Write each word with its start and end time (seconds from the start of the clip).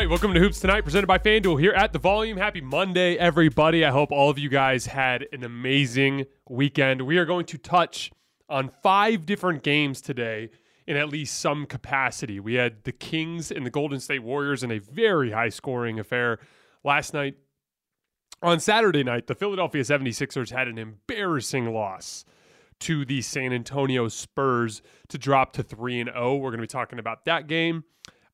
Right, 0.00 0.08
welcome 0.08 0.32
to 0.32 0.40
Hoops 0.40 0.60
Tonight, 0.60 0.80
presented 0.80 1.06
by 1.06 1.18
FanDuel 1.18 1.60
here 1.60 1.72
at 1.72 1.92
the 1.92 1.98
Volume. 1.98 2.38
Happy 2.38 2.62
Monday, 2.62 3.18
everybody. 3.18 3.84
I 3.84 3.90
hope 3.90 4.10
all 4.10 4.30
of 4.30 4.38
you 4.38 4.48
guys 4.48 4.86
had 4.86 5.26
an 5.30 5.44
amazing 5.44 6.24
weekend. 6.48 7.02
We 7.02 7.18
are 7.18 7.26
going 7.26 7.44
to 7.44 7.58
touch 7.58 8.10
on 8.48 8.70
five 8.82 9.26
different 9.26 9.62
games 9.62 10.00
today 10.00 10.48
in 10.86 10.96
at 10.96 11.10
least 11.10 11.38
some 11.38 11.66
capacity. 11.66 12.40
We 12.40 12.54
had 12.54 12.84
the 12.84 12.92
Kings 12.92 13.50
and 13.50 13.66
the 13.66 13.70
Golden 13.70 14.00
State 14.00 14.22
Warriors 14.22 14.62
in 14.62 14.70
a 14.70 14.78
very 14.78 15.32
high 15.32 15.50
scoring 15.50 16.00
affair 16.00 16.38
last 16.82 17.12
night. 17.12 17.34
On 18.40 18.58
Saturday 18.58 19.04
night, 19.04 19.26
the 19.26 19.34
Philadelphia 19.34 19.82
76ers 19.82 20.50
had 20.50 20.66
an 20.66 20.78
embarrassing 20.78 21.74
loss 21.74 22.24
to 22.78 23.04
the 23.04 23.20
San 23.20 23.52
Antonio 23.52 24.08
Spurs 24.08 24.80
to 25.10 25.18
drop 25.18 25.52
to 25.52 25.62
3 25.62 26.00
and 26.00 26.10
0. 26.10 26.36
We're 26.36 26.48
going 26.48 26.56
to 26.56 26.62
be 26.62 26.66
talking 26.68 26.98
about 26.98 27.26
that 27.26 27.48
game. 27.48 27.84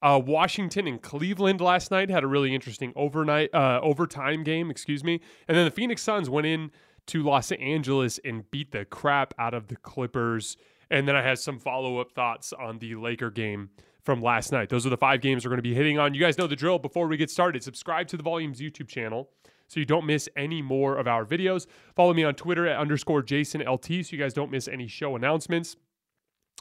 Uh, 0.03 0.21
Washington 0.25 0.87
and 0.87 1.01
Cleveland 1.01 1.61
last 1.61 1.91
night 1.91 2.11
had 2.11 2.23
a 2.23 2.27
really 2.27 2.55
interesting 2.55 2.93
overnight 2.95 3.53
uh, 3.55 3.81
overtime 3.83 4.45
game, 4.45 4.71
excuse 4.71 5.03
me. 5.03 5.21
And 5.49 5.57
then 5.57 5.65
the 5.65 5.71
Phoenix 5.71 6.03
Suns 6.03 6.29
went 6.29 6.47
in 6.47 6.71
to 7.07 7.23
Los 7.23 7.51
Angeles 7.53 8.21
and 8.25 8.51
beat 8.51 8.73
the 8.73 8.85
crap 8.85 9.33
out 9.39 9.55
of 9.55 9.69
the 9.69 9.77
Clippers. 9.77 10.57
And 10.91 11.09
then 11.09 11.17
I 11.17 11.23
had 11.23 11.39
some 11.39 11.59
follow 11.59 11.99
up 11.99 12.13
thoughts 12.13 12.53
on 12.53 12.79
the 12.79 12.95
Laker 12.95 13.31
game 13.31 13.71
from 14.05 14.23
last 14.23 14.53
night. 14.53 14.69
Those 14.69 14.87
are 14.87 14.91
the 14.91 14.97
five 14.97 15.21
games 15.21 15.45
we're 15.45 15.51
going 15.51 15.59
to 15.59 15.63
be 15.63 15.75
hitting 15.75 15.99
on. 15.99 16.15
You 16.15 16.21
guys 16.21 16.39
know 16.39 16.47
the 16.47 16.57
drill. 16.57 16.79
Before 16.79 17.09
we 17.09 17.17
get 17.17 17.31
started, 17.31 17.63
subscribe 17.63 18.07
to 18.09 18.17
the 18.17 18.23
Volumes 18.23 18.61
YouTube 18.61 18.89
channel 18.89 19.31
so 19.69 19.81
you 19.81 19.87
don't 19.87 20.07
miss 20.07 20.29
any 20.37 20.63
more 20.63 20.97
of 20.97 21.09
our 21.09 21.25
videos. 21.25 21.67
Follow 21.97 22.15
me 22.15 22.23
on 22.23 22.35
Twitter 22.35 22.67
at 22.69 22.79
underscore 22.79 23.23
Jason 23.23 23.63
LT 23.63 23.87
so 23.87 24.11
you 24.11 24.19
guys 24.19 24.33
don't 24.33 24.51
miss 24.51 24.69
any 24.69 24.87
show 24.87 25.17
announcements. 25.17 25.77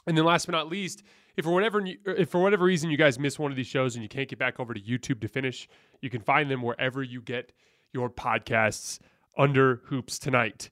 And 0.06 0.16
then 0.16 0.24
last 0.24 0.46
but 0.46 0.52
not 0.52 0.68
least, 0.68 1.02
if 1.36 1.44
for 1.44 1.52
whatever 1.52 1.80
uh, 1.80 2.12
if 2.12 2.30
for 2.30 2.42
whatever 2.42 2.64
reason 2.64 2.90
you 2.90 2.96
guys 2.96 3.18
miss 3.18 3.38
one 3.38 3.50
of 3.50 3.56
these 3.56 3.66
shows 3.66 3.94
and 3.94 4.02
you 4.02 4.08
can't 4.08 4.28
get 4.28 4.38
back 4.38 4.58
over 4.58 4.74
to 4.74 4.80
YouTube 4.80 5.20
to 5.20 5.28
finish, 5.28 5.68
you 6.00 6.10
can 6.10 6.20
find 6.20 6.50
them 6.50 6.62
wherever 6.62 7.02
you 7.02 7.20
get 7.20 7.52
your 7.92 8.10
podcasts 8.10 8.98
under 9.36 9.82
Hoops 9.86 10.18
Tonight. 10.18 10.70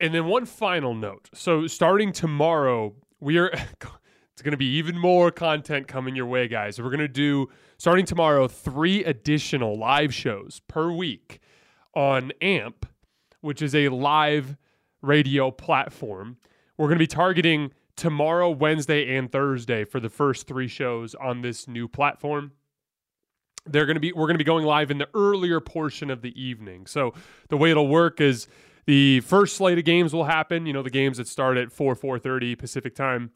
And 0.00 0.12
then 0.12 0.26
one 0.26 0.44
final 0.46 0.94
note. 0.94 1.30
So 1.34 1.66
starting 1.66 2.12
tomorrow, 2.12 2.94
we 3.20 3.38
are 3.38 3.48
it's 3.52 4.42
going 4.42 4.52
to 4.52 4.58
be 4.58 4.76
even 4.76 4.98
more 4.98 5.30
content 5.30 5.88
coming 5.88 6.14
your 6.14 6.26
way, 6.26 6.48
guys. 6.48 6.80
We're 6.80 6.90
going 6.90 6.98
to 6.98 7.08
do 7.08 7.48
starting 7.78 8.04
tomorrow 8.04 8.48
three 8.48 9.04
additional 9.04 9.78
live 9.78 10.12
shows 10.12 10.60
per 10.68 10.90
week 10.90 11.40
on 11.94 12.32
AMP, 12.42 12.86
which 13.40 13.62
is 13.62 13.74
a 13.74 13.88
live 13.88 14.56
radio 15.00 15.50
platform. 15.50 16.36
We're 16.76 16.88
going 16.88 16.98
to 16.98 17.02
be 17.02 17.06
targeting 17.06 17.72
tomorrow, 17.96 18.50
Wednesday, 18.50 19.16
and 19.16 19.30
Thursday 19.30 19.84
for 19.84 20.00
the 20.00 20.10
first 20.10 20.46
three 20.46 20.68
shows 20.68 21.14
on 21.14 21.42
this 21.42 21.66
new 21.66 21.88
platform. 21.88 22.52
They're 23.64 23.86
going 23.86 23.96
to 23.96 24.00
be 24.00 24.12
we're 24.12 24.26
going 24.26 24.34
to 24.34 24.38
be 24.38 24.44
going 24.44 24.64
live 24.64 24.90
in 24.90 24.98
the 24.98 25.08
earlier 25.14 25.60
portion 25.60 26.10
of 26.10 26.22
the 26.22 26.40
evening. 26.40 26.86
So 26.86 27.14
the 27.48 27.56
way 27.56 27.70
it'll 27.70 27.88
work 27.88 28.20
is 28.20 28.46
the 28.84 29.20
first 29.20 29.56
slate 29.56 29.78
of 29.78 29.84
games 29.84 30.12
will 30.12 30.24
happen. 30.24 30.66
You 30.66 30.72
know, 30.72 30.82
the 30.82 30.90
games 30.90 31.16
that 31.16 31.26
start 31.26 31.56
at 31.56 31.72
four 31.72 31.94
four 31.96 32.18
thirty 32.18 32.54
Pacific 32.54 32.94
time. 32.94 33.32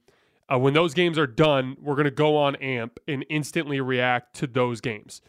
Uh, 0.52 0.58
when 0.58 0.74
those 0.74 0.94
games 0.94 1.16
are 1.16 1.28
done, 1.28 1.76
we're 1.80 1.94
going 1.94 2.04
to 2.06 2.10
go 2.10 2.36
on 2.36 2.56
AMP 2.56 2.98
and 3.06 3.24
instantly 3.30 3.80
react 3.80 4.34
to 4.34 4.48
those 4.48 4.80
games. 4.80 5.22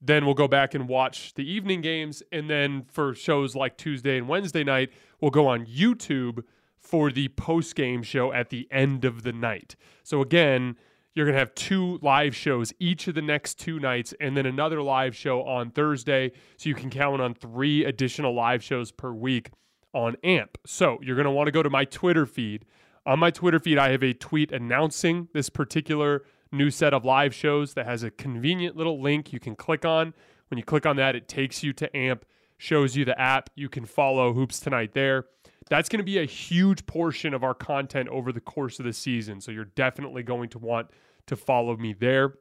Then 0.00 0.24
we'll 0.24 0.34
go 0.34 0.48
back 0.48 0.74
and 0.74 0.88
watch 0.88 1.34
the 1.34 1.48
evening 1.50 1.82
games. 1.82 2.22
And 2.32 2.48
then 2.48 2.86
for 2.90 3.14
shows 3.14 3.54
like 3.54 3.76
Tuesday 3.76 4.16
and 4.16 4.28
Wednesday 4.28 4.64
night, 4.64 4.90
we'll 5.20 5.30
go 5.30 5.46
on 5.46 5.66
YouTube 5.66 6.42
for 6.82 7.10
the 7.10 7.28
post 7.28 7.74
game 7.74 8.02
show 8.02 8.32
at 8.32 8.50
the 8.50 8.68
end 8.70 9.04
of 9.04 9.22
the 9.22 9.32
night. 9.32 9.76
So 10.02 10.20
again, 10.20 10.76
you're 11.14 11.26
going 11.26 11.34
to 11.34 11.38
have 11.38 11.54
two 11.54 11.98
live 12.02 12.34
shows 12.34 12.72
each 12.78 13.06
of 13.06 13.14
the 13.14 13.22
next 13.22 13.58
two 13.60 13.78
nights 13.78 14.14
and 14.20 14.36
then 14.36 14.46
another 14.46 14.82
live 14.82 15.14
show 15.14 15.42
on 15.42 15.70
Thursday. 15.70 16.32
So 16.56 16.68
you 16.68 16.74
can 16.74 16.90
count 16.90 17.20
on 17.20 17.34
three 17.34 17.84
additional 17.84 18.34
live 18.34 18.62
shows 18.62 18.90
per 18.90 19.12
week 19.12 19.50
on 19.94 20.16
AMP. 20.24 20.58
So 20.66 20.98
you're 21.02 21.16
going 21.16 21.26
to 21.26 21.30
want 21.30 21.48
to 21.48 21.52
go 21.52 21.62
to 21.62 21.70
my 21.70 21.84
Twitter 21.84 22.26
feed. 22.26 22.64
On 23.04 23.18
my 23.18 23.30
Twitter 23.30 23.58
feed, 23.58 23.78
I 23.78 23.90
have 23.90 24.02
a 24.02 24.14
tweet 24.14 24.52
announcing 24.52 25.28
this 25.34 25.50
particular 25.50 26.22
new 26.50 26.70
set 26.70 26.94
of 26.94 27.04
live 27.04 27.34
shows 27.34 27.74
that 27.74 27.86
has 27.86 28.02
a 28.02 28.10
convenient 28.10 28.76
little 28.76 29.00
link 29.00 29.32
you 29.32 29.40
can 29.40 29.56
click 29.56 29.84
on. 29.84 30.14
When 30.48 30.58
you 30.58 30.64
click 30.64 30.86
on 30.86 30.96
that, 30.96 31.16
it 31.16 31.28
takes 31.28 31.62
you 31.62 31.72
to 31.74 31.94
AMP, 31.96 32.24
shows 32.58 32.96
you 32.96 33.04
the 33.04 33.18
app. 33.20 33.50
You 33.54 33.68
can 33.68 33.86
follow 33.86 34.32
Hoops 34.34 34.60
Tonight 34.60 34.92
there. 34.92 35.24
That's 35.70 35.88
going 35.88 35.98
to 35.98 36.04
be 36.04 36.18
a 36.18 36.24
huge 36.24 36.86
portion 36.86 37.34
of 37.34 37.44
our 37.44 37.54
content 37.54 38.08
over 38.08 38.32
the 38.32 38.40
course 38.40 38.78
of 38.78 38.84
the 38.84 38.92
season. 38.92 39.40
So 39.40 39.52
you're 39.52 39.64
definitely 39.64 40.22
going 40.22 40.48
to 40.50 40.58
want 40.58 40.90
to 41.26 41.36
follow 41.36 41.76
me 41.76 41.92
there. 41.92 42.34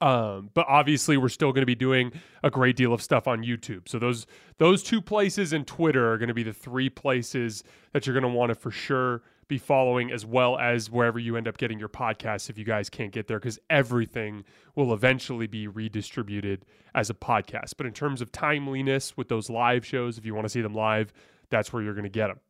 Um, 0.00 0.50
but 0.52 0.66
obviously, 0.68 1.16
we're 1.16 1.28
still 1.28 1.52
going 1.52 1.62
to 1.62 1.66
be 1.66 1.76
doing 1.76 2.12
a 2.42 2.50
great 2.50 2.76
deal 2.76 2.92
of 2.92 3.00
stuff 3.00 3.28
on 3.28 3.42
YouTube. 3.42 3.88
So 3.88 3.98
those 3.98 4.26
those 4.58 4.82
two 4.82 5.00
places 5.00 5.52
and 5.52 5.66
Twitter 5.66 6.12
are 6.12 6.18
going 6.18 6.28
to 6.28 6.34
be 6.34 6.42
the 6.42 6.52
three 6.52 6.90
places 6.90 7.62
that 7.92 8.06
you're 8.06 8.18
going 8.18 8.30
to 8.30 8.36
want 8.36 8.48
to 8.50 8.56
for 8.56 8.70
sure 8.70 9.22
be 9.48 9.58
following, 9.58 10.10
as 10.10 10.26
well 10.26 10.58
as 10.58 10.90
wherever 10.90 11.20
you 11.20 11.36
end 11.36 11.46
up 11.46 11.56
getting 11.56 11.78
your 11.78 11.88
podcasts. 11.88 12.50
If 12.50 12.58
you 12.58 12.64
guys 12.64 12.90
can't 12.90 13.12
get 13.12 13.28
there, 13.28 13.38
because 13.38 13.60
everything 13.70 14.44
will 14.74 14.92
eventually 14.92 15.46
be 15.46 15.68
redistributed 15.68 16.64
as 16.96 17.08
a 17.08 17.14
podcast. 17.14 17.74
But 17.76 17.86
in 17.86 17.92
terms 17.92 18.20
of 18.20 18.32
timeliness 18.32 19.16
with 19.16 19.28
those 19.28 19.48
live 19.48 19.86
shows, 19.86 20.18
if 20.18 20.26
you 20.26 20.34
want 20.34 20.46
to 20.46 20.48
see 20.48 20.62
them 20.62 20.74
live, 20.74 21.12
that's 21.50 21.72
where 21.72 21.82
you're 21.82 21.94
going 21.94 22.04
to 22.04 22.10
get 22.10 22.28
them. 22.28 22.40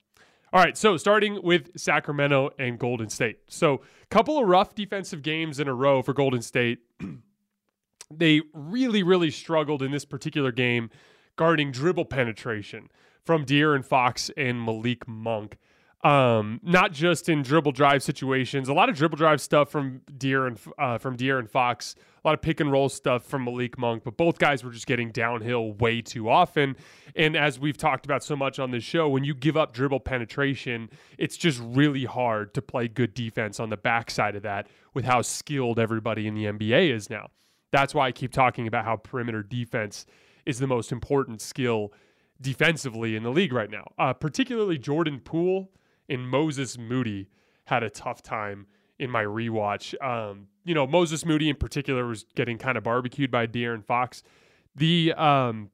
All 0.52 0.62
right, 0.62 0.76
so 0.76 0.96
starting 0.96 1.43
with 1.43 1.78
Sacramento 1.78 2.50
and 2.58 2.78
Golden 2.78 3.10
State. 3.10 3.40
So, 3.48 3.82
couple 4.10 4.38
of 4.38 4.46
rough 4.46 4.75
defensive 4.75 5.22
games 5.22 5.58
in 5.58 5.66
a 5.66 5.75
row 5.75 6.02
for 6.02 6.12
Golden 6.12 6.40
State. 6.40 6.78
they 8.10 8.43
really, 8.54 9.02
really 9.02 9.31
struggled 9.31 9.82
in 9.82 9.90
this 9.90 10.04
particular 10.04 10.52
game 10.52 10.90
guarding 11.34 11.72
dribble 11.72 12.04
penetration 12.06 12.88
from 13.25 13.44
De'Aaron 13.44 13.84
Fox 13.84 14.31
and 14.37 14.64
Malik 14.64 15.06
Monk. 15.08 15.58
Um, 16.04 16.60
not 16.62 16.93
just 16.93 17.28
in 17.28 17.43
dribble 17.43 17.72
drive 17.72 18.02
situations, 18.02 18.69
a 18.69 18.75
lot 18.75 18.88
of 18.88 18.96
dribble 18.96 19.16
drive 19.16 19.40
stuff 19.40 19.70
from 19.70 20.02
De'Aaron 20.12 20.58
uh, 20.78 20.98
from 20.98 21.16
De'Aaron 21.16 21.48
Fox, 21.48 21.96
a 22.22 22.28
lot 22.28 22.34
of 22.34 22.43
pick 22.43 22.60
and 22.60 22.70
roll 22.70 22.88
stuff 22.88 23.25
from 23.25 23.44
Malik 23.44 23.78
Monk, 23.78 24.04
but 24.04 24.16
both 24.16 24.38
guys 24.38 24.62
were 24.62 24.70
just 24.70 24.87
getting 24.87 25.10
downhill 25.10 25.72
way 25.72 26.02
too 26.02 26.28
often. 26.28 26.76
And 27.16 27.34
as 27.34 27.58
we've 27.58 27.78
talked 27.78 28.04
about 28.04 28.22
so 28.22 28.37
much 28.37 28.58
on 28.58 28.70
this 28.70 28.84
show, 28.84 29.08
when 29.08 29.25
you 29.25 29.34
give 29.34 29.56
up 29.56 29.72
dribble 29.72 30.00
penetration, 30.00 30.90
it's 31.19 31.37
just 31.37 31.60
really 31.64 32.04
hard 32.04 32.52
to 32.54 32.62
play 32.62 32.88
good 32.88 33.14
defense 33.14 33.58
on 33.58 33.70
the 33.70 33.76
backside 33.76 34.37
of 34.37 34.42
that 34.42 34.69
with 34.92 35.06
how 35.06 35.22
skilled 35.22 35.78
everybody 35.78 36.26
in 36.26 36.34
the 36.34 36.44
NBA 36.44 36.94
is 36.94 37.08
now. 37.08 37.31
That's 37.72 37.94
why 37.94 38.06
I 38.06 38.12
keep 38.12 38.32
talking 38.32 38.66
about 38.66 38.84
how 38.84 38.96
perimeter 38.96 39.42
defense 39.42 40.06
is 40.44 40.58
the 40.58 40.66
most 40.66 40.92
important 40.92 41.40
skill 41.40 41.92
defensively 42.40 43.16
in 43.16 43.22
the 43.22 43.31
league 43.31 43.52
right 43.52 43.70
now. 43.70 43.92
Uh, 43.99 44.12
particularly 44.12 44.78
Jordan 44.78 45.20
Poole 45.20 45.70
and 46.08 46.29
Moses 46.29 46.79
Moody 46.79 47.29
had 47.64 47.82
a 47.82 47.91
tough 47.91 48.23
time 48.23 48.67
in 48.99 49.11
my 49.11 49.25
rewatch. 49.25 49.94
Um, 50.03 50.49
you 50.64 50.75
know, 50.75 50.87
Moses 50.87 51.25
Moody 51.25 51.49
in 51.49 51.56
particular 51.56 52.06
was 52.06 52.25
getting 52.35 52.58
kind 52.58 52.79
of 52.79 52.85
barbecued 52.85 53.31
by 53.31 53.47
De'Aaron 53.47 53.85
Fox. 53.85 54.23
The 54.75 55.12
um, 55.14 55.70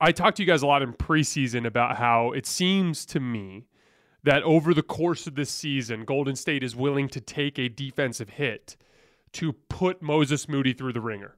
I 0.00 0.12
talked 0.12 0.38
to 0.38 0.42
you 0.42 0.46
guys 0.46 0.62
a 0.62 0.66
lot 0.66 0.82
in 0.82 0.92
preseason 0.92 1.66
about 1.66 1.96
how 1.96 2.32
it 2.32 2.46
seems 2.46 3.04
to 3.06 3.20
me 3.20 3.66
that 4.22 4.42
over 4.42 4.74
the 4.74 4.82
course 4.82 5.26
of 5.26 5.34
this 5.34 5.50
season, 5.50 6.04
Golden 6.04 6.36
State 6.36 6.62
is 6.62 6.76
willing 6.76 7.08
to 7.08 7.20
take 7.20 7.58
a 7.58 7.68
defensive 7.68 8.30
hit 8.30 8.76
to 9.32 9.52
put 9.52 10.02
Moses 10.02 10.48
Moody 10.48 10.72
through 10.72 10.92
the 10.92 11.00
ringer. 11.00 11.36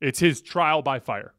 It's 0.00 0.18
his 0.18 0.40
trial 0.40 0.82
by 0.82 0.98
fire. 0.98 1.34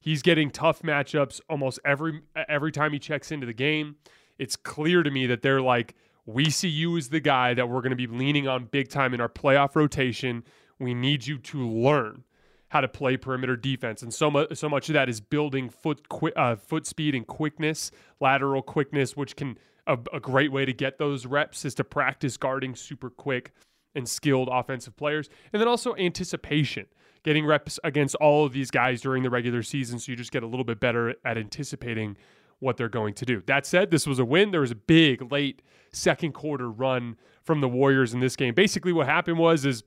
He's 0.00 0.22
getting 0.22 0.50
tough 0.50 0.82
matchups 0.82 1.40
almost 1.48 1.78
every 1.84 2.22
every 2.48 2.72
time 2.72 2.92
he 2.92 2.98
checks 2.98 3.30
into 3.30 3.46
the 3.46 3.52
game. 3.52 3.96
It's 4.40 4.56
clear 4.56 5.02
to 5.02 5.10
me 5.10 5.26
that 5.26 5.42
they're 5.42 5.60
like, 5.60 5.94
we 6.24 6.48
see 6.48 6.68
you 6.68 6.96
as 6.96 7.10
the 7.10 7.20
guy 7.20 7.52
that 7.52 7.68
we're 7.68 7.82
going 7.82 7.90
to 7.90 7.96
be 7.96 8.06
leaning 8.06 8.48
on 8.48 8.64
big 8.64 8.88
time 8.88 9.12
in 9.12 9.20
our 9.20 9.28
playoff 9.28 9.76
rotation. 9.76 10.44
We 10.78 10.94
need 10.94 11.26
you 11.26 11.36
to 11.38 11.68
learn 11.68 12.24
how 12.68 12.80
to 12.80 12.88
play 12.88 13.18
perimeter 13.18 13.56
defense, 13.56 14.00
and 14.00 14.14
so 14.14 14.30
much 14.30 14.56
so 14.56 14.68
much 14.68 14.88
of 14.88 14.94
that 14.94 15.08
is 15.08 15.20
building 15.20 15.68
foot 15.68 16.00
uh, 16.36 16.56
foot 16.56 16.86
speed 16.86 17.14
and 17.14 17.26
quickness, 17.26 17.90
lateral 18.18 18.62
quickness, 18.62 19.14
which 19.14 19.36
can 19.36 19.58
a, 19.86 19.98
a 20.12 20.20
great 20.20 20.52
way 20.52 20.64
to 20.64 20.72
get 20.72 20.96
those 20.96 21.26
reps 21.26 21.64
is 21.64 21.74
to 21.74 21.84
practice 21.84 22.36
guarding 22.36 22.74
super 22.74 23.10
quick 23.10 23.52
and 23.94 24.08
skilled 24.08 24.48
offensive 24.50 24.96
players, 24.96 25.28
and 25.52 25.60
then 25.60 25.68
also 25.68 25.94
anticipation 25.96 26.86
getting 27.24 27.44
reps 27.44 27.78
against 27.84 28.14
all 28.14 28.46
of 28.46 28.52
these 28.52 28.70
guys 28.70 29.00
during 29.02 29.22
the 29.22 29.28
regular 29.28 29.62
season 29.62 29.98
so 29.98 30.10
you 30.10 30.16
just 30.16 30.32
get 30.32 30.42
a 30.42 30.46
little 30.46 30.64
bit 30.64 30.80
better 30.80 31.14
at 31.24 31.36
anticipating 31.36 32.16
what 32.60 32.76
they're 32.76 32.88
going 32.88 33.14
to 33.14 33.24
do. 33.24 33.42
That 33.46 33.66
said, 33.66 33.90
this 33.90 34.06
was 34.06 34.18
a 34.18 34.24
win. 34.24 34.50
There 34.52 34.60
was 34.60 34.70
a 34.70 34.76
big 34.76 35.32
late 35.32 35.62
second 35.92 36.32
quarter 36.32 36.70
run 36.70 37.16
from 37.42 37.60
the 37.60 37.68
Warriors 37.68 38.14
in 38.14 38.20
this 38.20 38.36
game. 38.36 38.54
Basically, 38.54 38.92
what 38.92 39.06
happened 39.06 39.38
was 39.38 39.64
is 39.64 39.82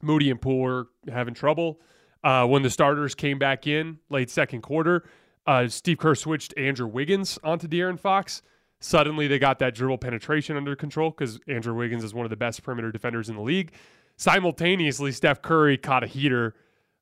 Moody 0.00 0.30
and 0.30 0.40
Poole 0.40 0.60
were 0.60 0.88
having 1.12 1.34
trouble. 1.34 1.80
Uh, 2.24 2.46
when 2.46 2.62
the 2.62 2.70
starters 2.70 3.14
came 3.14 3.38
back 3.38 3.66
in 3.66 3.98
late 4.08 4.30
second 4.30 4.62
quarter, 4.62 5.04
uh, 5.46 5.66
Steve 5.68 5.98
Kerr 5.98 6.14
switched 6.14 6.54
Andrew 6.56 6.86
Wiggins 6.86 7.38
onto 7.42 7.66
De'Aaron 7.66 7.98
Fox. 7.98 8.42
Suddenly, 8.78 9.28
they 9.28 9.38
got 9.38 9.58
that 9.60 9.74
dribble 9.74 9.98
penetration 9.98 10.56
under 10.56 10.74
control 10.74 11.10
because 11.10 11.38
Andrew 11.48 11.74
Wiggins 11.74 12.02
is 12.04 12.14
one 12.14 12.24
of 12.24 12.30
the 12.30 12.36
best 12.36 12.62
perimeter 12.62 12.90
defenders 12.90 13.28
in 13.28 13.36
the 13.36 13.42
league. 13.42 13.72
Simultaneously, 14.16 15.12
Steph 15.12 15.42
Curry 15.42 15.76
caught 15.76 16.04
a 16.04 16.06
heater. 16.06 16.54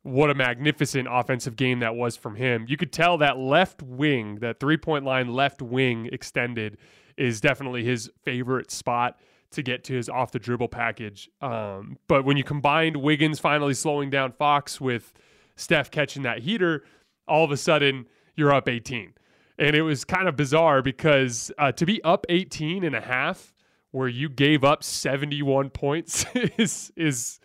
What 0.03 0.31
a 0.31 0.35
magnificent 0.35 1.09
offensive 1.11 1.57
game 1.57 1.81
that 1.81 1.95
was 1.95 2.17
from 2.17 2.37
him. 2.37 2.65
You 2.69 2.77
could 2.77 2.93
tell 2.93 3.19
that 3.19 3.39
left 3.39 3.83
wing, 3.83 4.37
that 4.37 4.59
three 4.59 4.79
point 4.79 5.05
line 5.05 5.29
left 5.33 5.61
wing 5.61 6.09
extended, 6.11 6.79
is 7.17 7.41
definitely 7.41 7.85
his 7.85 8.11
favorite 8.23 8.71
spot 8.71 9.19
to 9.51 9.63
get 9.63 9.85
to 9.85 9.95
his 9.95 10.09
off 10.09 10.33
the 10.33 10.39
dribble 10.39 10.69
package. 10.69 11.29
Um, 11.43 11.99
but 12.09 12.25
when 12.25 12.37
you 12.37 12.45
combined 12.45 12.97
Wiggins 12.97 13.39
finally 13.39 13.75
slowing 13.75 14.09
down 14.09 14.33
Fox 14.33 14.81
with 14.81 15.13
Steph 15.57 15.91
catching 15.91 16.23
that 16.23 16.39
heater, 16.39 16.85
all 17.29 17.45
of 17.45 17.51
a 17.51 17.57
sudden 17.57 18.07
you're 18.37 18.53
up 18.53 18.69
18. 18.69 19.13
And 19.59 19.77
it 19.77 19.83
was 19.83 20.05
kind 20.05 20.29
of 20.29 20.37
bizarre 20.37 20.81
because 20.81 21.53
uh, 21.59 21.73
to 21.73 21.85
be 21.85 22.03
up 22.03 22.25
18 22.29 22.85
and 22.85 22.97
a 22.97 23.01
half 23.01 23.53
where 23.91 24.09
you 24.09 24.29
gave 24.29 24.65
up 24.65 24.83
71 24.83 25.71
points 25.71 26.25
is 26.35 26.93
is 26.97 27.41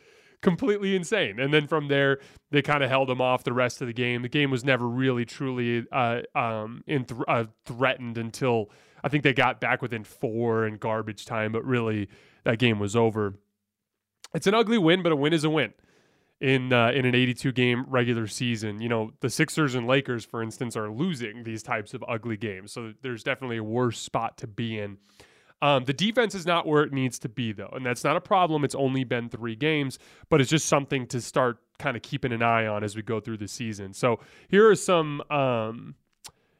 completely 0.45 0.95
insane. 0.95 1.39
And 1.39 1.51
then 1.51 1.65
from 1.65 1.87
there, 1.87 2.19
they 2.51 2.61
kind 2.61 2.83
of 2.83 2.89
held 2.89 3.09
them 3.09 3.19
off 3.19 3.43
the 3.43 3.51
rest 3.51 3.81
of 3.81 3.87
the 3.87 3.93
game. 3.93 4.21
The 4.21 4.29
game 4.29 4.51
was 4.51 4.63
never 4.63 4.87
really 4.87 5.25
truly 5.25 5.87
uh, 5.91 6.21
um, 6.35 6.83
th- 6.87 7.09
uh, 7.27 7.45
threatened 7.65 8.19
until 8.19 8.69
I 9.03 9.09
think 9.09 9.23
they 9.23 9.33
got 9.33 9.59
back 9.59 9.81
within 9.81 10.03
four 10.03 10.67
in 10.67 10.77
garbage 10.77 11.25
time. 11.25 11.51
But 11.51 11.65
really, 11.65 12.09
that 12.43 12.59
game 12.59 12.77
was 12.77 12.95
over. 12.95 13.33
It's 14.35 14.45
an 14.45 14.53
ugly 14.53 14.77
win, 14.77 15.01
but 15.01 15.11
a 15.11 15.15
win 15.15 15.33
is 15.33 15.43
a 15.43 15.49
win. 15.49 15.73
In 16.39 16.71
uh, 16.71 16.91
in 16.91 17.05
an 17.05 17.15
82 17.15 17.51
game 17.53 17.85
regular 17.87 18.27
season, 18.27 18.81
you 18.81 18.89
know 18.89 19.13
the 19.21 19.31
Sixers 19.31 19.73
and 19.73 19.87
Lakers, 19.87 20.25
for 20.25 20.43
instance, 20.43 20.75
are 20.75 20.91
losing 20.91 21.43
these 21.43 21.63
types 21.63 21.95
of 21.95 22.03
ugly 22.07 22.37
games. 22.37 22.71
So 22.71 22.93
there's 23.01 23.23
definitely 23.23 23.57
a 23.57 23.63
worse 23.63 23.97
spot 23.99 24.37
to 24.39 24.47
be 24.47 24.77
in 24.77 24.97
um, 25.61 25.85
the 25.85 25.93
defense 25.93 26.35
is 26.35 26.45
not 26.45 26.67
where 26.67 26.83
it 26.83 26.91
needs 26.91 27.17
to 27.19 27.29
be, 27.29 27.51
though, 27.51 27.71
and 27.73 27.85
that's 27.85 28.03
not 28.03 28.17
a 28.17 28.21
problem. 28.21 28.63
It's 28.63 28.75
only 28.75 29.03
been 29.03 29.29
three 29.29 29.55
games, 29.55 29.99
but 30.29 30.41
it's 30.41 30.49
just 30.49 30.67
something 30.67 31.07
to 31.07 31.21
start 31.21 31.57
kind 31.79 31.95
of 31.95 32.03
keeping 32.03 32.31
an 32.31 32.41
eye 32.41 32.67
on 32.67 32.83
as 32.83 32.95
we 32.95 33.01
go 33.01 33.19
through 33.19 33.37
the 33.37 33.47
season. 33.47 33.93
So 33.93 34.19
here 34.47 34.69
are 34.69 34.75
some. 34.75 35.21
Um, 35.29 35.95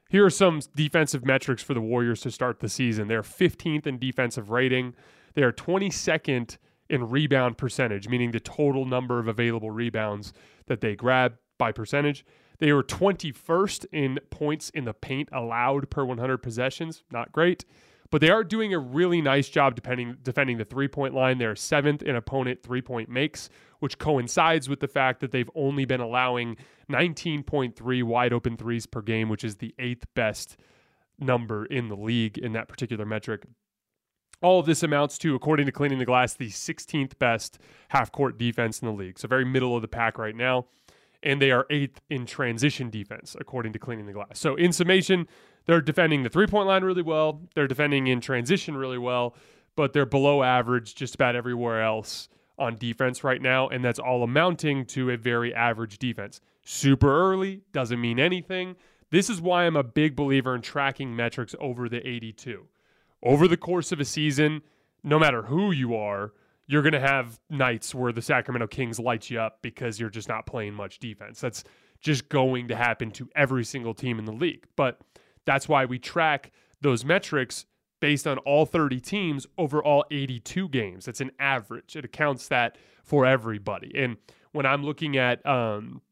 here 0.08 0.24
are 0.24 0.30
some 0.30 0.60
defensive 0.76 1.26
metrics 1.26 1.64
for 1.64 1.74
the 1.74 1.80
Warriors 1.80 2.20
to 2.20 2.30
start 2.30 2.60
the 2.60 2.68
season. 2.68 3.08
They're 3.08 3.22
15th 3.22 3.88
in 3.88 3.98
defensive 3.98 4.50
rating. 4.50 4.94
They 5.34 5.42
are 5.42 5.50
22nd 5.50 6.58
in 6.88 7.08
rebound 7.08 7.58
percentage, 7.58 8.08
meaning 8.08 8.30
the 8.30 8.38
total 8.38 8.84
number 8.84 9.18
of 9.18 9.26
available 9.26 9.72
rebounds 9.72 10.32
that 10.66 10.80
they 10.80 10.94
grab 10.94 11.34
by 11.58 11.72
percentage. 11.72 12.24
They 12.58 12.72
were 12.72 12.82
21st 12.82 13.86
in 13.92 14.20
points 14.30 14.70
in 14.70 14.84
the 14.84 14.94
paint 14.94 15.28
allowed 15.32 15.90
per 15.90 16.04
100 16.04 16.38
possessions. 16.38 17.02
Not 17.10 17.32
great, 17.32 17.64
but 18.10 18.20
they 18.20 18.30
are 18.30 18.44
doing 18.44 18.72
a 18.72 18.78
really 18.78 19.20
nice 19.20 19.48
job 19.48 19.74
defending, 19.74 20.16
defending 20.22 20.58
the 20.58 20.64
three 20.64 20.88
point 20.88 21.14
line. 21.14 21.38
They're 21.38 21.56
seventh 21.56 22.02
in 22.02 22.16
opponent 22.16 22.62
three 22.62 22.82
point 22.82 23.08
makes, 23.08 23.48
which 23.80 23.98
coincides 23.98 24.68
with 24.68 24.80
the 24.80 24.88
fact 24.88 25.20
that 25.20 25.32
they've 25.32 25.50
only 25.54 25.84
been 25.84 26.00
allowing 26.00 26.56
19.3 26.90 28.02
wide 28.02 28.32
open 28.32 28.56
threes 28.56 28.86
per 28.86 29.02
game, 29.02 29.28
which 29.28 29.44
is 29.44 29.56
the 29.56 29.74
eighth 29.78 30.06
best 30.14 30.56
number 31.18 31.64
in 31.66 31.88
the 31.88 31.96
league 31.96 32.38
in 32.38 32.52
that 32.52 32.68
particular 32.68 33.04
metric. 33.04 33.44
All 34.42 34.60
of 34.60 34.66
this 34.66 34.82
amounts 34.82 35.16
to, 35.18 35.34
according 35.34 35.66
to 35.66 35.72
Cleaning 35.72 35.98
the 35.98 36.04
Glass, 36.04 36.34
the 36.34 36.50
16th 36.50 37.18
best 37.18 37.58
half 37.88 38.12
court 38.12 38.38
defense 38.38 38.80
in 38.80 38.86
the 38.86 38.92
league. 38.92 39.18
So, 39.18 39.28
very 39.28 39.46
middle 39.46 39.74
of 39.74 39.82
the 39.82 39.88
pack 39.88 40.18
right 40.18 40.36
now. 40.36 40.66
And 41.22 41.40
they 41.40 41.50
are 41.50 41.66
eighth 41.70 42.02
in 42.10 42.26
transition 42.26 42.90
defense, 42.90 43.34
according 43.40 43.72
to 43.72 43.78
Cleaning 43.78 44.06
the 44.06 44.12
Glass. 44.12 44.38
So, 44.38 44.54
in 44.54 44.72
summation, 44.72 45.26
they're 45.66 45.80
defending 45.80 46.22
the 46.22 46.28
three 46.28 46.46
point 46.46 46.66
line 46.66 46.84
really 46.84 47.02
well. 47.02 47.42
They're 47.54 47.68
defending 47.68 48.06
in 48.06 48.20
transition 48.20 48.76
really 48.76 48.98
well, 48.98 49.34
but 49.76 49.92
they're 49.92 50.06
below 50.06 50.42
average 50.42 50.94
just 50.94 51.14
about 51.14 51.36
everywhere 51.36 51.82
else 51.82 52.28
on 52.58 52.76
defense 52.76 53.22
right 53.22 53.42
now. 53.42 53.68
And 53.68 53.84
that's 53.84 53.98
all 53.98 54.22
amounting 54.22 54.86
to 54.86 55.10
a 55.10 55.16
very 55.16 55.54
average 55.54 55.98
defense. 55.98 56.40
Super 56.64 57.14
early 57.14 57.62
doesn't 57.72 58.00
mean 58.00 58.18
anything. 58.18 58.76
This 59.10 59.30
is 59.30 59.40
why 59.40 59.64
I'm 59.64 59.76
a 59.76 59.84
big 59.84 60.16
believer 60.16 60.54
in 60.54 60.62
tracking 60.62 61.14
metrics 61.14 61.54
over 61.60 61.88
the 61.88 62.06
82 62.06 62.66
over 63.22 63.48
the 63.48 63.56
course 63.56 63.92
of 63.92 64.00
a 64.00 64.04
season, 64.04 64.62
no 65.02 65.18
matter 65.18 65.42
who 65.42 65.72
you 65.72 65.94
are, 65.96 66.32
you're 66.66 66.82
going 66.82 66.92
to 66.92 67.00
have 67.00 67.38
nights 67.50 67.94
where 67.94 68.12
the 68.12 68.22
Sacramento 68.22 68.66
Kings 68.68 68.98
light 68.98 69.30
you 69.30 69.40
up 69.40 69.58
because 69.62 70.00
you're 70.00 70.10
just 70.10 70.28
not 70.28 70.46
playing 70.46 70.74
much 70.74 70.98
defense. 70.98 71.40
That's 71.40 71.64
just 72.00 72.28
going 72.28 72.68
to 72.68 72.76
happen 72.76 73.10
to 73.12 73.28
every 73.34 73.64
single 73.64 73.94
team 73.94 74.18
in 74.18 74.24
the 74.24 74.32
league. 74.32 74.64
But 74.76 75.00
that's 75.46 75.68
why 75.68 75.84
we 75.84 75.98
track 75.98 76.52
those 76.80 77.04
metrics 77.04 77.64
based 78.00 78.26
on 78.26 78.38
all 78.38 78.66
30 78.66 79.00
teams 79.00 79.46
over 79.56 79.82
all 79.82 80.04
82 80.10 80.68
games. 80.68 81.08
It's 81.08 81.20
an 81.20 81.30
average. 81.38 81.96
It 81.96 82.04
accounts 82.04 82.48
that 82.48 82.76
for 83.02 83.24
everybody. 83.24 83.92
And 83.96 84.18
when 84.52 84.66
I'm 84.66 84.84
looking 84.84 85.16
at 85.16 85.44
um, 85.46 86.02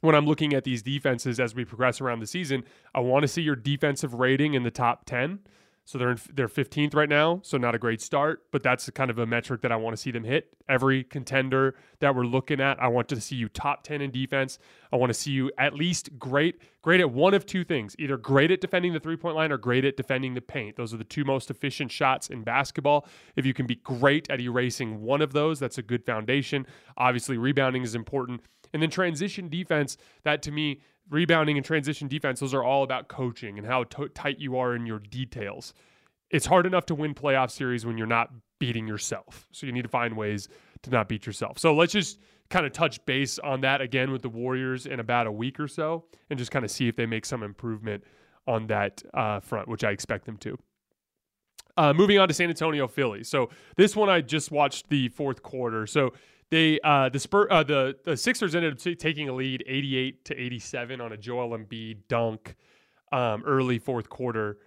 when 0.00 0.14
I'm 0.14 0.26
looking 0.26 0.52
at 0.52 0.64
these 0.64 0.82
defenses 0.82 1.40
as 1.40 1.54
we 1.54 1.64
progress 1.64 2.00
around 2.00 2.20
the 2.20 2.26
season, 2.26 2.64
I 2.94 3.00
want 3.00 3.22
to 3.22 3.28
see 3.28 3.42
your 3.42 3.56
defensive 3.56 4.14
rating 4.14 4.54
in 4.54 4.62
the 4.62 4.70
top 4.70 5.06
10. 5.06 5.40
So 5.86 5.98
they're 5.98 6.10
in, 6.10 6.18
they're 6.34 6.48
15th 6.48 6.94
right 6.94 7.08
now, 7.08 7.40
so 7.44 7.56
not 7.56 7.76
a 7.76 7.78
great 7.78 8.02
start, 8.02 8.42
but 8.50 8.62
that's 8.64 8.90
kind 8.90 9.08
of 9.08 9.18
a 9.18 9.24
metric 9.26 9.62
that 9.62 9.70
I 9.70 9.76
want 9.76 9.96
to 9.96 10.02
see 10.02 10.10
them 10.10 10.24
hit. 10.24 10.48
Every 10.68 11.04
contender 11.04 11.76
that 12.00 12.14
we're 12.14 12.24
looking 12.26 12.60
at, 12.60 12.82
I 12.82 12.88
want 12.88 13.08
to 13.10 13.20
see 13.20 13.36
you 13.36 13.48
top 13.48 13.84
10 13.84 14.00
in 14.00 14.10
defense. 14.10 14.58
I 14.92 14.96
want 14.96 15.10
to 15.10 15.14
see 15.14 15.30
you 15.30 15.52
at 15.56 15.74
least 15.74 16.18
great 16.18 16.60
great 16.86 17.00
at 17.00 17.10
one 17.10 17.34
of 17.34 17.44
two 17.44 17.64
things, 17.64 17.96
either 17.98 18.16
great 18.16 18.52
at 18.52 18.60
defending 18.60 18.92
the 18.92 19.00
three-point 19.00 19.34
line 19.34 19.50
or 19.50 19.58
great 19.58 19.84
at 19.84 19.96
defending 19.96 20.34
the 20.34 20.40
paint. 20.40 20.76
Those 20.76 20.94
are 20.94 20.96
the 20.96 21.02
two 21.02 21.24
most 21.24 21.50
efficient 21.50 21.90
shots 21.90 22.28
in 22.28 22.44
basketball. 22.44 23.08
If 23.34 23.44
you 23.44 23.52
can 23.52 23.66
be 23.66 23.74
great 23.74 24.30
at 24.30 24.40
erasing 24.40 25.02
one 25.02 25.20
of 25.20 25.32
those, 25.32 25.58
that's 25.58 25.78
a 25.78 25.82
good 25.82 26.06
foundation. 26.06 26.64
Obviously, 26.96 27.38
rebounding 27.38 27.82
is 27.82 27.96
important. 27.96 28.42
And 28.72 28.80
then 28.80 28.90
transition 28.90 29.48
defense, 29.48 29.96
that 30.22 30.42
to 30.42 30.52
me 30.52 30.80
rebounding 31.10 31.56
and 31.56 31.64
transition 31.64 32.08
defense, 32.08 32.40
those 32.40 32.54
are 32.54 32.64
all 32.64 32.82
about 32.82 33.08
coaching 33.08 33.58
and 33.58 33.66
how 33.66 33.84
t- 33.84 34.08
tight 34.14 34.38
you 34.38 34.56
are 34.56 34.74
in 34.74 34.86
your 34.86 34.98
details. 34.98 35.72
It's 36.30 36.46
hard 36.46 36.66
enough 36.66 36.86
to 36.86 36.94
win 36.94 37.14
playoff 37.14 37.50
series 37.50 37.86
when 37.86 37.96
you're 37.96 38.06
not 38.06 38.30
beating 38.58 38.86
yourself. 38.86 39.46
So 39.52 39.66
you 39.66 39.72
need 39.72 39.82
to 39.82 39.88
find 39.88 40.16
ways 40.16 40.48
to 40.82 40.90
not 40.90 41.08
beat 41.08 41.26
yourself. 41.26 41.58
So 41.58 41.74
let's 41.74 41.92
just 41.92 42.18
kind 42.50 42.66
of 42.66 42.72
touch 42.72 43.04
base 43.06 43.38
on 43.38 43.60
that 43.62 43.80
again 43.80 44.10
with 44.10 44.22
the 44.22 44.28
Warriors 44.28 44.86
in 44.86 45.00
about 45.00 45.26
a 45.26 45.32
week 45.32 45.58
or 45.60 45.68
so 45.68 46.04
and 46.30 46.38
just 46.38 46.50
kind 46.50 46.64
of 46.64 46.70
see 46.70 46.88
if 46.88 46.96
they 46.96 47.06
make 47.06 47.26
some 47.26 47.42
improvement 47.42 48.04
on 48.46 48.66
that 48.68 49.02
uh, 49.14 49.40
front, 49.40 49.68
which 49.68 49.84
I 49.84 49.90
expect 49.90 50.24
them 50.24 50.36
to. 50.38 50.58
Uh, 51.76 51.92
moving 51.92 52.18
on 52.18 52.26
to 52.28 52.34
San 52.34 52.48
Antonio 52.48 52.88
Philly. 52.88 53.22
So 53.22 53.50
this 53.76 53.94
one 53.94 54.08
I 54.08 54.20
just 54.22 54.50
watched 54.50 54.88
the 54.88 55.08
fourth 55.08 55.42
quarter. 55.42 55.86
So 55.86 56.14
they 56.50 56.78
uh, 56.84 57.08
the 57.08 57.18
Spur 57.18 57.48
uh, 57.50 57.62
the 57.62 57.96
the 58.04 58.16
Sixers 58.16 58.54
ended 58.54 58.74
up 58.74 58.78
t- 58.78 58.94
taking 58.94 59.28
a 59.28 59.32
lead 59.32 59.64
88 59.66 60.24
to 60.26 60.40
87 60.40 61.00
on 61.00 61.12
a 61.12 61.16
Joel 61.16 61.56
Embiid 61.56 61.98
dunk 62.08 62.54
um, 63.12 63.42
early 63.46 63.78
fourth 63.78 64.08
quarter. 64.08 64.58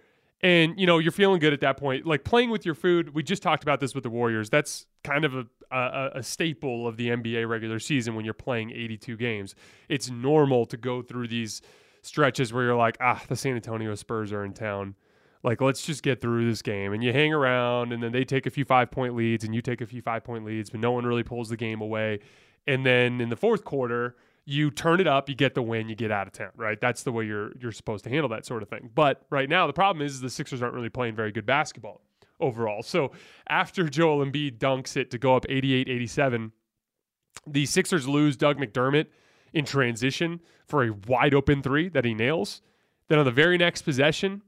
And 0.42 0.78
you 0.78 0.86
know 0.86 0.98
you're 0.98 1.12
feeling 1.12 1.38
good 1.38 1.52
at 1.52 1.60
that 1.60 1.76
point, 1.76 2.06
like 2.06 2.24
playing 2.24 2.50
with 2.50 2.64
your 2.64 2.74
food. 2.74 3.14
We 3.14 3.22
just 3.22 3.42
talked 3.42 3.62
about 3.62 3.80
this 3.80 3.94
with 3.94 4.04
the 4.04 4.10
Warriors. 4.10 4.48
That's 4.48 4.86
kind 5.04 5.24
of 5.24 5.34
a, 5.34 5.46
a, 5.70 6.10
a 6.16 6.22
staple 6.22 6.86
of 6.86 6.96
the 6.96 7.08
NBA 7.08 7.48
regular 7.48 7.78
season 7.78 8.14
when 8.14 8.24
you're 8.24 8.34
playing 8.34 8.70
82 8.70 9.16
games. 9.16 9.54
It's 9.88 10.10
normal 10.10 10.66
to 10.66 10.76
go 10.76 11.02
through 11.02 11.28
these 11.28 11.60
stretches 12.02 12.52
where 12.52 12.64
you're 12.64 12.76
like, 12.76 12.96
ah, 13.00 13.22
the 13.28 13.36
San 13.36 13.54
Antonio 13.54 13.94
Spurs 13.94 14.32
are 14.32 14.44
in 14.44 14.54
town 14.54 14.94
like 15.42 15.60
let's 15.60 15.84
just 15.84 16.02
get 16.02 16.20
through 16.20 16.48
this 16.48 16.62
game. 16.62 16.92
And 16.92 17.02
you 17.02 17.12
hang 17.12 17.32
around 17.32 17.92
and 17.92 18.02
then 18.02 18.12
they 18.12 18.24
take 18.24 18.46
a 18.46 18.50
few 18.50 18.64
five 18.64 18.90
point 18.90 19.14
leads 19.14 19.44
and 19.44 19.54
you 19.54 19.62
take 19.62 19.80
a 19.80 19.86
few 19.86 20.02
five 20.02 20.24
point 20.24 20.44
leads 20.44 20.70
but 20.70 20.80
no 20.80 20.92
one 20.92 21.06
really 21.06 21.22
pulls 21.22 21.48
the 21.48 21.56
game 21.56 21.80
away. 21.80 22.20
And 22.66 22.84
then 22.84 23.20
in 23.20 23.28
the 23.28 23.36
fourth 23.36 23.64
quarter 23.64 24.16
you 24.44 24.70
turn 24.70 25.00
it 25.00 25.06
up 25.06 25.28
you 25.28 25.34
get 25.34 25.54
the 25.54 25.62
win 25.62 25.88
you 25.88 25.94
get 25.94 26.10
out 26.10 26.26
of 26.26 26.32
town 26.32 26.50
right? 26.56 26.80
That's 26.80 27.02
the 27.02 27.12
way 27.12 27.24
you're 27.24 27.52
you're 27.58 27.72
supposed 27.72 28.04
to 28.04 28.10
handle 28.10 28.28
that 28.30 28.44
sort 28.44 28.62
of 28.62 28.68
thing. 28.68 28.90
But 28.94 29.22
right 29.30 29.48
now 29.48 29.66
the 29.66 29.72
problem 29.72 30.04
is 30.04 30.20
the 30.20 30.30
Sixers 30.30 30.62
aren't 30.62 30.74
really 30.74 30.88
playing 30.88 31.14
very 31.14 31.32
good 31.32 31.46
basketball 31.46 32.02
overall. 32.38 32.82
So 32.82 33.12
after 33.48 33.88
Joel 33.88 34.24
Embiid 34.24 34.58
dunks 34.58 34.96
it 34.96 35.10
to 35.10 35.18
go 35.18 35.36
up 35.36 35.46
88-87 35.46 36.52
the 37.46 37.66
Sixers 37.66 38.06
lose 38.06 38.36
Doug 38.36 38.58
McDermott 38.58 39.06
in 39.52 39.64
transition 39.64 40.40
for 40.66 40.84
a 40.84 40.90
wide 41.06 41.34
open 41.34 41.62
three 41.62 41.88
that 41.88 42.04
he 42.04 42.14
nails. 42.14 42.62
Then 43.08 43.18
on 43.18 43.24
the 43.24 43.30
very 43.30 43.58
next 43.58 43.82
possession 43.82 44.42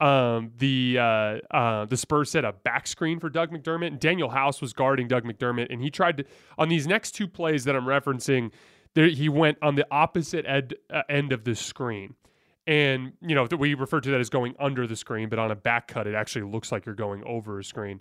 um, 0.00 0.52
the 0.56 0.98
uh, 0.98 1.38
uh, 1.50 1.84
the 1.84 1.96
Spurs 1.96 2.30
set 2.30 2.44
a 2.44 2.52
back 2.52 2.86
screen 2.86 3.20
for 3.20 3.28
Doug 3.28 3.50
McDermott, 3.50 3.88
and 3.88 4.00
Danuel 4.00 4.32
House 4.32 4.60
was 4.60 4.72
guarding 4.72 5.08
Doug 5.08 5.24
McDermott, 5.24 5.66
and 5.70 5.82
he 5.82 5.90
tried 5.90 6.16
to 6.18 6.24
on 6.56 6.68
these 6.68 6.86
next 6.86 7.12
two 7.12 7.28
plays 7.28 7.64
that 7.64 7.76
I'm 7.76 7.84
referencing. 7.84 8.50
There, 8.94 9.08
he 9.08 9.28
went 9.28 9.58
on 9.62 9.76
the 9.76 9.86
opposite 9.90 10.44
ed, 10.46 10.74
uh, 10.88 11.02
end 11.08 11.32
of 11.32 11.44
the 11.44 11.54
screen, 11.54 12.14
and 12.66 13.12
you 13.20 13.34
know 13.34 13.46
we 13.58 13.74
refer 13.74 14.00
to 14.00 14.10
that 14.10 14.20
as 14.20 14.30
going 14.30 14.54
under 14.58 14.86
the 14.86 14.96
screen, 14.96 15.28
but 15.28 15.38
on 15.38 15.50
a 15.50 15.56
back 15.56 15.88
cut, 15.88 16.06
it 16.06 16.14
actually 16.14 16.50
looks 16.50 16.72
like 16.72 16.86
you're 16.86 16.94
going 16.94 17.22
over 17.24 17.58
a 17.58 17.64
screen. 17.64 18.00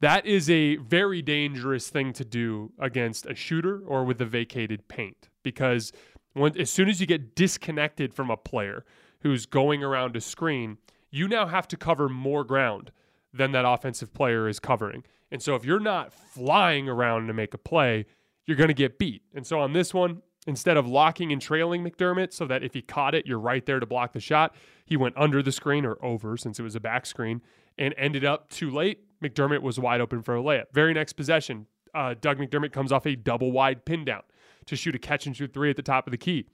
That 0.00 0.26
is 0.26 0.50
a 0.50 0.76
very 0.76 1.22
dangerous 1.22 1.88
thing 1.88 2.12
to 2.14 2.24
do 2.24 2.72
against 2.78 3.26
a 3.26 3.34
shooter 3.34 3.82
or 3.86 4.04
with 4.04 4.20
a 4.20 4.26
vacated 4.26 4.88
paint 4.88 5.28
because 5.44 5.92
when, 6.32 6.58
as 6.58 6.70
soon 6.70 6.88
as 6.88 7.00
you 7.00 7.06
get 7.06 7.36
disconnected 7.36 8.12
from 8.12 8.28
a 8.30 8.36
player 8.36 8.84
who's 9.20 9.46
going 9.46 9.84
around 9.84 10.16
a 10.16 10.20
screen 10.20 10.78
you 11.12 11.28
now 11.28 11.46
have 11.46 11.68
to 11.68 11.76
cover 11.76 12.08
more 12.08 12.42
ground 12.42 12.90
than 13.32 13.52
that 13.52 13.64
offensive 13.64 14.12
player 14.12 14.48
is 14.48 14.58
covering. 14.58 15.04
And 15.30 15.40
so 15.40 15.54
if 15.54 15.64
you're 15.64 15.78
not 15.78 16.12
flying 16.12 16.88
around 16.88 17.28
to 17.28 17.32
make 17.32 17.54
a 17.54 17.58
play, 17.58 18.06
you're 18.46 18.56
going 18.56 18.68
to 18.68 18.74
get 18.74 18.98
beat. 18.98 19.22
And 19.34 19.46
so 19.46 19.60
on 19.60 19.72
this 19.72 19.94
one, 19.94 20.22
instead 20.46 20.76
of 20.76 20.86
locking 20.86 21.32
and 21.32 21.40
trailing 21.40 21.84
McDermott 21.84 22.32
so 22.32 22.46
that 22.46 22.64
if 22.64 22.74
he 22.74 22.82
caught 22.82 23.14
it, 23.14 23.26
you're 23.26 23.38
right 23.38 23.64
there 23.64 23.78
to 23.78 23.86
block 23.86 24.12
the 24.12 24.20
shot, 24.20 24.54
he 24.84 24.96
went 24.96 25.16
under 25.16 25.42
the 25.42 25.52
screen 25.52 25.84
or 25.86 25.96
over 26.04 26.36
since 26.36 26.58
it 26.58 26.62
was 26.62 26.74
a 26.74 26.80
back 26.80 27.06
screen 27.06 27.40
and 27.78 27.94
ended 27.96 28.24
up 28.24 28.48
too 28.48 28.70
late. 28.70 29.00
McDermott 29.22 29.62
was 29.62 29.78
wide 29.78 30.00
open 30.00 30.22
for 30.22 30.36
a 30.36 30.42
layup. 30.42 30.64
Very 30.72 30.92
next 30.92 31.12
possession, 31.12 31.66
uh, 31.94 32.14
Doug 32.20 32.38
McDermott 32.38 32.72
comes 32.72 32.90
off 32.90 33.06
a 33.06 33.14
double 33.14 33.52
wide 33.52 33.84
pin 33.84 34.04
down 34.04 34.22
to 34.66 34.76
shoot 34.76 34.94
a 34.94 34.98
catch 34.98 35.26
and 35.26 35.36
shoot 35.36 35.52
three 35.52 35.70
at 35.70 35.76
the 35.76 35.82
top 35.82 36.06
of 36.06 36.10
the 36.10 36.18
key. 36.18 36.46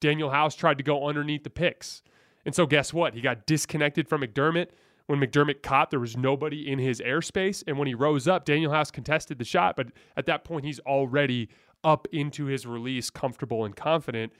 Danuel 0.00 0.32
House 0.32 0.54
tried 0.54 0.78
to 0.78 0.84
go 0.84 1.06
underneath 1.06 1.44
the 1.44 1.50
picks. 1.50 2.02
And 2.46 2.54
so, 2.54 2.64
guess 2.64 2.94
what? 2.94 3.12
He 3.12 3.20
got 3.20 3.44
disconnected 3.44 4.08
from 4.08 4.22
McDermott. 4.22 4.68
When 5.08 5.20
McDermott 5.20 5.62
caught, 5.62 5.90
there 5.90 6.00
was 6.00 6.16
nobody 6.16 6.70
in 6.70 6.78
his 6.78 7.00
airspace. 7.00 7.62
And 7.66 7.76
when 7.78 7.88
he 7.88 7.94
rose 7.94 8.26
up, 8.26 8.46
Danuel 8.46 8.72
House 8.72 8.90
contested 8.90 9.38
the 9.38 9.44
shot. 9.44 9.76
But 9.76 9.88
at 10.16 10.26
that 10.26 10.44
point, 10.44 10.64
he's 10.64 10.80
already 10.80 11.48
up 11.84 12.08
into 12.12 12.46
his 12.46 12.64
release, 12.64 13.10
comfortable 13.10 13.64
and 13.64 13.76
confident. 13.76 14.32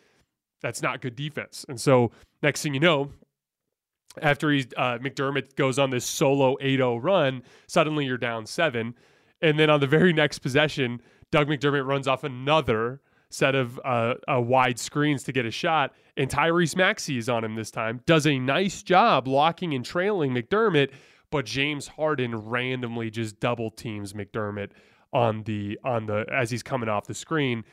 That's 0.62 0.80
not 0.82 1.02
good 1.02 1.16
defense. 1.16 1.66
And 1.68 1.80
so, 1.80 2.12
next 2.42 2.62
thing 2.62 2.74
you 2.74 2.80
know, 2.80 3.10
after 4.22 4.50
he 4.50 4.66
uh, 4.76 4.98
McDermott 4.98 5.56
goes 5.56 5.78
on 5.78 5.90
this 5.90 6.04
solo 6.04 6.56
8-0 6.62 7.02
run, 7.02 7.42
suddenly 7.66 8.06
you're 8.06 8.16
down 8.16 8.46
seven, 8.46 8.94
and 9.42 9.58
then 9.58 9.68
on 9.68 9.80
the 9.80 9.86
very 9.86 10.12
next 10.12 10.38
possession, 10.38 11.02
Doug 11.30 11.48
McDermott 11.48 11.86
runs 11.86 12.08
off 12.08 12.24
another 12.24 13.00
set 13.30 13.54
of 13.54 13.78
uh, 13.84 14.14
uh, 14.32 14.40
wide 14.40 14.78
screens 14.78 15.22
to 15.24 15.32
get 15.32 15.44
a 15.44 15.50
shot, 15.50 15.92
and 16.16 16.30
Tyrese 16.30 16.76
Maxey 16.76 17.18
is 17.18 17.28
on 17.28 17.44
him 17.44 17.54
this 17.54 17.70
time. 17.70 18.00
Does 18.06 18.26
a 18.26 18.38
nice 18.38 18.82
job 18.82 19.28
locking 19.28 19.74
and 19.74 19.84
trailing 19.84 20.32
McDermott, 20.32 20.90
but 21.30 21.44
James 21.44 21.88
Harden 21.88 22.34
randomly 22.34 23.10
just 23.10 23.38
double 23.40 23.70
teams 23.70 24.12
McDermott 24.12 24.70
on 25.12 25.42
the 25.44 25.78
on 25.84 26.06
the 26.06 26.24
as 26.32 26.50
he's 26.50 26.62
coming 26.62 26.88
off 26.88 27.06
the 27.06 27.14
screen. 27.14 27.64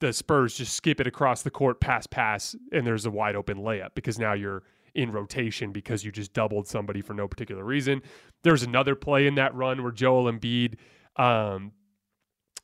The 0.00 0.12
Spurs 0.12 0.56
just 0.56 0.74
skip 0.74 1.00
it 1.00 1.06
across 1.06 1.42
the 1.42 1.50
court, 1.50 1.80
pass, 1.80 2.08
pass, 2.08 2.56
and 2.72 2.84
there's 2.84 3.06
a 3.06 3.10
wide 3.10 3.36
open 3.36 3.58
layup 3.58 3.90
because 3.94 4.18
now 4.18 4.32
you're 4.32 4.64
in 4.94 5.12
rotation 5.12 5.72
because 5.72 6.04
you 6.04 6.10
just 6.10 6.32
doubled 6.32 6.66
somebody 6.66 7.00
for 7.00 7.14
no 7.14 7.28
particular 7.28 7.64
reason. 7.64 8.02
There's 8.42 8.64
another 8.64 8.94
play 8.94 9.26
in 9.26 9.36
that 9.36 9.54
run 9.54 9.82
where 9.82 9.92
Joel 9.92 10.30
Embiid 10.30 10.74
um, 11.16 11.72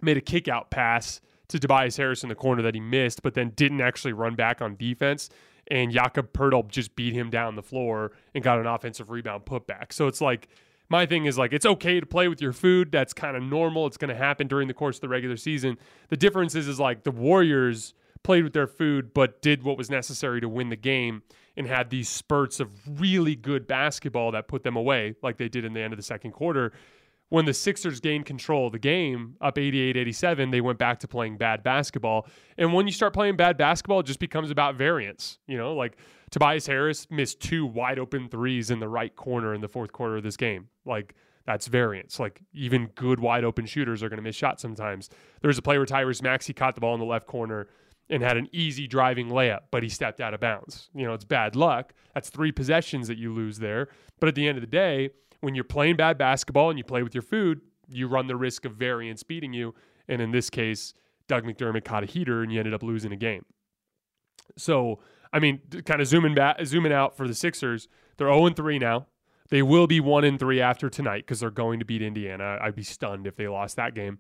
made 0.01 0.17
a 0.17 0.21
kick 0.21 0.49
out 0.49 0.71
pass 0.71 1.21
to 1.49 1.59
Tobias 1.59 1.97
Harris 1.97 2.23
in 2.23 2.29
the 2.29 2.35
corner 2.35 2.63
that 2.63 2.75
he 2.75 2.81
missed, 2.81 3.23
but 3.23 3.35
then 3.35 3.51
didn't 3.51 3.81
actually 3.81 4.13
run 4.13 4.35
back 4.35 4.61
on 4.61 4.77
defense. 4.77 5.31
And 5.71 5.93
Jakob 5.93 6.33
Poeltl 6.33 6.69
just 6.69 6.97
beat 6.97 7.15
him 7.15 7.31
down 7.31 7.57
the 7.57 7.63
floor 7.63 8.13
and 8.35 8.43
got 8.43 8.59
an 8.59 8.67
offensive 8.67 9.11
rebound 9.11 9.45
putback. 9.45 9.93
So 9.93 10.07
it's 10.07 10.21
like 10.21 10.49
my 10.89 11.07
thing 11.07 11.27
is 11.27 11.37
like 11.37 11.53
it's 11.53 11.67
okay 11.67 12.01
to 12.01 12.07
play 12.07 12.29
with 12.29 12.41
your 12.41 12.53
food. 12.53 12.91
That's 12.91 13.13
kind 13.13 13.37
of 13.37 13.43
normal. 13.43 13.87
It's 13.87 13.97
going 13.97 14.09
to 14.09 14.17
happen 14.17 14.47
during 14.47 14.69
the 14.69 14.75
course 14.75 14.97
of 14.97 15.01
the 15.03 15.09
regular 15.09 15.37
season. 15.37 15.79
The 16.09 16.17
difference 16.17 16.55
is 16.55 16.69
is 16.69 16.81
like 16.81 17.05
the 17.05 17.11
Warriors 17.11 17.95
played 18.23 18.45
with 18.45 18.53
their 18.53 18.67
food 18.67 19.15
but 19.15 19.41
did 19.43 19.63
what 19.63 19.79
was 19.79 19.89
necessary 19.91 20.41
to 20.41 20.49
win 20.49 20.71
the 20.71 20.77
game 20.77 21.23
and 21.57 21.67
had 21.67 21.91
these 21.91 22.09
spurts 22.09 22.61
of 22.61 22.71
really 23.01 23.35
good 23.35 23.67
basketball 23.67 24.33
that 24.33 24.49
put 24.49 24.63
them 24.63 24.77
away 24.77 25.15
like 25.23 25.37
they 25.37 25.49
did 25.49 25.65
in 25.65 25.73
the 25.73 25.81
end 25.81 25.93
of 25.93 25.97
the 25.97 26.03
second 26.03 26.33
quarter. 26.33 26.73
When 27.31 27.45
the 27.45 27.53
Sixers 27.53 28.01
gained 28.01 28.25
control 28.25 28.67
of 28.67 28.73
the 28.73 28.79
game, 28.79 29.37
up 29.41 29.57
88-87, 29.57 30.51
they 30.51 30.63
went 30.63 30.79
back 30.79 31.01
to 31.01 31.09
playing 31.09 31.37
bad 31.37 31.63
basketball. 31.63 32.27
And 32.57 32.73
when 32.73 32.87
you 32.87 32.93
start 32.93 33.13
playing 33.13 33.37
bad 33.37 33.59
basketball, 33.59 34.01
it 34.01 34.07
just 34.07 34.19
becomes 34.19 34.51
about 34.51 34.77
variance, 34.77 35.39
you 35.47 35.59
know, 35.59 35.75
like 35.75 35.99
Tobias 36.31 36.67
Harris 36.67 37.07
missed 37.11 37.41
two 37.41 37.67
wide 37.67 37.99
open 37.99 38.29
threes 38.29 38.71
in 38.71 38.81
the 38.81 38.89
right 38.89 39.15
corner 39.15 39.55
in 39.55 39.61
the 39.61 39.69
fourth 39.69 39.93
quarter 39.93 40.17
of 40.17 40.23
this 40.23 40.37
game. 40.37 40.69
Like 40.87 41.15
that's 41.45 41.67
variance. 41.67 42.19
Like 42.19 42.41
even 42.53 42.87
good 42.95 43.21
wide 43.21 43.45
open 43.45 43.67
shooters 43.67 44.03
are 44.03 44.09
going 44.09 44.19
to 44.19 44.23
miss 44.23 44.37
shots 44.37 44.63
sometimes. 44.63 45.11
There 45.41 45.49
was 45.49 45.59
a 45.59 45.63
play 45.63 45.77
where 45.77 45.87
Tyrese 45.87 46.23
Maxey 46.23 46.53
caught 46.53 46.75
the 46.75 46.81
ball 46.81 46.95
in 46.95 47.01
the 47.01 47.07
left 47.07 47.27
corner 47.27 47.69
and 48.11 48.23
had 48.23 48.37
an 48.37 48.49
easy 48.53 48.87
driving 48.87 49.29
layup, 49.29 49.61
but 49.71 49.83
he 49.83 49.89
stepped 49.89 50.21
out 50.21 50.33
of 50.35 50.41
bounds. 50.41 50.89
You 50.95 51.07
know, 51.07 51.15
it's 51.15 51.25
bad 51.25 51.57
luck. 51.57 51.93
That's 52.15 52.31
three 52.31 52.53
possessions 52.53 53.09
that 53.09 53.19
you 53.19 53.35
lose 53.35 53.59
there. 53.59 53.89
But 54.19 54.29
at 54.29 54.35
the 54.35 54.47
end 54.47 54.57
of 54.57 54.63
the 54.63 54.67
day, 54.67 55.11
when 55.41 55.55
you're 55.55 55.65
playing 55.65 55.97
bad 55.97 56.19
basketball 56.19 56.71
and 56.71 56.79
you 56.79 56.85
play 56.85 57.03
with 57.03 57.15
your 57.15 57.23
food, 57.23 57.61
you 57.89 58.09
run 58.09 58.27
the 58.27 58.37
risk 58.37 58.65
of 58.65 58.73
variance 58.73 59.23
beating 59.23 59.53
you. 59.53 59.75
And 60.09 60.21
in 60.21 60.31
this 60.31 60.51
case, 60.51 60.95
Doug 61.27 61.45
McDermott 61.45 61.85
caught 61.85 62.03
a 62.03 62.07
heater 62.07 62.43
and 62.43 62.53
you 62.53 62.59
ended 62.59 62.75
up 62.75 62.83
losing 62.83 63.13
a 63.13 63.17
game. 63.17 63.45
So 64.57 64.99
I 65.33 65.39
mean, 65.39 65.61
kind 65.85 66.01
of 66.01 66.07
zooming 66.07 66.35
back, 66.35 66.65
zooming 66.65 66.93
out 66.93 67.17
for 67.17 67.29
the 67.29 67.35
Sixers, 67.35 67.89
they're 68.17 68.29
0 68.29 68.51
3 68.51 68.79
now. 68.79 69.07
They 69.51 69.63
will 69.63 69.87
be 69.87 70.01
1 70.01 70.39
3 70.39 70.61
after 70.61 70.91
tonight 70.91 71.25
because 71.27 71.41
they're 71.41 71.51
going 71.51 71.79
to 71.79 71.85
beat 71.85 72.03
Indiana. 72.03 72.59
I'd 72.61 72.75
be 72.75 72.83
stunned 72.83 73.27
if 73.27 73.37
they 73.37 73.49
lost 73.49 73.77
that 73.77 73.95
game. 73.95 74.19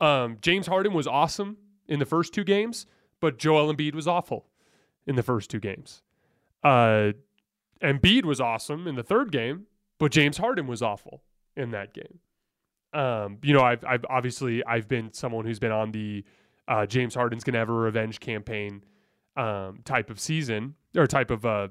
Um, 0.00 0.38
James 0.40 0.66
Harden 0.66 0.92
was 0.92 1.06
awesome 1.06 1.56
in 1.88 1.98
the 1.98 2.04
first 2.04 2.34
two 2.34 2.44
games, 2.44 2.86
but 3.20 3.38
Joel 3.38 3.72
Embiid 3.72 3.94
was 3.94 4.06
awful 4.06 4.46
in 5.06 5.16
the 5.16 5.22
first 5.22 5.50
two 5.50 5.60
games. 5.60 6.02
Uh, 6.62 7.12
Embiid 7.82 8.24
was 8.24 8.40
awesome 8.40 8.86
in 8.86 8.96
the 8.96 9.02
third 9.02 9.30
game, 9.30 9.66
but 9.98 10.12
James 10.12 10.36
Harden 10.36 10.66
was 10.66 10.82
awful 10.82 11.22
in 11.56 11.70
that 11.70 11.94
game. 11.94 12.20
Um, 12.92 13.38
you 13.42 13.52
know, 13.52 13.62
I've, 13.62 13.84
I've 13.84 14.04
obviously 14.08 14.64
I've 14.64 14.88
been 14.88 15.12
someone 15.12 15.44
who's 15.44 15.58
been 15.58 15.72
on 15.72 15.92
the 15.92 16.24
uh, 16.68 16.86
James 16.86 17.14
Harden's 17.14 17.44
gonna 17.44 17.58
have 17.58 17.68
a 17.68 17.72
revenge 17.72 18.20
campaign 18.20 18.82
um, 19.36 19.80
type 19.84 20.10
of 20.10 20.18
season 20.18 20.74
or 20.96 21.06
type 21.06 21.30
of 21.30 21.44
uh, 21.44 21.68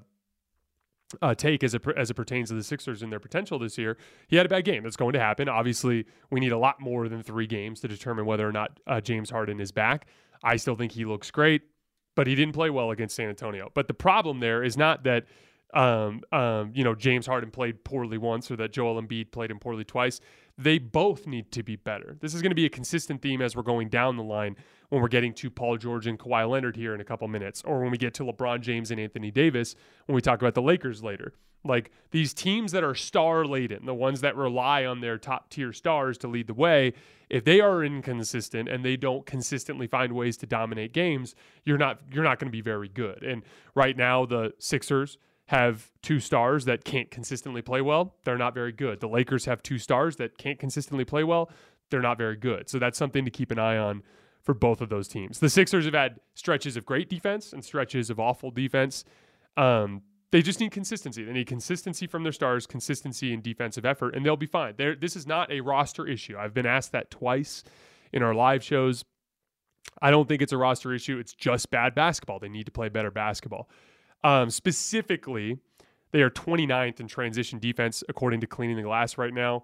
uh, 1.22 1.36
take 1.36 1.64
as 1.64 1.74
it 1.74 1.84
as 1.96 2.10
it 2.10 2.14
pertains 2.16 2.50
to 2.50 2.56
the 2.56 2.64
Sixers 2.64 3.02
and 3.02 3.12
their 3.12 3.20
potential 3.20 3.60
this 3.60 3.78
year. 3.78 3.98
He 4.28 4.36
had 4.36 4.46
a 4.46 4.50
bad 4.50 4.66
game. 4.66 4.84
That's 4.84 4.96
going 4.96 5.14
to 5.14 5.20
happen. 5.20 5.50
Obviously, 5.50 6.06
we 6.32 6.40
need 6.40 6.52
a 6.52 6.58
lot 6.58 6.80
more 6.80 7.08
than 7.10 7.24
three 7.24 7.48
games 7.48 7.80
to 7.82 7.88
determine 7.88 8.26
whether 8.26 8.48
or 8.48 8.52
not 8.52 8.80
uh, 8.88 9.02
James 9.02 9.30
Harden 9.30 9.60
is 9.60 9.72
back. 9.72 10.08
I 10.44 10.58
still 10.58 10.76
think 10.76 10.92
he 10.92 11.06
looks 11.06 11.32
great, 11.32 11.64
but 12.16 12.28
he 12.28 12.36
didn't 12.36 12.54
play 12.54 12.70
well 12.70 12.92
against 12.92 13.16
San 13.16 13.30
Antonio. 13.30 13.72
But 13.74 13.88
the 13.88 13.94
problem 13.94 14.40
there 14.40 14.64
is 14.64 14.78
not 14.78 15.04
that 15.04 15.26
um, 15.76 16.22
um, 16.32 16.72
you 16.74 16.84
know 16.84 16.96
James 16.96 17.28
Harden 17.28 17.52
played 17.52 17.84
poorly 17.84 18.18
once 18.18 18.50
or 18.50 18.56
that 18.56 18.72
Joel 18.72 19.02
Embiid 19.02 19.32
played 19.32 19.52
him 19.52 19.60
poorly 19.60 19.84
twice. 19.84 20.20
They 20.58 20.78
both 20.78 21.28
need 21.28 21.52
to 21.52 21.64
be 21.64 21.76
better. 21.76 22.16
This 22.22 22.34
is 22.34 22.42
going 22.42 22.52
to 22.52 22.56
be 22.56 22.66
a 22.66 22.70
consistent 22.70 23.22
theme 23.22 23.42
as 23.42 23.56
we're 23.56 23.64
going 23.64 23.90
down 23.90 24.16
the 24.16 24.24
line 24.24 24.56
when 24.90 25.02
we're 25.02 25.10
getting 25.10 25.34
to 25.34 25.50
Paul 25.50 25.78
George 25.78 26.08
and 26.08 26.18
Kawhi 26.18 26.50
Leonard 26.50 26.78
here 26.78 26.96
in 26.96 27.02
a 27.02 27.04
couple 27.04 27.28
minutes, 27.28 27.62
or 27.66 27.82
when 27.82 27.92
we 27.92 27.98
get 27.98 28.14
to 28.16 28.24
LeBron 28.24 28.62
James 28.62 28.90
and 28.90 29.00
Anthony 29.00 29.32
Davis 29.32 29.76
when 30.06 30.16
we 30.16 30.22
talk 30.22 30.42
about 30.42 30.54
the 30.54 30.62
Lakers 30.62 31.04
later. 31.04 31.34
Like 31.66 31.92
these 32.12 32.34
teams 32.34 32.72
that 32.72 32.84
are 32.84 32.94
star 32.94 33.44
laden, 33.44 33.86
the 33.86 33.94
ones 33.94 34.22
that 34.22 34.36
rely 34.36 34.86
on 34.86 35.02
their 35.02 35.18
top 35.18 35.50
tier 35.50 35.74
stars 35.74 36.18
to 36.20 36.28
lead 36.28 36.48
the 36.48 36.54
way, 36.54 36.94
if 37.30 37.44
they 37.44 37.60
are 37.60 37.84
inconsistent 37.84 38.70
and 38.70 38.86
they 38.86 38.96
don't 38.96 39.26
consistently 39.26 39.88
find 39.88 40.14
ways 40.14 40.38
to 40.38 40.46
dominate 40.46 40.94
games, 40.94 41.36
you're 41.66 41.80
not 41.80 42.02
you're 42.14 42.24
not 42.24 42.40
going 42.40 42.48
to 42.48 42.56
be 42.56 42.62
very 42.62 42.88
good. 42.88 43.24
And 43.24 43.44
right 43.74 43.98
now 43.98 44.26
the 44.26 44.54
Sixers 44.60 45.18
have 45.48 45.92
two 46.02 46.20
stars 46.20 46.66
that 46.66 46.84
can't 46.84 47.12
consistently 47.12 47.62
play 47.62 47.82
well. 47.82 48.16
They're 48.24 48.38
not 48.38 48.54
very 48.54 48.72
good. 48.72 49.00
The 49.00 49.08
Lakers 49.08 49.46
have 49.46 49.62
two 49.62 49.78
stars 49.78 50.16
that 50.16 50.38
can't 50.38 50.60
consistently 50.60 51.06
play 51.06 51.24
well. 51.24 51.52
They're 51.92 52.02
not 52.02 52.18
very 52.18 52.36
good. 52.36 52.70
So 52.70 52.80
that's 52.80 52.98
something 52.98 53.26
to 53.26 53.32
keep 53.32 53.52
an 53.52 53.60
eye 53.60 53.78
on 53.78 54.02
for 54.42 54.54
both 54.54 54.82
of 54.82 54.90
those 54.90 55.08
teams. 55.08 55.40
The 55.40 55.50
Sixers 55.50 55.86
have 55.86 55.94
had 55.94 56.20
stretches 56.34 56.78
of 56.78 56.86
great 56.86 57.10
defense 57.10 57.54
and 57.54 57.64
stretches 57.64 58.10
of 58.10 58.20
awful 58.20 58.50
defense. 58.52 59.04
Um, 59.56 60.02
they 60.32 60.42
just 60.42 60.60
need 60.60 60.72
consistency. 60.72 61.24
They 61.24 61.32
need 61.32 61.48
consistency 61.48 62.08
from 62.08 62.24
their 62.24 62.32
stars, 62.32 62.66
consistency 62.66 63.32
in 63.32 63.42
defensive 63.42 63.86
effort, 63.86 64.16
and 64.16 64.26
they'll 64.26 64.36
be 64.36 64.48
fine. 64.48 64.74
They're, 64.78 64.96
this 64.96 65.16
is 65.16 65.26
not 65.26 65.52
a 65.52 65.62
roster 65.62 66.08
issue. 66.08 66.36
I've 66.38 66.54
been 66.54 66.66
asked 66.66 66.92
that 66.92 67.12
twice 67.12 67.64
in 68.12 68.22
our 68.22 68.34
live 68.34 68.64
shows. 68.64 69.06
I 70.02 70.12
don't 70.12 70.28
think 70.28 70.42
it's 70.42 70.52
a 70.52 70.58
roster 70.58 70.94
issue. 70.94 71.20
It's 71.20 71.34
just 71.34 71.70
bad 71.70 71.96
basketball. 71.96 72.40
They 72.40 72.50
need 72.50 72.66
to 72.66 72.72
play 72.72 72.90
better 72.90 73.12
basketball. 73.12 73.70
Um, 74.26 74.50
specifically, 74.50 75.60
they 76.12 76.22
are 76.22 76.30
29th 76.30 77.00
in 77.00 77.08
transition 77.08 77.60
defense 77.60 78.04
according 78.10 78.42
to 78.42 78.48
Cleaning 78.48 78.76
the 78.76 78.84
Glass 78.84 79.18
right 79.18 79.34
now 79.34 79.64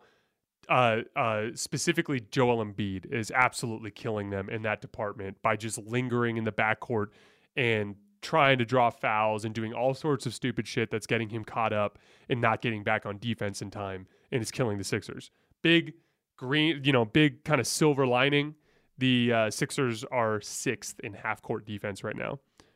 uh, 0.70 1.02
uh, 1.16 1.48
specifically 1.54 2.22
Joel 2.32 2.64
Embiid 2.64 3.12
is 3.12 3.32
absolutely 3.32 3.92
killing 3.92 4.30
them 4.30 4.50
in 4.50 4.62
that 4.64 4.82
department 4.82 5.42
by 5.42 5.56
just 5.56 5.78
lingering 5.78 6.38
in 6.38 6.44
the 6.44 6.52
backcourt 6.52 7.08
and 7.56 7.96
trying 8.22 8.60
to 8.60 8.66
draw 8.66 8.90
fouls 8.90 9.44
and 9.44 9.54
doing 9.56 9.74
all 9.74 9.94
sorts 9.94 10.26
of 10.26 10.34
stupid 10.34 10.68
shit 10.68 10.92
that's 10.92 11.08
getting 11.08 11.30
him 11.30 11.44
caught 11.44 11.74
up 11.74 11.98
and 12.30 12.40
not 12.40 12.62
getting 12.62 12.84
back 12.84 13.06
on 13.06 13.18
defense 13.18 13.62
in 13.62 13.72
time 13.72 14.08
and 14.32 14.42
it's 14.42 14.52
killing 14.52 14.78
the 14.78 14.84
Sixers. 14.84 15.32
Big 15.62 15.94
green, 16.38 16.82
you 16.84 16.92
know, 16.92 17.06
big 17.06 17.44
kind 17.44 17.60
of 17.60 17.68
silver 17.68 18.06
lining. 18.06 18.56
The 19.00 19.34
uh, 19.34 19.52
Sixers 19.52 20.04
are 20.06 20.40
sixth 20.42 21.00
in 21.00 21.14
half 21.14 21.42
court 21.42 21.66
defense 21.66 22.04
right 22.04 22.16
now, 22.16 22.40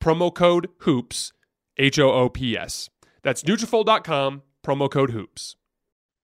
promo 0.00 0.34
code 0.34 0.68
HOOPS, 0.80 1.32
H-O-O-P-S. 1.76 2.90
That's 3.22 3.42
Nutrafol.com, 3.42 4.42
promo 4.64 4.90
code 4.90 5.10
HOOPS. 5.10 5.56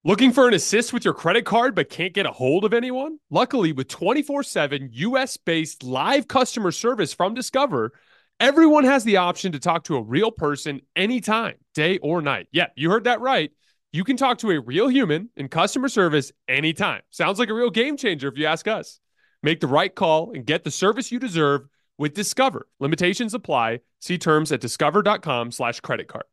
Looking 0.06 0.32
for 0.32 0.46
an 0.46 0.52
assist 0.52 0.92
with 0.92 1.04
your 1.04 1.14
credit 1.14 1.46
card 1.46 1.74
but 1.74 1.88
can't 1.88 2.12
get 2.12 2.26
a 2.26 2.30
hold 2.30 2.64
of 2.66 2.74
anyone? 2.74 3.18
Luckily, 3.30 3.72
with 3.72 3.88
24 3.88 4.42
7 4.42 4.90
US 4.92 5.38
based 5.38 5.82
live 5.82 6.28
customer 6.28 6.72
service 6.72 7.14
from 7.14 7.32
Discover, 7.32 7.92
everyone 8.38 8.84
has 8.84 9.04
the 9.04 9.16
option 9.16 9.52
to 9.52 9.58
talk 9.58 9.84
to 9.84 9.96
a 9.96 10.02
real 10.02 10.30
person 10.30 10.82
anytime, 10.94 11.54
day 11.74 11.96
or 11.98 12.20
night. 12.20 12.48
Yeah, 12.52 12.66
you 12.76 12.90
heard 12.90 13.04
that 13.04 13.22
right. 13.22 13.50
You 13.92 14.04
can 14.04 14.18
talk 14.18 14.38
to 14.38 14.50
a 14.50 14.60
real 14.60 14.88
human 14.88 15.30
in 15.36 15.48
customer 15.48 15.88
service 15.88 16.32
anytime. 16.48 17.00
Sounds 17.08 17.38
like 17.38 17.48
a 17.48 17.54
real 17.54 17.70
game 17.70 17.96
changer 17.96 18.28
if 18.28 18.36
you 18.36 18.44
ask 18.44 18.68
us. 18.68 19.00
Make 19.42 19.60
the 19.60 19.68
right 19.68 19.94
call 19.94 20.32
and 20.34 20.44
get 20.44 20.64
the 20.64 20.70
service 20.70 21.12
you 21.12 21.18
deserve 21.18 21.62
with 21.98 22.14
Discover. 22.14 22.66
Limitations 22.80 23.34
apply. 23.34 23.80
See 24.00 24.18
terms 24.18 24.52
at 24.52 24.60
discover.com 24.60 25.52
slash 25.52 25.80
credit 25.80 26.08
card. 26.08 26.24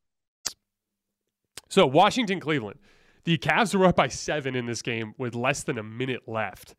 So 1.70 1.86
Washington, 1.88 2.40
Cleveland. 2.40 2.80
The 3.24 3.38
Cavs 3.38 3.74
were 3.76 3.86
up 3.86 3.96
by 3.96 4.08
seven 4.08 4.56
in 4.56 4.66
this 4.66 4.82
game 4.82 5.14
with 5.18 5.36
less 5.36 5.64
than 5.64 5.78
a 5.78 5.84
minute 5.84 6.28
left. 6.28 6.76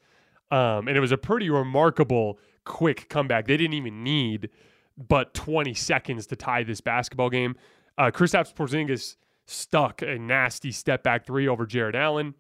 Um, 0.51 0.89
and 0.89 0.97
it 0.97 1.01
was 1.01 1.13
a 1.13 1.17
pretty 1.17 1.49
remarkable 1.49 2.39
quick 2.65 3.09
comeback. 3.09 3.47
They 3.47 3.57
didn't 3.57 3.75
even 3.75 4.03
need 4.05 4.51
but 4.97 5.35
20 5.35 5.73
seconds 5.75 6.27
to 6.27 6.37
tie 6.37 6.63
this 6.63 6.81
basketball 6.81 7.31
game. 7.31 7.57
Uh, 7.97 8.11
Kristaps 8.11 8.55
Porzingis 8.55 9.17
stuck 9.47 10.03
a 10.03 10.19
nasty 10.19 10.73
step 10.73 11.03
back 11.03 11.27
three 11.27 11.49
over 11.49 11.67
Jarrett 11.67 11.95
Allen. 11.95 12.35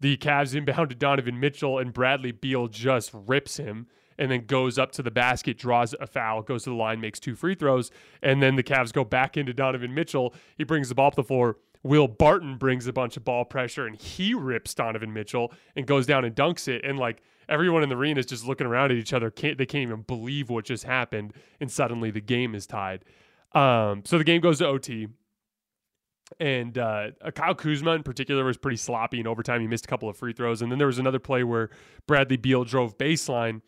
The 0.00 0.16
Cavs 0.16 0.54
inbound 0.54 0.90
to 0.90 0.94
Donovan 0.96 1.40
Mitchell, 1.40 1.78
and 1.78 1.92
Bradley 1.92 2.32
Beal 2.32 2.68
just 2.68 3.10
rips 3.12 3.56
him 3.56 3.86
and 4.18 4.30
then 4.30 4.46
goes 4.46 4.78
up 4.78 4.92
to 4.92 5.02
the 5.02 5.10
basket, 5.10 5.58
draws 5.58 5.94
a 6.00 6.06
foul, 6.06 6.42
goes 6.42 6.64
to 6.64 6.70
the 6.70 6.76
line, 6.76 7.00
makes 7.00 7.20
two 7.20 7.34
free 7.34 7.54
throws, 7.54 7.90
and 8.22 8.42
then 8.42 8.56
the 8.56 8.62
Cavs 8.62 8.92
go 8.92 9.04
back 9.04 9.36
into 9.36 9.52
Donovan 9.52 9.94
Mitchell. 9.94 10.34
He 10.56 10.64
brings 10.64 10.88
the 10.88 10.94
ball 10.94 11.08
up 11.08 11.14
the 11.14 11.24
floor. 11.24 11.56
Will 11.82 12.08
Barton 12.08 12.56
brings 12.56 12.86
a 12.86 12.92
bunch 12.92 13.16
of 13.16 13.24
ball 13.24 13.44
pressure 13.44 13.86
and 13.86 13.96
he 13.96 14.34
rips 14.34 14.74
Donovan 14.74 15.12
Mitchell 15.12 15.52
and 15.76 15.86
goes 15.86 16.06
down 16.06 16.24
and 16.24 16.34
dunks 16.34 16.66
it. 16.68 16.84
And 16.84 16.98
like 16.98 17.22
everyone 17.48 17.82
in 17.82 17.88
the 17.88 17.96
arena 17.96 18.20
is 18.20 18.26
just 18.26 18.46
looking 18.46 18.66
around 18.66 18.90
at 18.90 18.98
each 18.98 19.12
other. 19.12 19.30
Can't 19.30 19.58
they 19.58 19.66
can't 19.66 19.82
even 19.82 20.02
believe 20.02 20.50
what 20.50 20.64
just 20.64 20.84
happened. 20.84 21.32
And 21.60 21.70
suddenly 21.70 22.10
the 22.10 22.20
game 22.20 22.54
is 22.54 22.66
tied. 22.66 23.04
Um, 23.52 24.02
so 24.04 24.18
the 24.18 24.24
game 24.24 24.40
goes 24.40 24.58
to 24.58 24.66
OT. 24.66 25.08
And 26.38 26.76
uh, 26.76 27.12
Kyle 27.34 27.54
Kuzma 27.54 27.92
in 27.92 28.02
particular 28.02 28.44
was 28.44 28.58
pretty 28.58 28.76
sloppy 28.76 29.20
in 29.20 29.26
overtime. 29.26 29.62
He 29.62 29.66
missed 29.66 29.86
a 29.86 29.88
couple 29.88 30.08
of 30.10 30.16
free 30.16 30.34
throws. 30.34 30.60
And 30.60 30.70
then 30.70 30.78
there 30.78 30.86
was 30.86 30.98
another 30.98 31.18
play 31.18 31.42
where 31.42 31.70
Bradley 32.06 32.36
Beal 32.36 32.64
drove 32.64 32.98
baseline, 32.98 33.62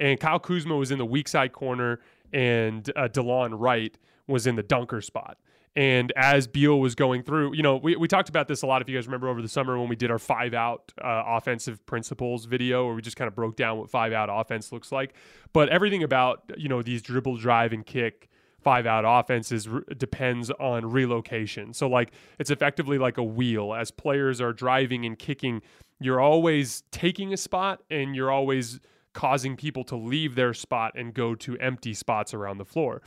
and 0.00 0.18
Kyle 0.20 0.38
Kuzma 0.38 0.76
was 0.76 0.90
in 0.90 0.98
the 0.98 1.06
weak 1.06 1.28
side 1.28 1.52
corner, 1.52 2.00
and 2.32 2.90
uh, 2.96 3.08
Delon 3.08 3.58
Wright 3.58 3.96
was 4.26 4.46
in 4.46 4.56
the 4.56 4.62
dunker 4.62 5.00
spot. 5.00 5.38
And 5.76 6.10
as 6.16 6.46
Beal 6.46 6.80
was 6.80 6.94
going 6.94 7.22
through, 7.22 7.54
you 7.54 7.62
know, 7.62 7.76
we, 7.76 7.96
we 7.96 8.08
talked 8.08 8.30
about 8.30 8.48
this 8.48 8.62
a 8.62 8.66
lot. 8.66 8.80
If 8.80 8.88
you 8.88 8.96
guys 8.96 9.06
remember 9.06 9.28
over 9.28 9.42
the 9.42 9.48
summer 9.48 9.78
when 9.78 9.90
we 9.90 9.96
did 9.96 10.10
our 10.10 10.18
five 10.18 10.54
out 10.54 10.90
uh, 11.02 11.22
offensive 11.26 11.84
principles 11.84 12.46
video, 12.46 12.86
where 12.86 12.94
we 12.94 13.02
just 13.02 13.18
kind 13.18 13.28
of 13.28 13.34
broke 13.34 13.56
down 13.56 13.76
what 13.76 13.90
five 13.90 14.14
out 14.14 14.30
offense 14.32 14.72
looks 14.72 14.90
like. 14.90 15.12
But 15.52 15.68
everything 15.68 16.02
about, 16.02 16.50
you 16.56 16.70
know, 16.70 16.80
these 16.80 17.02
dribble, 17.02 17.36
drive, 17.36 17.74
and 17.74 17.84
kick 17.84 18.30
five 18.62 18.86
out 18.86 19.04
offenses 19.06 19.68
depends 19.98 20.50
on 20.52 20.90
relocation. 20.90 21.74
So, 21.74 21.88
like, 21.88 22.10
it's 22.38 22.50
effectively 22.50 22.96
like 22.96 23.18
a 23.18 23.22
wheel. 23.22 23.74
As 23.74 23.90
players 23.90 24.40
are 24.40 24.54
driving 24.54 25.04
and 25.04 25.18
kicking, 25.18 25.60
you're 26.00 26.20
always 26.20 26.84
taking 26.90 27.34
a 27.34 27.36
spot 27.36 27.82
and 27.90 28.16
you're 28.16 28.30
always 28.30 28.80
causing 29.16 29.56
people 29.56 29.82
to 29.82 29.96
leave 29.96 30.34
their 30.34 30.52
spot 30.54 30.92
and 30.94 31.14
go 31.14 31.34
to 31.34 31.56
empty 31.58 31.94
spots 31.94 32.34
around 32.34 32.58
the 32.58 32.64
floor. 32.64 33.02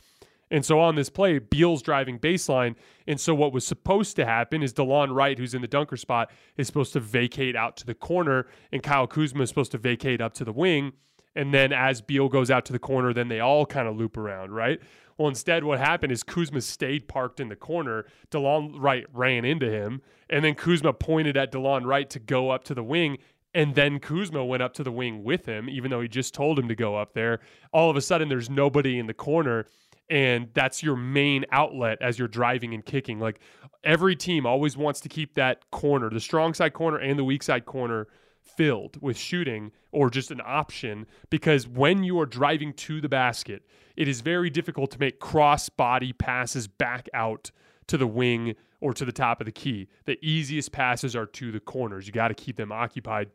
And 0.50 0.64
so 0.64 0.80
on 0.80 0.96
this 0.96 1.08
play, 1.08 1.38
Beal's 1.38 1.80
driving 1.80 2.18
baseline. 2.18 2.74
And 3.06 3.20
so 3.20 3.32
what 3.32 3.52
was 3.52 3.64
supposed 3.64 4.16
to 4.16 4.26
happen 4.26 4.64
is 4.64 4.74
Delon 4.74 5.14
Wright, 5.14 5.38
who's 5.38 5.54
in 5.54 5.62
the 5.62 5.68
dunker 5.68 5.96
spot, 5.96 6.32
is 6.56 6.66
supposed 6.66 6.92
to 6.94 7.00
vacate 7.00 7.54
out 7.54 7.76
to 7.76 7.86
the 7.86 7.94
corner, 7.94 8.46
and 8.72 8.82
Kyle 8.82 9.06
Kuzma 9.06 9.44
is 9.44 9.48
supposed 9.48 9.70
to 9.70 9.78
vacate 9.78 10.20
up 10.20 10.34
to 10.34 10.44
the 10.44 10.52
wing. 10.52 10.92
And 11.36 11.54
then 11.54 11.72
as 11.72 12.02
Beal 12.02 12.28
goes 12.28 12.50
out 12.50 12.64
to 12.64 12.72
the 12.72 12.80
corner, 12.80 13.12
then 13.14 13.28
they 13.28 13.38
all 13.38 13.64
kind 13.64 13.86
of 13.86 13.96
loop 13.96 14.16
around, 14.16 14.50
right? 14.50 14.80
Well, 15.16 15.28
instead, 15.28 15.62
what 15.62 15.78
happened 15.78 16.10
is 16.10 16.24
Kuzma 16.24 16.60
stayed 16.60 17.06
parked 17.06 17.38
in 17.38 17.48
the 17.48 17.54
corner. 17.54 18.06
Delon 18.32 18.74
Wright 18.80 19.06
ran 19.12 19.44
into 19.44 19.70
him, 19.70 20.02
and 20.28 20.44
then 20.44 20.56
Kuzma 20.56 20.92
pointed 20.92 21.36
at 21.36 21.52
Delon 21.52 21.84
Wright 21.84 22.10
to 22.10 22.18
go 22.18 22.50
up 22.50 22.64
to 22.64 22.74
the 22.74 22.82
wing. 22.82 23.18
And 23.52 23.74
then 23.74 23.98
Kuzma 23.98 24.44
went 24.44 24.62
up 24.62 24.74
to 24.74 24.84
the 24.84 24.92
wing 24.92 25.24
with 25.24 25.46
him, 25.46 25.68
even 25.68 25.90
though 25.90 26.00
he 26.00 26.08
just 26.08 26.34
told 26.34 26.58
him 26.58 26.68
to 26.68 26.76
go 26.76 26.96
up 26.96 27.14
there. 27.14 27.40
All 27.72 27.90
of 27.90 27.96
a 27.96 28.00
sudden, 28.00 28.28
there's 28.28 28.48
nobody 28.48 28.98
in 28.98 29.06
the 29.06 29.14
corner 29.14 29.66
and 30.10 30.48
that's 30.54 30.82
your 30.82 30.96
main 30.96 31.46
outlet 31.52 31.96
as 32.02 32.18
you're 32.18 32.28
driving 32.28 32.74
and 32.74 32.84
kicking. 32.84 33.20
Like 33.20 33.40
every 33.84 34.16
team 34.16 34.44
always 34.44 34.76
wants 34.76 35.00
to 35.02 35.08
keep 35.08 35.34
that 35.34 35.70
corner, 35.70 36.10
the 36.10 36.20
strong 36.20 36.52
side 36.52 36.74
corner 36.74 36.98
and 36.98 37.18
the 37.18 37.24
weak 37.24 37.44
side 37.44 37.64
corner 37.64 38.08
filled 38.42 39.00
with 39.00 39.16
shooting 39.16 39.70
or 39.92 40.10
just 40.10 40.32
an 40.32 40.40
option 40.44 41.06
because 41.30 41.68
when 41.68 42.02
you 42.02 42.18
are 42.18 42.26
driving 42.26 42.72
to 42.72 43.00
the 43.00 43.08
basket, 43.08 43.62
it 43.96 44.08
is 44.08 44.20
very 44.20 44.50
difficult 44.50 44.90
to 44.90 44.98
make 44.98 45.20
cross 45.20 45.68
body 45.68 46.12
passes 46.12 46.66
back 46.66 47.08
out 47.14 47.52
to 47.86 47.96
the 47.96 48.06
wing 48.06 48.54
or 48.80 48.92
to 48.92 49.04
the 49.04 49.12
top 49.12 49.40
of 49.40 49.44
the 49.44 49.52
key. 49.52 49.88
The 50.06 50.18
easiest 50.22 50.72
passes 50.72 51.14
are 51.14 51.26
to 51.26 51.52
the 51.52 51.60
corners. 51.60 52.06
You 52.06 52.12
got 52.12 52.28
to 52.28 52.34
keep 52.34 52.56
them 52.56 52.72
occupied. 52.72 53.30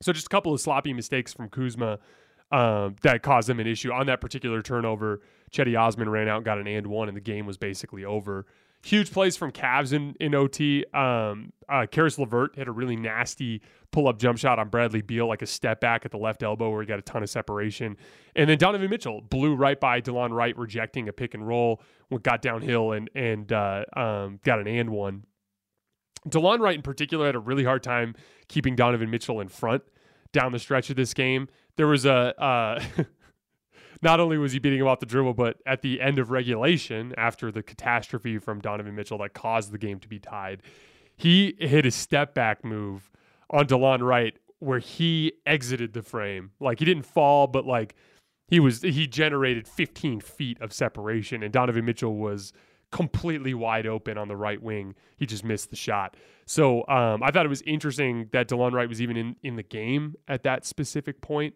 So 0.00 0.12
just 0.12 0.26
a 0.26 0.30
couple 0.30 0.52
of 0.52 0.60
sloppy 0.60 0.92
mistakes 0.92 1.32
from 1.32 1.48
Kuzma 1.48 1.98
um, 2.52 2.96
that 3.02 3.22
caused 3.22 3.48
them 3.48 3.60
an 3.60 3.66
issue 3.66 3.92
on 3.92 4.06
that 4.06 4.20
particular 4.20 4.62
turnover. 4.62 5.20
Cedi 5.52 5.78
Osman 5.78 6.08
ran 6.08 6.28
out, 6.28 6.44
got 6.44 6.58
an 6.58 6.66
and 6.66 6.86
one, 6.86 7.08
and 7.08 7.16
the 7.16 7.20
game 7.20 7.46
was 7.46 7.56
basically 7.56 8.04
over. 8.04 8.46
Huge 8.82 9.12
plays 9.12 9.36
from 9.36 9.52
Cavs 9.52 9.92
in, 9.92 10.14
in 10.20 10.34
OT. 10.34 10.86
Um, 10.94 11.52
uh, 11.68 11.86
Caris 11.90 12.18
LeVert 12.18 12.56
had 12.56 12.66
a 12.66 12.72
really 12.72 12.96
nasty 12.96 13.60
pull 13.90 14.08
up 14.08 14.18
jump 14.18 14.38
shot 14.38 14.58
on 14.58 14.68
Bradley 14.68 15.02
Beal, 15.02 15.26
like 15.28 15.42
a 15.42 15.46
step 15.46 15.80
back 15.80 16.06
at 16.06 16.12
the 16.12 16.16
left 16.16 16.42
elbow 16.42 16.70
where 16.70 16.80
he 16.80 16.86
got 16.86 16.98
a 16.98 17.02
ton 17.02 17.22
of 17.22 17.28
separation. 17.28 17.96
And 18.34 18.48
then 18.48 18.56
Donovan 18.56 18.88
Mitchell 18.88 19.20
blew 19.20 19.54
right 19.54 19.78
by 19.78 20.00
Delon 20.00 20.30
Wright, 20.30 20.56
rejecting 20.56 21.08
a 21.08 21.12
pick 21.12 21.34
and 21.34 21.46
roll, 21.46 21.82
got 22.22 22.40
downhill 22.40 22.92
and 22.92 23.10
and 23.14 23.52
uh, 23.52 23.84
um, 23.94 24.40
got 24.44 24.60
an 24.60 24.66
and 24.66 24.88
one. 24.90 25.24
Delon 26.28 26.60
Wright 26.60 26.74
in 26.74 26.82
particular 26.82 27.26
had 27.26 27.34
a 27.34 27.40
really 27.40 27.64
hard 27.64 27.82
time 27.82 28.14
keeping 28.48 28.76
Donovan 28.76 29.10
Mitchell 29.10 29.40
in 29.40 29.48
front 29.48 29.82
down 30.32 30.52
the 30.52 30.58
stretch 30.58 30.90
of 30.90 30.96
this 30.96 31.14
game. 31.14 31.48
There 31.76 31.86
was 31.86 32.04
a 32.04 32.40
uh, 32.40 32.82
not 34.02 34.20
only 34.20 34.38
was 34.38 34.52
he 34.52 34.58
beating 34.58 34.80
him 34.80 34.86
off 34.86 35.00
the 35.00 35.06
dribble, 35.06 35.34
but 35.34 35.58
at 35.66 35.82
the 35.82 36.00
end 36.00 36.18
of 36.18 36.30
regulation, 36.30 37.14
after 37.16 37.50
the 37.50 37.62
catastrophe 37.62 38.38
from 38.38 38.60
Donovan 38.60 38.94
Mitchell 38.94 39.18
that 39.18 39.34
caused 39.34 39.72
the 39.72 39.78
game 39.78 39.98
to 40.00 40.08
be 40.08 40.18
tied, 40.18 40.62
he 41.16 41.56
hit 41.58 41.86
a 41.86 41.90
step 41.90 42.34
back 42.34 42.64
move 42.64 43.10
on 43.50 43.66
Delon 43.66 44.00
Wright 44.00 44.38
where 44.58 44.78
he 44.78 45.32
exited 45.46 45.92
the 45.94 46.02
frame. 46.02 46.50
Like 46.60 46.78
he 46.78 46.84
didn't 46.84 47.06
fall, 47.06 47.46
but 47.46 47.66
like 47.66 47.94
he 48.46 48.60
was 48.60 48.82
he 48.82 49.06
generated 49.06 49.66
15 49.66 50.20
feet 50.20 50.60
of 50.60 50.72
separation, 50.72 51.42
and 51.42 51.52
Donovan 51.52 51.84
Mitchell 51.84 52.16
was 52.16 52.52
completely 52.90 53.54
wide 53.54 53.86
open 53.86 54.18
on 54.18 54.28
the 54.28 54.36
right 54.36 54.60
wing. 54.60 54.94
He 55.16 55.26
just 55.26 55.44
missed 55.44 55.70
the 55.70 55.76
shot. 55.76 56.16
So 56.46 56.86
um, 56.88 57.22
I 57.22 57.30
thought 57.30 57.46
it 57.46 57.50
was 57.50 57.62
interesting 57.62 58.28
that 58.32 58.48
Delon 58.48 58.72
Wright 58.72 58.88
was 58.88 59.00
even 59.00 59.16
in, 59.16 59.36
in 59.42 59.56
the 59.56 59.62
game 59.62 60.16
at 60.26 60.42
that 60.42 60.66
specific 60.66 61.20
point. 61.20 61.54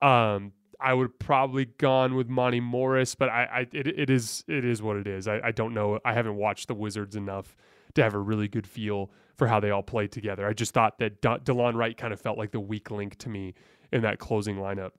Um, 0.00 0.52
I 0.80 0.94
would 0.94 1.18
probably 1.20 1.66
gone 1.66 2.16
with 2.16 2.28
Monte 2.28 2.58
Morris, 2.60 3.14
but 3.14 3.28
I, 3.28 3.44
I 3.44 3.60
it, 3.72 3.86
it 3.86 4.10
is 4.10 4.44
it 4.48 4.64
is 4.64 4.82
what 4.82 4.96
it 4.96 5.06
is. 5.06 5.28
I, 5.28 5.40
I 5.44 5.52
don't 5.52 5.74
know. 5.74 6.00
I 6.04 6.12
haven't 6.12 6.34
watched 6.36 6.66
the 6.66 6.74
Wizards 6.74 7.14
enough 7.14 7.56
to 7.94 8.02
have 8.02 8.14
a 8.14 8.18
really 8.18 8.48
good 8.48 8.66
feel 8.66 9.12
for 9.36 9.46
how 9.46 9.60
they 9.60 9.70
all 9.70 9.82
played 9.82 10.10
together. 10.10 10.46
I 10.46 10.52
just 10.52 10.74
thought 10.74 10.98
that 10.98 11.22
De- 11.22 11.38
Delon 11.38 11.74
Wright 11.74 11.96
kind 11.96 12.12
of 12.12 12.20
felt 12.20 12.36
like 12.36 12.50
the 12.50 12.60
weak 12.60 12.90
link 12.90 13.16
to 13.18 13.28
me 13.28 13.54
in 13.92 14.02
that 14.02 14.18
closing 14.18 14.56
lineup. 14.56 14.90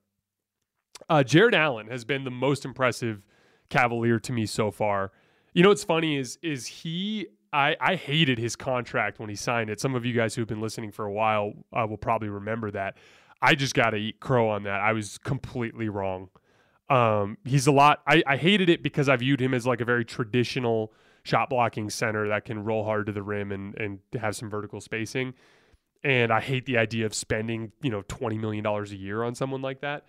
Uh, 1.08 1.22
Jarrett 1.22 1.54
Allen 1.54 1.88
has 1.88 2.04
been 2.04 2.24
the 2.24 2.30
most 2.30 2.64
impressive 2.64 3.22
Cavalier 3.68 4.18
to 4.20 4.32
me 4.32 4.46
so 4.46 4.70
far. 4.70 5.12
You 5.54 5.62
know 5.62 5.68
what's 5.70 5.84
funny 5.84 6.16
is 6.16 6.38
is 6.42 6.66
he 6.66 7.28
I, 7.52 7.76
I 7.80 7.94
hated 7.94 8.38
his 8.38 8.56
contract 8.56 9.20
when 9.20 9.28
he 9.28 9.36
signed 9.36 9.70
it. 9.70 9.80
Some 9.80 9.94
of 9.94 10.04
you 10.04 10.12
guys 10.12 10.34
who've 10.34 10.48
been 10.48 10.60
listening 10.60 10.90
for 10.90 11.04
a 11.04 11.12
while 11.12 11.52
uh, 11.72 11.86
will 11.88 11.96
probably 11.96 12.28
remember 12.28 12.72
that. 12.72 12.96
I 13.40 13.54
just 13.54 13.74
got 13.74 13.90
to 13.90 13.96
eat 13.96 14.18
crow 14.18 14.48
on 14.48 14.64
that. 14.64 14.80
I 14.80 14.92
was 14.92 15.18
completely 15.18 15.88
wrong. 15.88 16.30
Um, 16.90 17.38
he's 17.44 17.68
a 17.68 17.72
lot. 17.72 18.02
I, 18.08 18.24
I 18.26 18.36
hated 18.36 18.68
it 18.68 18.82
because 18.82 19.08
I 19.08 19.14
viewed 19.16 19.40
him 19.40 19.54
as 19.54 19.66
like 19.66 19.80
a 19.80 19.84
very 19.84 20.04
traditional 20.04 20.92
shot 21.22 21.48
blocking 21.48 21.88
center 21.88 22.28
that 22.28 22.44
can 22.44 22.64
roll 22.64 22.84
hard 22.84 23.06
to 23.06 23.12
the 23.12 23.22
rim 23.22 23.52
and 23.52 23.78
and 23.78 24.00
have 24.20 24.34
some 24.34 24.50
vertical 24.50 24.80
spacing. 24.80 25.34
And 26.02 26.32
I 26.32 26.40
hate 26.40 26.66
the 26.66 26.76
idea 26.76 27.06
of 27.06 27.14
spending 27.14 27.70
you 27.80 27.90
know 27.90 28.02
twenty 28.08 28.38
million 28.38 28.64
dollars 28.64 28.90
a 28.90 28.96
year 28.96 29.22
on 29.22 29.36
someone 29.36 29.62
like 29.62 29.80
that. 29.82 30.04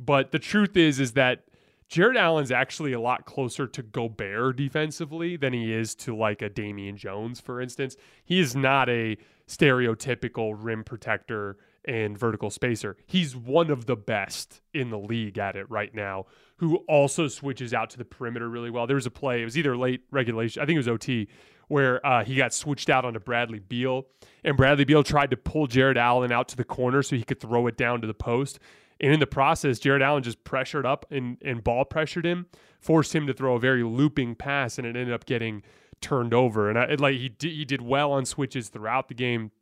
But 0.00 0.32
the 0.32 0.38
truth 0.40 0.76
is, 0.76 0.98
is 0.98 1.12
that 1.12 1.44
Jarrett 1.88 2.18
Allen's 2.18 2.52
actually 2.52 2.92
a 2.92 3.00
lot 3.00 3.24
closer 3.24 3.66
to 3.66 3.82
Gobert 3.82 4.56
defensively 4.56 5.36
than 5.36 5.54
he 5.54 5.72
is 5.72 5.94
to 5.96 6.14
like 6.14 6.42
a 6.42 6.50
Damian 6.50 6.98
Jones, 6.98 7.40
for 7.40 7.60
instance. 7.60 7.96
He 8.24 8.40
is 8.40 8.54
not 8.54 8.90
a 8.90 9.16
stereotypical 9.46 10.54
rim 10.56 10.84
protector 10.84 11.56
and 11.86 12.18
vertical 12.18 12.50
spacer. 12.50 12.98
He's 13.06 13.34
one 13.34 13.70
of 13.70 13.86
the 13.86 13.96
best 13.96 14.60
in 14.74 14.90
the 14.90 14.98
league 14.98 15.38
at 15.38 15.56
it 15.56 15.70
right 15.70 15.94
now, 15.94 16.26
who 16.56 16.76
also 16.88 17.26
switches 17.26 17.72
out 17.72 17.88
to 17.90 17.98
the 17.98 18.04
perimeter 18.04 18.50
really 18.50 18.68
well. 18.68 18.86
There 18.86 18.96
was 18.96 19.06
a 19.06 19.10
play, 19.10 19.40
it 19.40 19.46
was 19.46 19.56
either 19.56 19.74
late 19.74 20.02
regulation, 20.10 20.62
I 20.62 20.66
think 20.66 20.76
it 20.76 20.80
was 20.80 20.88
OT, 20.88 21.28
where 21.68 22.04
uh, 22.06 22.22
he 22.22 22.36
got 22.36 22.52
switched 22.52 22.90
out 22.90 23.06
onto 23.06 23.20
Bradley 23.20 23.60
Beal, 23.60 24.06
and 24.44 24.58
Bradley 24.58 24.84
Beal 24.84 25.02
tried 25.02 25.30
to 25.30 25.36
pull 25.38 25.66
Jarrett 25.66 25.96
Allen 25.96 26.32
out 26.32 26.48
to 26.48 26.56
the 26.56 26.64
corner 26.64 27.02
so 27.02 27.16
he 27.16 27.24
could 27.24 27.40
throw 27.40 27.66
it 27.66 27.78
down 27.78 28.02
to 28.02 28.06
the 28.06 28.14
post. 28.14 28.58
And 29.00 29.12
in 29.12 29.20
the 29.20 29.26
process, 29.26 29.78
Jarrett 29.78 30.02
Allen 30.02 30.22
just 30.22 30.42
pressured 30.44 30.84
up 30.84 31.06
and, 31.10 31.38
and 31.44 31.62
ball 31.62 31.84
pressured 31.84 32.26
him, 32.26 32.46
forced 32.80 33.14
him 33.14 33.26
to 33.26 33.32
throw 33.32 33.54
a 33.54 33.60
very 33.60 33.84
looping 33.84 34.34
pass, 34.34 34.78
and 34.78 34.86
it 34.86 34.96
ended 34.96 35.12
up 35.12 35.24
getting 35.24 35.62
turned 36.00 36.34
over. 36.34 36.68
And 36.68 36.78
I, 36.78 36.84
it, 36.84 37.00
like 37.00 37.16
he 37.16 37.28
did, 37.28 37.52
he 37.52 37.64
did 37.64 37.82
well 37.82 38.12
on 38.12 38.24
switches 38.24 38.68
throughout 38.68 39.08
the 39.08 39.14
game. 39.14 39.52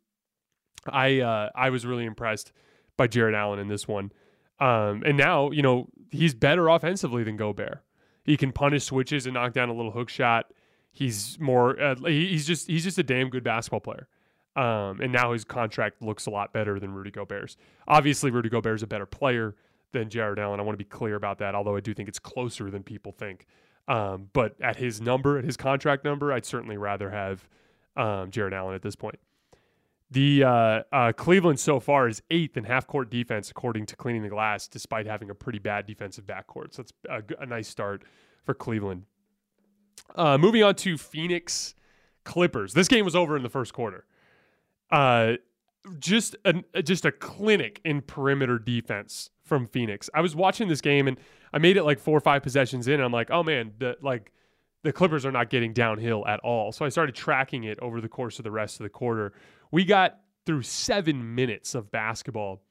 I 0.87 1.19
uh, 1.19 1.49
I 1.53 1.69
was 1.69 1.85
really 1.85 2.05
impressed 2.05 2.51
by 2.95 3.07
Jarrett 3.07 3.35
Allen 3.35 3.59
in 3.59 3.67
this 3.67 3.87
one. 3.87 4.11
Um, 4.59 5.03
and 5.05 5.17
now 5.17 5.51
you 5.51 5.61
know 5.61 5.87
he's 6.11 6.33
better 6.33 6.67
offensively 6.67 7.23
than 7.23 7.37
Gobert. 7.37 7.83
He 8.23 8.37
can 8.37 8.51
punish 8.51 8.85
switches 8.85 9.25
and 9.25 9.35
knock 9.35 9.53
down 9.53 9.69
a 9.69 9.73
little 9.73 9.91
hook 9.91 10.09
shot. 10.09 10.51
He's 10.91 11.37
more 11.39 11.79
uh, 11.79 11.95
he's 12.05 12.47
just 12.47 12.67
he's 12.67 12.83
just 12.83 12.97
a 12.97 13.03
damn 13.03 13.29
good 13.29 13.43
basketball 13.43 13.81
player. 13.81 14.07
Um, 14.57 15.01
and 15.01 15.13
now 15.13 15.33
his 15.33 15.45
contract 15.45 16.01
looks 16.01 16.25
a 16.25 16.31
lot 16.31 16.51
better 16.51 16.79
than 16.79 16.91
Rudy 16.91 17.11
Gobert's. 17.11 17.57
Obviously, 17.87 18.31
Rudy 18.31 18.49
is 18.49 18.81
a 18.81 18.87
better 18.87 19.05
player 19.05 19.55
than 19.91 20.09
Jarrett 20.09 20.39
Allen. 20.39 20.59
I 20.59 20.63
want 20.63 20.73
to 20.73 20.83
be 20.83 20.89
clear 20.89 21.15
about 21.15 21.37
that, 21.39 21.53
although 21.53 21.75
I 21.75 21.79
do 21.79 21.93
think 21.93 22.09
it's 22.09 22.17
closer 22.17 22.71
than 22.71 22.81
people 22.81 23.11
think. 23.11 23.45
Um, 23.87 24.29
but 24.33 24.55
at 24.59 24.75
his 24.75 24.99
number, 24.99 25.37
at 25.37 25.45
his 25.45 25.57
contract 25.57 26.03
number, 26.03 26.33
I'd 26.33 26.43
certainly 26.43 26.75
rather 26.75 27.11
have 27.11 27.47
um, 27.95 28.31
Jarrett 28.31 28.53
Allen 28.53 28.73
at 28.73 28.81
this 28.81 28.95
point. 28.95 29.19
The 30.09 30.43
uh, 30.43 30.83
uh, 30.91 31.11
Cleveland 31.11 31.59
so 31.59 31.79
far 31.79 32.07
is 32.07 32.23
eighth 32.31 32.57
in 32.57 32.63
half 32.63 32.87
court 32.87 33.11
defense, 33.11 33.51
according 33.51 33.85
to 33.87 33.95
Cleaning 33.95 34.23
the 34.23 34.29
Glass, 34.29 34.67
despite 34.67 35.05
having 35.05 35.29
a 35.29 35.35
pretty 35.35 35.59
bad 35.59 35.85
defensive 35.85 36.25
backcourt. 36.25 36.73
So 36.73 36.81
it's 36.81 36.93
a, 37.07 37.21
a 37.39 37.45
nice 37.45 37.67
start 37.67 38.03
for 38.43 38.53
Cleveland. 38.53 39.03
Uh, 40.15 40.37
moving 40.37 40.63
on 40.63 40.75
to 40.75 40.97
Phoenix 40.97 41.75
Clippers. 42.23 42.73
This 42.73 42.87
game 42.87 43.05
was 43.05 43.15
over 43.15 43.37
in 43.37 43.43
the 43.43 43.49
first 43.49 43.73
quarter. 43.73 44.05
Uh, 44.91 45.33
just 45.99 46.35
a 46.45 46.81
just 46.81 47.05
a 47.05 47.11
clinic 47.11 47.79
in 47.85 48.01
perimeter 48.01 48.59
defense 48.59 49.29
from 49.43 49.67
Phoenix. 49.67 50.09
I 50.13 50.21
was 50.21 50.35
watching 50.35 50.67
this 50.67 50.81
game 50.81 51.07
and 51.07 51.17
I 51.53 51.59
made 51.59 51.77
it 51.77 51.83
like 51.83 51.99
four 51.99 52.17
or 52.17 52.21
five 52.21 52.43
possessions 52.43 52.87
in. 52.87 52.95
And 52.95 53.03
I'm 53.03 53.11
like, 53.11 53.31
oh 53.31 53.43
man, 53.43 53.71
the 53.79 53.97
like 54.01 54.31
the 54.83 54.91
Clippers 54.91 55.25
are 55.25 55.31
not 55.31 55.49
getting 55.49 55.73
downhill 55.73 56.25
at 56.27 56.39
all. 56.41 56.71
So 56.71 56.85
I 56.85 56.89
started 56.89 57.15
tracking 57.15 57.63
it 57.63 57.79
over 57.79 58.01
the 58.01 58.09
course 58.09 58.37
of 58.39 58.43
the 58.43 58.51
rest 58.51 58.79
of 58.79 58.83
the 58.83 58.89
quarter. 58.89 59.33
We 59.71 59.85
got 59.85 60.19
through 60.45 60.63
seven 60.63 61.35
minutes 61.35 61.75
of 61.75 61.91
basketball 61.91 62.61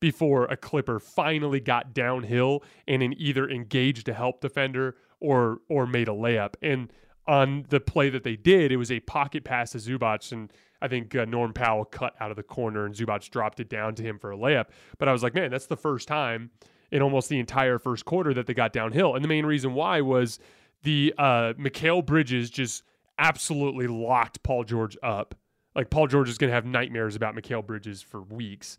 before 0.00 0.46
a 0.46 0.56
Clipper 0.56 0.98
finally 0.98 1.60
got 1.60 1.94
downhill 1.94 2.62
and 2.88 3.02
in 3.02 3.14
either 3.20 3.48
engaged 3.48 4.08
a 4.08 4.14
help 4.14 4.40
defender 4.40 4.96
or 5.20 5.58
or 5.68 5.86
made 5.86 6.08
a 6.08 6.12
layup. 6.12 6.54
And 6.62 6.92
on 7.26 7.66
the 7.68 7.80
play 7.80 8.10
that 8.10 8.24
they 8.24 8.36
did, 8.36 8.72
it 8.72 8.76
was 8.76 8.90
a 8.90 9.00
pocket 9.00 9.44
pass 9.44 9.70
to 9.70 9.78
Zubac, 9.78 10.32
and 10.32 10.52
I 10.82 10.88
think 10.88 11.14
uh, 11.14 11.24
Norm 11.24 11.52
Powell 11.52 11.84
cut 11.84 12.14
out 12.20 12.30
of 12.30 12.36
the 12.36 12.42
corner, 12.42 12.84
and 12.84 12.94
Zubac 12.94 13.30
dropped 13.30 13.60
it 13.60 13.68
down 13.68 13.94
to 13.94 14.02
him 14.02 14.18
for 14.18 14.32
a 14.32 14.36
layup. 14.36 14.66
But 14.98 15.08
I 15.08 15.12
was 15.12 15.22
like, 15.22 15.34
man, 15.34 15.50
that's 15.50 15.66
the 15.66 15.76
first 15.76 16.08
time 16.08 16.50
in 16.90 17.00
almost 17.00 17.28
the 17.28 17.38
entire 17.38 17.78
first 17.78 18.04
quarter 18.04 18.34
that 18.34 18.46
they 18.46 18.54
got 18.54 18.72
downhill. 18.72 19.14
And 19.14 19.24
the 19.24 19.28
main 19.28 19.46
reason 19.46 19.74
why 19.74 20.00
was 20.00 20.38
the 20.82 21.14
uh, 21.16 21.54
Mikal 21.54 22.04
Bridges 22.04 22.50
just 22.50 22.82
absolutely 23.18 23.86
locked 23.86 24.42
Paul 24.42 24.64
George 24.64 24.96
up. 25.02 25.34
Like 25.74 25.88
Paul 25.88 26.06
George 26.08 26.28
is 26.28 26.36
going 26.36 26.50
to 26.50 26.54
have 26.54 26.66
nightmares 26.66 27.16
about 27.16 27.34
Mikal 27.34 27.64
Bridges 27.66 28.02
for 28.02 28.20
weeks. 28.20 28.76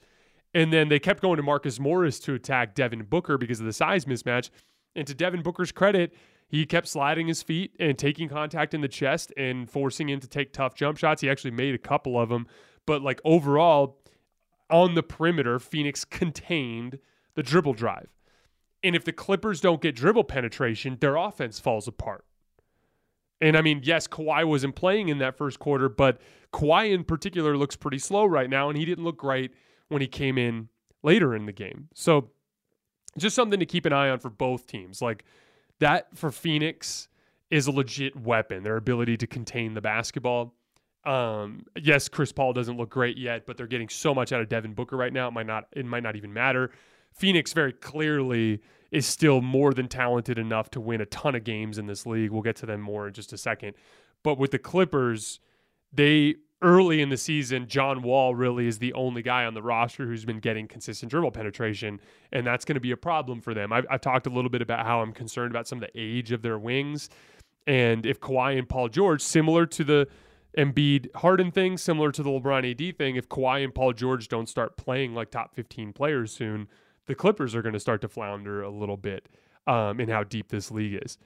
And 0.54 0.72
then 0.72 0.89
they 0.89 1.00
kept 1.00 1.22
going 1.22 1.38
to 1.38 1.44
Marcus 1.44 1.80
Morris 1.80 2.20
to 2.20 2.36
attack 2.36 2.76
Devin 2.76 3.04
Booker 3.04 3.38
because 3.38 3.60
of 3.60 3.66
the 3.66 3.74
size 3.74 4.06
mismatch. 4.06 4.52
And 4.96 5.08
to 5.08 5.14
Devin 5.14 5.42
Booker's 5.42 5.72
credit, 5.72 6.14
he 6.48 6.66
kept 6.66 6.88
sliding 6.88 7.28
his 7.28 7.42
feet 7.42 7.76
and 7.80 7.98
taking 7.98 8.30
contact 8.30 8.74
in 8.74 8.82
the 8.82 8.88
chest 8.88 9.34
and 9.36 9.70
forcing 9.70 10.10
him 10.10 10.20
to 10.20 10.28
take 10.28 10.54
tough 10.54 10.76
jump 10.76 10.98
shots. 10.98 11.22
He 11.22 11.30
actually 11.30 11.52
made 11.52 11.74
a 11.74 11.80
couple 11.80 12.20
of 12.20 12.30
them. 12.30 12.48
But 12.86 13.02
like 13.02 13.22
overall, 13.26 14.00
on 14.70 14.96
the 14.96 15.04
perimeter, 15.04 15.60
Phoenix 15.60 16.06
contained 16.06 17.00
the 17.36 17.44
dribble 17.44 17.74
drive. 17.74 18.10
And 18.84 18.96
if 18.96 19.06
the 19.06 19.14
Clippers 19.14 19.62
don't 19.62 19.82
get 19.82 19.96
dribble 19.96 20.26
penetration, 20.26 20.98
their 21.00 21.16
offense 21.16 21.60
falls 21.60 21.88
apart. 21.88 22.26
And 23.42 23.58
I 23.58 23.62
mean, 23.62 23.82
yes, 23.84 24.08
Kawhi 24.08 24.46
wasn't 24.46 24.76
playing 24.76 25.10
in 25.10 25.18
that 25.20 25.38
first 25.38 25.60
quarter, 25.60 25.90
but 25.90 26.22
Kawhi 26.54 26.94
in 26.94 27.04
particular 27.04 27.58
looks 27.58 27.76
pretty 27.76 28.00
slow 28.00 28.26
right 28.26 28.50
now, 28.50 28.70
and 28.70 28.78
he 28.78 28.86
didn't 28.86 29.04
look 29.04 29.18
great 29.18 29.52
when 29.88 30.02
he 30.02 30.08
came 30.08 30.38
in 30.38 30.70
later 31.02 31.36
in 31.36 31.46
the 31.46 31.52
game. 31.52 31.90
So 31.94 32.30
just 33.17 33.36
something 33.36 33.60
to 33.60 33.65
keep 33.65 33.86
an 33.86 33.93
eye 33.93 34.10
on 34.10 34.19
for 34.19 34.30
both 34.30 34.67
teams. 34.67 35.02
Like 35.02 35.23
that 35.80 36.17
for 36.17 36.32
Phoenix 36.32 37.08
is 37.49 37.67
a 37.67 37.71
legit 37.71 38.15
weapon, 38.15 38.63
their 38.63 38.78
ability 38.78 39.17
to 39.17 39.28
contain 39.28 39.73
the 39.73 39.82
basketball. 39.82 40.54
Um, 41.06 41.65
yes, 41.80 42.08
Chris 42.08 42.32
Paul 42.32 42.54
doesn't 42.54 42.78
look 42.78 42.89
great 42.89 43.17
yet, 43.17 43.45
but 43.45 43.58
they're 43.58 43.67
getting 43.67 43.89
so 43.89 44.13
much 44.15 44.32
out 44.32 44.41
of 44.41 44.49
Devin 44.49 44.73
Booker 44.73 44.95
right 44.95 45.12
now. 45.12 45.28
It 45.28 45.32
might 45.32 45.47
not 45.47 45.65
it 45.71 45.86
might 45.86 46.04
not 46.04 46.15
even 46.15 46.34
matter. 46.34 46.71
Phoenix 47.13 47.54
very 47.54 47.73
clearly 47.73 48.62
is 48.91 49.06
still 49.06 49.41
more 49.41 49.73
than 49.73 49.88
talented 49.88 50.38
enough 50.38 50.69
to 50.71 50.80
win 50.80 51.02
a 51.02 51.06
ton 51.08 51.36
of 51.36 51.43
games 51.43 51.78
in 51.78 51.88
this 51.88 52.06
league. 52.06 52.32
We'll 52.32 52.41
get 52.41 52.56
to 52.58 52.65
them 52.65 52.82
more 52.82 53.08
in 53.08 53.13
just 53.13 53.34
a 53.34 53.38
second. 53.38 53.73
But 54.23 54.38
with 54.38 54.52
the 54.52 54.60
Clippers, 54.60 55.39
they 55.91 56.36
early 56.63 57.02
in 57.02 57.10
the 57.10 57.17
season, 57.17 57.67
John 57.67 58.02
Wall 58.02 58.34
really 58.34 58.67
is 58.67 58.80
the 58.80 58.93
only 58.93 59.21
guy 59.21 59.45
on 59.45 59.54
the 59.54 59.62
roster 59.62 60.06
who's 60.06 60.26
been 60.26 60.39
getting 60.39 60.67
consistent 60.67 61.12
dribble 61.12 61.32
penetration, 61.32 61.99
and 62.32 62.47
that's 62.47 62.65
going 62.65 62.76
to 62.76 62.82
be 62.82 62.91
a 62.91 62.97
problem 62.97 63.41
for 63.41 63.54
them. 63.54 63.71
I've, 63.71 63.86
I've, 63.89 64.02
talked 64.02 64.26
a 64.26 64.30
little 64.30 64.49
bit 64.49 64.62
about 64.62 64.86
how 64.86 65.02
I'm 65.02 65.12
concerned 65.12 65.52
about 65.52 65.67
some 65.67 65.78
of 65.78 65.82
the 65.82 65.91
age 65.95 66.32
of 66.32 66.41
their 66.41 66.58
wings, 66.58 67.10
and 67.67 68.06
if 68.06 68.19
Kawhi 68.19 68.58
and 68.58 68.67
Paul 68.67 68.89
George, 68.89 69.21
similar 69.21 69.65
to 69.67 69.84
the 69.84 70.08
Embiid 70.58 71.13
Harden 71.15 71.52
thing, 71.52 71.78
similar 71.78 72.12
to 72.12 72.23
the 72.23 72.30
LeBron 72.30 72.69
AD 72.71 72.97
thing, 72.97 73.15
if 73.15 73.28
Kawhi 73.30 73.63
and 73.63 73.73
Paul 73.73 73.93
George 73.93 74.28
don't 74.28 74.47
start 74.47 74.78
playing 74.78 75.13
like 75.13 75.32
top 75.32 75.56
15 75.56 75.93
players 75.93 76.32
soon, 76.32 76.67
the 77.06 77.15
Clippers 77.15 77.56
are 77.56 77.62
going 77.62 77.73
to 77.73 77.80
start 77.80 78.02
to 78.02 78.08
flounder 78.08 78.62
a 78.62 78.69
little 78.69 78.97
bit 78.97 79.28
um, 79.67 79.99
in 79.99 80.10
how 80.10 80.23
deep 80.23 80.49
this 80.49 80.71
league 80.71 80.99
is. 81.04 81.17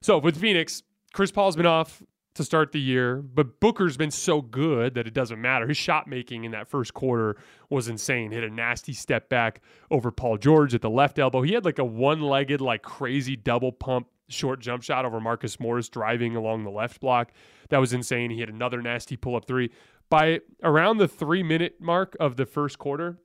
So 0.00 0.18
with 0.18 0.40
Phoenix, 0.40 0.82
Chris 1.12 1.30
Paul's 1.30 1.56
been 1.56 1.66
off 1.66 2.02
to 2.34 2.44
start 2.44 2.72
the 2.72 2.80
year, 2.80 3.16
but 3.16 3.60
Booker's 3.60 3.96
been 3.96 4.10
so 4.10 4.40
good 4.40 4.94
that 4.94 5.06
it 5.06 5.12
doesn't 5.12 5.40
matter. 5.40 5.66
His 5.66 5.76
shot 5.76 6.06
making 6.06 6.44
in 6.44 6.52
that 6.52 6.66
first 6.66 6.94
quarter 6.94 7.36
was 7.68 7.88
insane. 7.88 8.30
Hit 8.30 8.42
a 8.42 8.48
nasty 8.48 8.94
step 8.94 9.28
back 9.28 9.60
over 9.90 10.10
Paul 10.10 10.38
George 10.38 10.74
at 10.74 10.80
the 10.80 10.90
left 10.90 11.18
elbow. 11.18 11.42
He 11.42 11.52
had 11.52 11.64
like 11.64 11.78
a 11.78 11.84
one-legged, 11.84 12.60
like 12.60 12.82
crazy 12.82 13.36
double 13.36 13.72
pump 13.72 14.06
short 14.28 14.60
jump 14.60 14.82
shot 14.82 15.04
over 15.04 15.20
Marcus 15.20 15.60
Morris 15.60 15.90
driving 15.90 16.34
along 16.34 16.64
the 16.64 16.70
left 16.70 17.00
block. 17.00 17.32
That 17.68 17.78
was 17.78 17.92
insane. 17.92 18.30
He 18.30 18.40
had 18.40 18.48
another 18.48 18.80
nasty 18.80 19.16
pull-up 19.16 19.46
three. 19.46 19.70
By 20.08 20.40
around 20.62 20.98
the 20.98 21.08
three-minute 21.08 21.80
mark 21.80 22.16
of 22.18 22.36
the 22.36 22.46
first 22.46 22.78
quarter, 22.78 23.18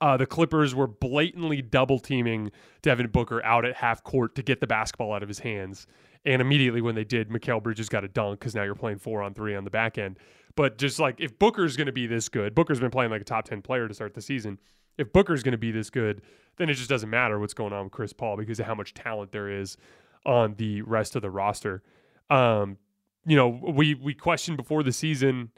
uh, 0.00 0.16
the 0.16 0.26
Clippers 0.26 0.74
were 0.74 0.86
blatantly 0.86 1.62
double 1.62 1.98
teaming 1.98 2.50
Devin 2.82 3.08
Booker 3.08 3.42
out 3.44 3.64
at 3.64 3.76
half 3.76 4.02
court 4.02 4.34
to 4.34 4.42
get 4.42 4.60
the 4.60 4.66
basketball 4.66 5.12
out 5.14 5.22
of 5.22 5.28
his 5.28 5.38
hands. 5.38 5.86
And 6.26 6.40
immediately 6.40 6.80
when 6.80 6.94
they 6.94 7.04
did, 7.04 7.28
Mikal 7.28 7.62
Bridges 7.62 7.88
got 7.88 8.04
a 8.04 8.08
dunk 8.08 8.40
because 8.40 8.54
now 8.54 8.62
you're 8.62 8.74
playing 8.74 8.98
four 8.98 9.22
on 9.22 9.34
three 9.34 9.54
on 9.54 9.64
the 9.64 9.70
back 9.70 9.98
end. 9.98 10.18
But 10.56 10.78
just 10.78 10.98
like 10.98 11.20
if 11.20 11.38
Booker's 11.38 11.76
going 11.76 11.86
to 11.86 11.92
be 11.92 12.06
this 12.06 12.28
good, 12.28 12.54
Booker's 12.54 12.80
been 12.80 12.90
playing 12.90 13.10
like 13.10 13.20
a 13.20 13.24
top 13.24 13.44
10 13.44 13.62
player 13.62 13.88
to 13.88 13.94
start 13.94 14.14
the 14.14 14.22
season. 14.22 14.58
If 14.96 15.12
Booker's 15.12 15.42
going 15.42 15.52
to 15.52 15.58
be 15.58 15.72
this 15.72 15.90
good, 15.90 16.22
then 16.56 16.70
it 16.70 16.74
just 16.74 16.88
doesn't 16.88 17.10
matter 17.10 17.38
what's 17.38 17.54
going 17.54 17.72
on 17.72 17.84
with 17.84 17.92
Chris 17.92 18.12
Paul 18.12 18.36
because 18.36 18.60
of 18.60 18.66
how 18.66 18.74
much 18.74 18.94
talent 18.94 19.32
there 19.32 19.50
is 19.50 19.76
on 20.24 20.54
the 20.54 20.82
rest 20.82 21.16
of 21.16 21.22
the 21.22 21.30
roster. 21.30 21.82
Um, 22.30 22.78
you 23.26 23.36
know, 23.36 23.48
we 23.48 23.94
we 23.94 24.14
questioned 24.14 24.56
before 24.56 24.82
the 24.82 24.92
season, 24.92 25.50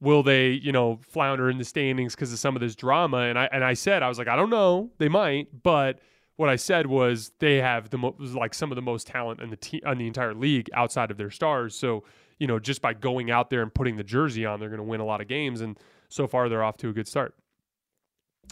will 0.00 0.22
they, 0.22 0.50
you 0.50 0.72
know, 0.72 1.00
flounder 1.02 1.50
in 1.50 1.58
the 1.58 1.64
standings 1.64 2.14
because 2.14 2.32
of 2.32 2.38
some 2.38 2.54
of 2.54 2.60
this 2.60 2.76
drama? 2.76 3.18
And 3.18 3.38
I 3.38 3.48
and 3.52 3.64
I 3.64 3.74
said 3.74 4.02
I 4.02 4.08
was 4.08 4.18
like, 4.18 4.28
I 4.28 4.36
don't 4.36 4.50
know, 4.50 4.90
they 4.98 5.08
might, 5.08 5.62
but 5.62 5.98
what 6.36 6.48
I 6.48 6.56
said 6.56 6.86
was 6.86 7.32
they 7.38 7.56
have 7.56 7.90
the 7.90 7.98
mo- 7.98 8.16
like 8.18 8.54
some 8.54 8.70
of 8.70 8.76
the 8.76 8.82
most 8.82 9.06
talent 9.06 9.40
in 9.40 9.50
the 9.50 9.56
te- 9.56 9.82
on 9.84 9.98
the 9.98 10.06
entire 10.06 10.34
league 10.34 10.68
outside 10.74 11.10
of 11.10 11.16
their 11.16 11.30
stars. 11.30 11.74
So 11.74 12.04
you 12.38 12.46
know, 12.46 12.58
just 12.58 12.82
by 12.82 12.92
going 12.92 13.30
out 13.30 13.50
there 13.50 13.62
and 13.62 13.72
putting 13.72 13.96
the 13.96 14.04
jersey 14.04 14.44
on, 14.44 14.60
they're 14.60 14.68
going 14.68 14.78
to 14.78 14.84
win 14.84 15.00
a 15.00 15.04
lot 15.04 15.20
of 15.20 15.28
games. 15.28 15.60
And 15.60 15.78
so 16.08 16.26
far, 16.26 16.48
they're 16.48 16.62
off 16.62 16.76
to 16.78 16.88
a 16.88 16.92
good 16.92 17.08
start. 17.08 17.34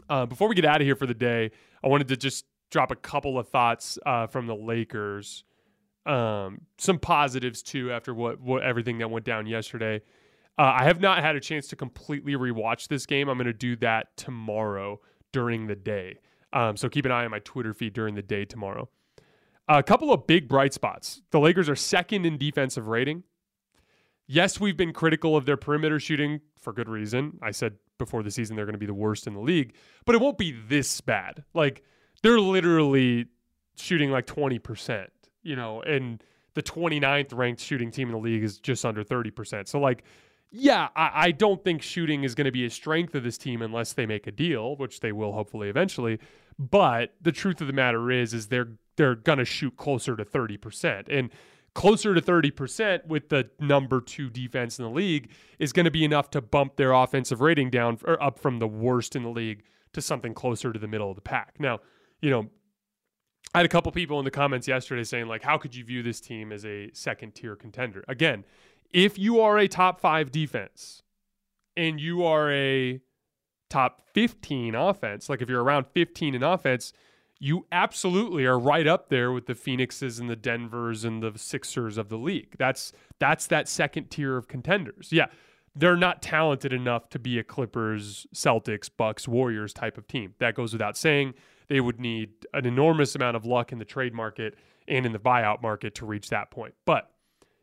Uh, 0.09 0.27
before 0.27 0.49
we 0.49 0.55
get 0.55 0.65
out 0.65 0.81
of 0.81 0.87
here 0.87 0.97
for 0.97 1.07
the 1.07 1.15
day, 1.15 1.51
I 1.83 1.89
wanted 1.89 2.09
to 2.09 2.17
just 2.17 2.47
drop 2.71 2.91
a 2.91 2.97
couple 2.97 3.39
of 3.39 3.49
thoughts 3.49 3.99
uh, 4.07 4.27
from 4.27 4.47
the 4.47 4.57
Lakers. 4.57 5.45
Um, 6.07 6.63
some 6.79 6.99
positives 6.99 7.63
too 7.63 7.91
after 7.91 8.13
what 8.13 8.39
what 8.41 8.63
everything 8.63 8.99
that 8.99 9.11
went 9.11 9.25
down 9.25 9.47
yesterday. 9.47 10.03
Uh, 10.59 10.73
I 10.77 10.85
have 10.85 11.01
not 11.01 11.21
had 11.21 11.35
a 11.35 11.41
chance 11.41 11.69
to 11.69 11.77
completely 11.77 12.35
rewatch 12.35 12.89
this 12.89 13.07
game. 13.07 13.29
I'm 13.29 13.39
going 13.39 13.47
to 13.47 13.53
do 13.53 13.77
that 13.77 14.17
tomorrow 14.17 15.01
during 15.33 15.67
the 15.67 15.75
day. 15.75 16.19
Um, 16.55 16.77
so 16.77 16.89
keep 16.89 17.05
an 17.05 17.11
eye 17.11 17.25
on 17.25 17.33
my 17.33 17.41
Twitter 17.41 17.75
feed 17.75 17.93
during 17.93 18.15
the 18.15 18.23
day 18.23 18.47
tomorrow. 18.47 18.89
A 19.69 19.83
couple 19.83 20.13
of 20.13 20.27
big 20.27 20.49
bright 20.49 20.73
spots. 20.73 21.21
The 21.31 21.41
Lakers 21.41 21.69
are 21.69 21.77
second 21.77 22.25
in 22.25 22.39
defensive 22.39 22.87
rating. 22.87 23.25
Yes, 24.27 24.61
we've 24.61 24.77
been 24.77 24.93
critical 24.93 25.37
of 25.37 25.47
their 25.47 25.57
perimeter 25.57 25.99
shooting 25.99 26.41
for 26.61 26.73
good 26.73 26.89
reason. 26.89 27.39
I 27.43 27.51
said 27.51 27.75
before 27.99 28.23
the 28.23 28.31
season 28.31 28.57
they're 28.57 28.65
going 28.67 28.75
to 28.75 28.79
be 28.79 28.87
the 28.87 28.95
worst 28.95 29.27
in 29.27 29.35
the 29.35 29.41
league, 29.41 29.75
but 30.07 30.15
it 30.15 30.21
won't 30.21 30.39
be 30.39 30.53
this 30.69 31.01
bad. 31.01 31.45
Like 31.55 31.83
they're 32.23 32.41
literally 32.41 33.27
shooting 33.77 34.11
like 34.11 34.27
20%, 34.27 35.09
you 35.43 35.57
know, 35.57 35.83
and 35.83 36.23
the 36.55 36.63
29th 36.63 37.35
ranked 37.37 37.61
shooting 37.61 37.91
team 37.91 38.09
in 38.09 38.13
the 38.13 38.21
league 38.21 38.45
is 38.45 38.59
just 38.59 38.85
under 38.85 39.03
30%. 39.03 39.67
So 39.69 39.81
like 39.81 40.05
yeah, 40.57 40.89
I, 40.95 41.11
I 41.15 41.31
don't 41.33 41.63
think 41.65 41.83
shooting 41.83 42.23
is 42.23 42.37
going 42.37 42.45
to 42.45 42.53
be 42.53 42.65
a 42.65 42.71
strength 42.71 43.17
of 43.17 43.25
this 43.25 43.37
team 43.37 43.61
unless 43.61 43.93
they 43.93 44.07
make 44.07 44.29
a 44.29 44.33
deal, 44.33 44.77
which 44.77 45.01
they 45.01 45.11
will 45.11 45.33
hopefully 45.33 45.69
eventually. 45.69 46.21
But 46.59 47.15
the 47.21 47.33
truth 47.33 47.61
of 47.61 47.67
the 47.67 47.73
matter 47.73 48.11
is, 48.11 48.33
is 48.35 48.49
they're 48.49 48.69
they're 48.97 49.17
going 49.17 49.39
to 49.39 49.45
shoot 49.45 49.77
closer 49.77 50.17
to 50.17 50.25
30%. 50.25 51.07
And 51.11 51.31
closer 51.75 52.15
to 52.15 52.21
30% 52.21 53.07
with 53.07 53.29
the 53.29 53.51
number 53.59 54.01
two 54.01 54.31
defense 54.31 54.79
in 54.79 54.85
the 54.85 54.91
league 54.91 55.31
is 55.59 55.73
going 55.73 55.85
to 55.85 55.91
be 55.91 56.05
enough 56.05 56.31
to 56.31 56.41
bump 56.41 56.77
their 56.77 56.93
offensive 56.93 57.41
rating 57.41 57.71
down 57.71 57.99
or 58.05 58.23
up 58.23 58.39
from 58.39 58.61
the 58.61 58.69
worst 58.69 59.17
in 59.17 59.25
the 59.25 59.29
league 59.29 59.65
to 59.93 60.01
something 60.01 60.35
closer 60.35 60.73
to 60.73 60.79
the 60.79 60.87
middle 60.87 61.11
of 61.11 61.17
the 61.17 61.23
pack. 61.23 61.57
Now, 61.59 61.81
you 62.23 62.31
know, 62.31 62.49
I 63.55 63.59
had 63.59 63.67
a 63.67 63.69
couple 63.69 63.91
people 63.93 64.19
in 64.19 64.25
the 64.25 64.31
comments 64.31 64.67
yesterday 64.67 65.05
saying, 65.05 65.27
like, 65.27 65.43
how 65.43 65.59
could 65.59 65.75
you 65.75 65.85
view 65.85 66.03
this 66.03 66.21
team 66.21 66.53
as 66.53 66.65
a 66.65 66.91
second 66.93 67.35
tier 67.35 67.55
contender? 67.55 68.05
Again, 68.09 68.45
if 68.93 69.19
you 69.19 69.41
are 69.41 69.59
a 69.59 69.69
top 69.69 70.01
five 70.01 70.31
defense 70.33 71.03
and 71.77 72.01
you 72.01 72.25
are 72.25 72.53
a 72.53 73.01
top 73.69 74.03
15 74.13 74.75
offense, 74.75 75.29
like 75.29 75.43
if 75.43 75.49
you're 75.49 75.63
around 75.63 75.87
15 75.87 76.35
in 76.35 76.43
offense, 76.43 76.93
you 77.39 77.67
absolutely 77.73 78.45
are 78.45 78.59
right 78.59 78.87
up 78.87 79.09
there 79.09 79.33
with 79.33 79.47
the 79.47 79.55
Phoenixes 79.55 80.19
and 80.19 80.31
the 80.31 80.37
Denvers 80.37 81.05
and 81.05 81.23
the 81.23 81.37
Sixers 81.37 81.99
of 81.99 82.09
the 82.09 82.17
league. 82.17 82.55
That's 82.59 82.93
that's 83.19 83.47
that 83.49 83.69
second 83.69 84.11
tier 84.11 84.37
of 84.37 84.49
contenders. 84.49 85.09
Yeah, 85.11 85.27
they're 85.75 85.97
not 85.97 86.23
talented 86.23 86.73
enough 86.73 87.09
to 87.11 87.19
be 87.19 87.39
a 87.39 87.45
Clippers, 87.45 88.27
Celtics, 88.35 88.89
Bucks, 88.97 89.27
Warriors 89.27 89.73
type 89.73 89.99
of 89.99 90.07
team. 90.07 90.35
That 90.39 90.55
goes 90.55 90.73
without 90.73 90.97
saying. 90.97 91.35
They 91.69 91.81
would 91.81 91.99
need 91.99 92.31
an 92.53 92.67
enormous 92.67 93.15
amount 93.15 93.37
of 93.37 93.47
luck 93.47 93.73
in 93.73 93.79
the 93.79 93.85
trade 93.85 94.15
market 94.15 94.57
and 94.87 95.07
in 95.07 95.13
the 95.13 95.19
buyout 95.19 95.63
market 95.63 95.95
to 95.97 96.07
reach 96.07 96.29
that 96.29 96.51
point. 96.51 96.75
But 96.85 97.11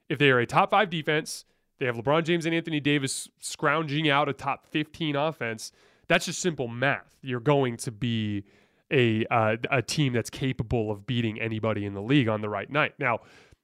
if 0.09 0.17
they 0.17 0.31
are 0.31 0.39
a 0.39 0.45
top 0.45 0.71
five 0.71 0.89
defense, 0.89 1.45
they 1.79 1.85
have 1.85 1.95
LeBron 1.95 2.23
James 2.23 2.45
and 2.45 2.53
Anthony 2.53 2.79
Davis 2.79 3.29
scrounging 3.39 4.09
out 4.09 4.27
a 4.27 4.33
top 4.33 4.65
15 4.67 5.15
offense. 5.15 5.71
That's 6.11 6.25
just 6.25 6.41
simple 6.41 6.67
math. 6.67 7.15
You're 7.21 7.39
going 7.39 7.77
to 7.77 7.91
be 7.91 8.43
a 8.91 9.25
uh, 9.31 9.55
a 9.69 9.81
team 9.81 10.11
that's 10.11 10.29
capable 10.29 10.91
of 10.91 11.07
beating 11.07 11.39
anybody 11.39 11.85
in 11.85 11.93
the 11.93 12.01
league 12.01 12.27
on 12.27 12.41
the 12.41 12.49
right 12.49 12.69
night. 12.69 12.95
Now, 12.99 13.19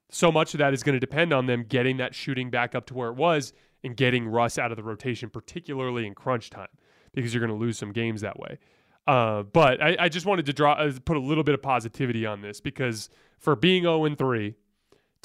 so 0.09 0.31
much 0.31 0.53
of 0.53 0.59
that 0.59 0.73
is 0.73 0.81
going 0.81 0.93
to 0.93 0.99
depend 1.01 1.33
on 1.33 1.45
them 1.45 1.65
getting 1.67 1.97
that 1.97 2.15
shooting 2.15 2.49
back 2.49 2.73
up 2.73 2.85
to 2.85 2.93
where 2.93 3.09
it 3.09 3.15
was 3.15 3.51
and 3.83 3.97
getting 3.97 4.29
Russ 4.29 4.57
out 4.57 4.71
of 4.71 4.77
the 4.77 4.83
rotation, 4.83 5.29
particularly 5.29 6.07
in 6.07 6.15
crunch 6.15 6.49
time, 6.49 6.69
because 7.13 7.33
you're 7.33 7.45
going 7.45 7.51
to 7.51 7.61
lose 7.61 7.77
some 7.77 7.91
games 7.91 8.21
that 8.21 8.39
way. 8.39 8.59
Uh, 9.05 9.43
but 9.43 9.83
I, 9.83 9.97
I, 9.99 10.09
just 10.09 10.25
wanted 10.25 10.45
to 10.45 10.53
draw 10.53 10.71
uh, 10.71 10.93
put 11.03 11.17
a 11.17 11.19
little 11.19 11.43
bit 11.43 11.53
of 11.53 11.61
positivity 11.61 12.25
on 12.25 12.41
this 12.41 12.61
because 12.61 13.09
for 13.39 13.57
being 13.57 13.83
0 13.83 14.05
and 14.05 14.17
3, 14.17 14.55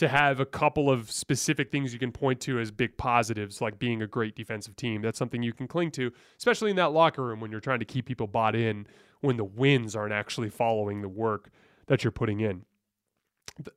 to 0.02 0.08
have 0.08 0.40
a 0.40 0.44
couple 0.44 0.90
of 0.90 1.12
specific 1.12 1.70
things 1.70 1.92
you 1.92 1.98
can 1.98 2.10
point 2.10 2.40
to 2.40 2.58
as 2.58 2.72
big 2.72 2.96
positives, 2.96 3.60
like 3.60 3.78
being 3.78 4.02
a 4.02 4.06
great 4.08 4.34
defensive 4.34 4.74
team. 4.74 5.00
That's 5.00 5.16
something 5.16 5.44
you 5.44 5.52
can 5.52 5.68
cling 5.68 5.92
to, 5.92 6.12
especially 6.36 6.70
in 6.70 6.76
that 6.76 6.92
locker 6.92 7.22
room 7.22 7.40
when 7.40 7.52
you're 7.52 7.60
trying 7.60 7.78
to 7.78 7.84
keep 7.84 8.06
people 8.06 8.26
bought 8.26 8.56
in 8.56 8.88
when 9.20 9.36
the 9.36 9.44
wins 9.44 9.94
aren't 9.94 10.12
actually 10.12 10.50
following 10.50 11.02
the 11.02 11.08
work 11.08 11.50
that 11.86 12.02
you're 12.02 12.10
putting 12.10 12.40
in. 12.40 12.64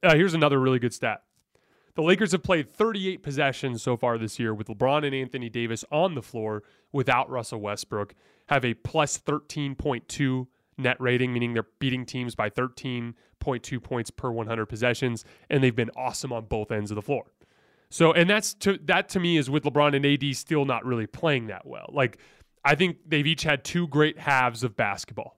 Uh, 0.02 0.16
here's 0.16 0.34
another 0.34 0.60
really 0.60 0.80
good 0.80 0.96
stat. 0.96 1.22
The 1.94 2.02
Lakers 2.02 2.32
have 2.32 2.42
played 2.42 2.74
38 2.74 3.22
possessions 3.22 3.84
so 3.84 3.96
far 3.96 4.18
this 4.18 4.40
year 4.40 4.52
with 4.52 4.68
LeBron 4.68 5.06
and 5.06 5.14
Anthony 5.14 5.48
Davis 5.48 5.86
on 5.92 6.16
the 6.16 6.24
floor 6.24 6.64
without 6.92 7.30
Russell 7.30 7.62
Westbrook, 7.62 8.16
have 8.48 8.66
a 8.66 8.74
plus 8.74 9.20
13.2 9.20 10.48
net 10.80 10.98
rating, 11.00 11.32
meaning 11.32 11.54
they're 11.54 11.68
beating 11.78 12.04
teams 12.04 12.34
by 12.34 12.50
13.2 13.44 13.82
points 13.82 14.12
per 14.12 14.32
100 14.32 14.66
possessions, 14.66 15.26
and 15.50 15.64
they've 15.64 15.76
been 15.76 15.92
awesome 15.96 16.34
on 16.34 16.46
both 16.46 16.72
ends 16.72 16.92
of 16.92 16.96
the 16.96 17.02
floor. 17.02 17.26
So, 17.90 18.12
and 18.12 18.30
that's 18.30 18.54
to 18.56 18.80
that 18.86 19.10
to 19.10 19.20
me 19.20 19.38
is 19.38 19.50
with 19.50 19.64
LeBron 19.64 19.96
and 19.96 20.06
AD 20.06 20.36
still 20.36 20.66
not 20.66 20.86
really 20.86 21.08
playing 21.08 21.48
that 21.48 21.66
well. 21.66 21.90
Like, 21.94 22.18
I 22.64 22.76
think 22.76 22.98
they've 23.08 23.28
each 23.28 23.44
had 23.44 23.64
two 23.64 23.88
great 23.88 24.18
halves 24.18 24.64
of 24.64 24.76
basketball. 24.76 25.38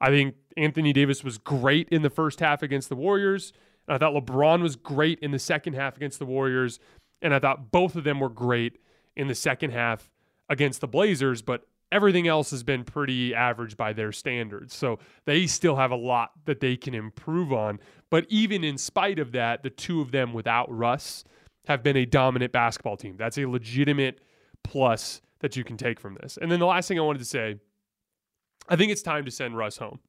I 0.00 0.08
think 0.08 0.34
Anthony 0.56 0.92
Davis 0.92 1.22
was 1.24 1.38
great 1.38 1.88
in 1.90 2.02
the 2.02 2.10
first 2.10 2.40
half 2.40 2.62
against 2.62 2.88
the 2.88 2.96
Warriors. 2.96 3.52
And 3.86 3.94
I 3.94 3.98
thought 3.98 4.14
LeBron 4.14 4.62
was 4.62 4.76
great 4.76 5.18
in 5.20 5.30
the 5.30 5.38
second 5.38 5.74
half 5.74 5.96
against 5.96 6.18
the 6.18 6.26
Warriors. 6.26 6.80
And 7.22 7.32
I 7.32 7.38
thought 7.38 7.70
both 7.70 7.96
of 7.96 8.04
them 8.04 8.20
were 8.20 8.28
great 8.28 8.78
in 9.14 9.28
the 9.28 9.34
second 9.34 9.70
half 9.70 10.10
against 10.48 10.80
the 10.80 10.88
Blazers. 10.88 11.40
But 11.40 11.66
everything 11.92 12.26
else 12.28 12.50
has 12.50 12.62
been 12.62 12.84
pretty 12.84 13.34
average 13.34 13.76
by 13.76 13.92
their 13.92 14.12
standards. 14.12 14.74
So 14.74 14.98
they 15.24 15.46
still 15.46 15.76
have 15.76 15.90
a 15.90 15.96
lot 15.96 16.30
that 16.44 16.60
they 16.60 16.76
can 16.76 16.94
improve 16.94 17.52
on. 17.52 17.78
But 18.10 18.26
even 18.28 18.64
in 18.64 18.78
spite 18.78 19.18
of 19.18 19.32
that, 19.32 19.62
the 19.62 19.70
two 19.70 20.00
of 20.00 20.10
them 20.10 20.32
without 20.32 20.70
Russ 20.70 21.24
have 21.66 21.82
been 21.82 21.96
a 21.96 22.06
dominant 22.06 22.52
basketball 22.52 22.96
team. 22.96 23.16
That's 23.16 23.38
a 23.38 23.46
legitimate 23.46 24.20
plus 24.62 25.20
that 25.40 25.56
you 25.56 25.64
can 25.64 25.76
take 25.76 26.00
from 26.00 26.16
this. 26.20 26.38
And 26.40 26.50
then 26.50 26.60
the 26.60 26.66
last 26.66 26.88
thing 26.88 26.98
I 26.98 27.02
wanted 27.02 27.20
to 27.20 27.24
say 27.24 27.56
I 28.68 28.76
think 28.76 28.90
it's 28.92 29.02
time 29.02 29.24
to 29.24 29.30
send 29.30 29.56
Russ 29.56 29.76
home. 29.76 30.00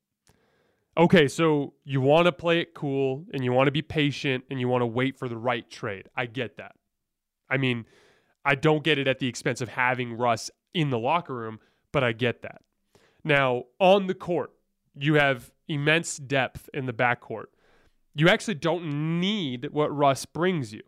Okay, 0.97 1.27
so 1.27 1.73
you 1.83 2.01
want 2.01 2.25
to 2.25 2.31
play 2.31 2.59
it 2.59 2.73
cool 2.73 3.23
and 3.31 3.43
you 3.43 3.53
want 3.53 3.67
to 3.67 3.71
be 3.71 3.83
patient 3.83 4.43
and 4.49 4.59
you 4.59 4.67
want 4.67 4.81
to 4.81 4.87
wait 4.87 5.17
for 5.17 5.29
the 5.29 5.37
right 5.37 5.69
trade. 5.69 6.09
I 6.15 6.25
get 6.25 6.57
that. 6.57 6.73
I 7.49 7.57
mean, 7.57 7.85
I 8.43 8.55
don't 8.55 8.83
get 8.83 8.97
it 8.97 9.07
at 9.07 9.19
the 9.19 9.27
expense 9.27 9.61
of 9.61 9.69
having 9.69 10.13
Russ 10.13 10.49
in 10.73 10.89
the 10.89 10.97
locker 10.97 11.35
room, 11.35 11.59
but 11.91 12.03
I 12.03 12.11
get 12.11 12.41
that. 12.41 12.61
Now, 13.23 13.63
on 13.79 14.07
the 14.07 14.13
court, 14.13 14.51
you 14.99 15.15
have 15.15 15.51
immense 15.67 16.17
depth 16.17 16.69
in 16.73 16.85
the 16.85 16.93
backcourt. 16.93 17.45
You 18.15 18.29
actually 18.29 18.55
don't 18.55 19.19
need 19.19 19.69
what 19.71 19.95
Russ 19.95 20.25
brings 20.25 20.73
you. 20.73 20.81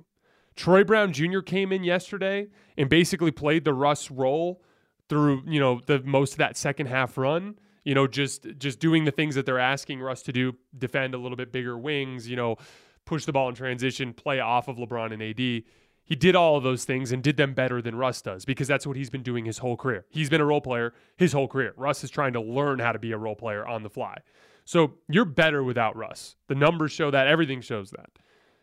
Troy 0.55 0.83
Brown 0.83 1.13
Jr. 1.13 1.39
came 1.39 1.71
in 1.71 1.83
yesterday 1.83 2.47
and 2.77 2.89
basically 2.89 3.31
played 3.31 3.65
the 3.65 3.73
Russ 3.73 4.09
role 4.09 4.61
through, 5.07 5.43
you 5.47 5.59
know, 5.59 5.79
the 5.85 6.01
most 6.03 6.33
of 6.33 6.37
that 6.39 6.57
second 6.57 6.87
half 6.87 7.17
run. 7.17 7.59
You 7.85 7.95
know, 7.95 8.07
just 8.07 8.45
just 8.57 8.79
doing 8.79 9.05
the 9.05 9.11
things 9.11 9.35
that 9.35 9.45
they're 9.45 9.57
asking 9.57 10.01
Russ 10.01 10.21
to 10.23 10.33
do, 10.33 10.53
defend 10.77 11.15
a 11.15 11.17
little 11.17 11.37
bit 11.37 11.51
bigger 11.51 11.77
wings, 11.77 12.29
you 12.29 12.35
know, 12.35 12.57
push 13.05 13.25
the 13.25 13.31
ball 13.31 13.49
in 13.49 13.55
transition, 13.55 14.13
play 14.13 14.39
off 14.39 14.67
of 14.67 14.77
LeBron 14.77 15.13
and 15.13 15.23
AD 15.23 15.63
he 16.09 16.15
did 16.15 16.35
all 16.35 16.57
of 16.57 16.63
those 16.63 16.85
things 16.85 17.11
and 17.11 17.21
did 17.21 17.37
them 17.37 17.53
better 17.53 17.83
than 17.83 17.95
Russ 17.95 18.23
does 18.23 18.43
because 18.43 18.67
that's 18.67 18.87
what 18.87 18.97
he's 18.97 19.11
been 19.11 19.21
doing 19.21 19.45
his 19.45 19.59
whole 19.59 19.77
career. 19.77 20.05
He's 20.09 20.27
been 20.27 20.41
a 20.41 20.45
role 20.45 20.59
player 20.59 20.91
his 21.17 21.31
whole 21.31 21.47
career. 21.47 21.73
Russ 21.77 22.03
is 22.03 22.09
trying 22.09 22.33
to 22.33 22.41
learn 22.41 22.79
how 22.79 22.91
to 22.91 22.97
be 22.97 23.11
a 23.11 23.17
role 23.17 23.35
player 23.35 23.65
on 23.65 23.83
the 23.83 23.91
fly. 23.91 24.17
So 24.65 24.95
you're 25.07 25.23
better 25.23 25.63
without 25.63 25.95
Russ. 25.95 26.35
The 26.47 26.55
numbers 26.55 26.91
show 26.91 27.11
that, 27.11 27.27
everything 27.27 27.61
shows 27.61 27.91
that. 27.91 28.09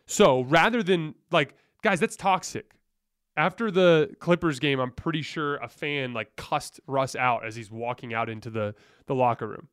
So 0.05 0.41
rather 0.41 0.83
than 0.83 1.15
like, 1.31 1.55
guys, 1.81 2.01
that's 2.01 2.17
toxic. 2.17 2.73
After 3.37 3.71
the 3.71 4.13
Clippers 4.19 4.59
game, 4.59 4.81
I'm 4.81 4.91
pretty 4.91 5.21
sure 5.21 5.55
a 5.57 5.69
fan 5.69 6.11
like 6.11 6.35
cussed 6.35 6.81
Russ 6.85 7.15
out 7.15 7.45
as 7.45 7.55
he's 7.55 7.71
walking 7.71 8.13
out 8.13 8.29
into 8.29 8.49
the, 8.49 8.75
the 9.05 9.15
locker 9.15 9.47
room. 9.47 9.69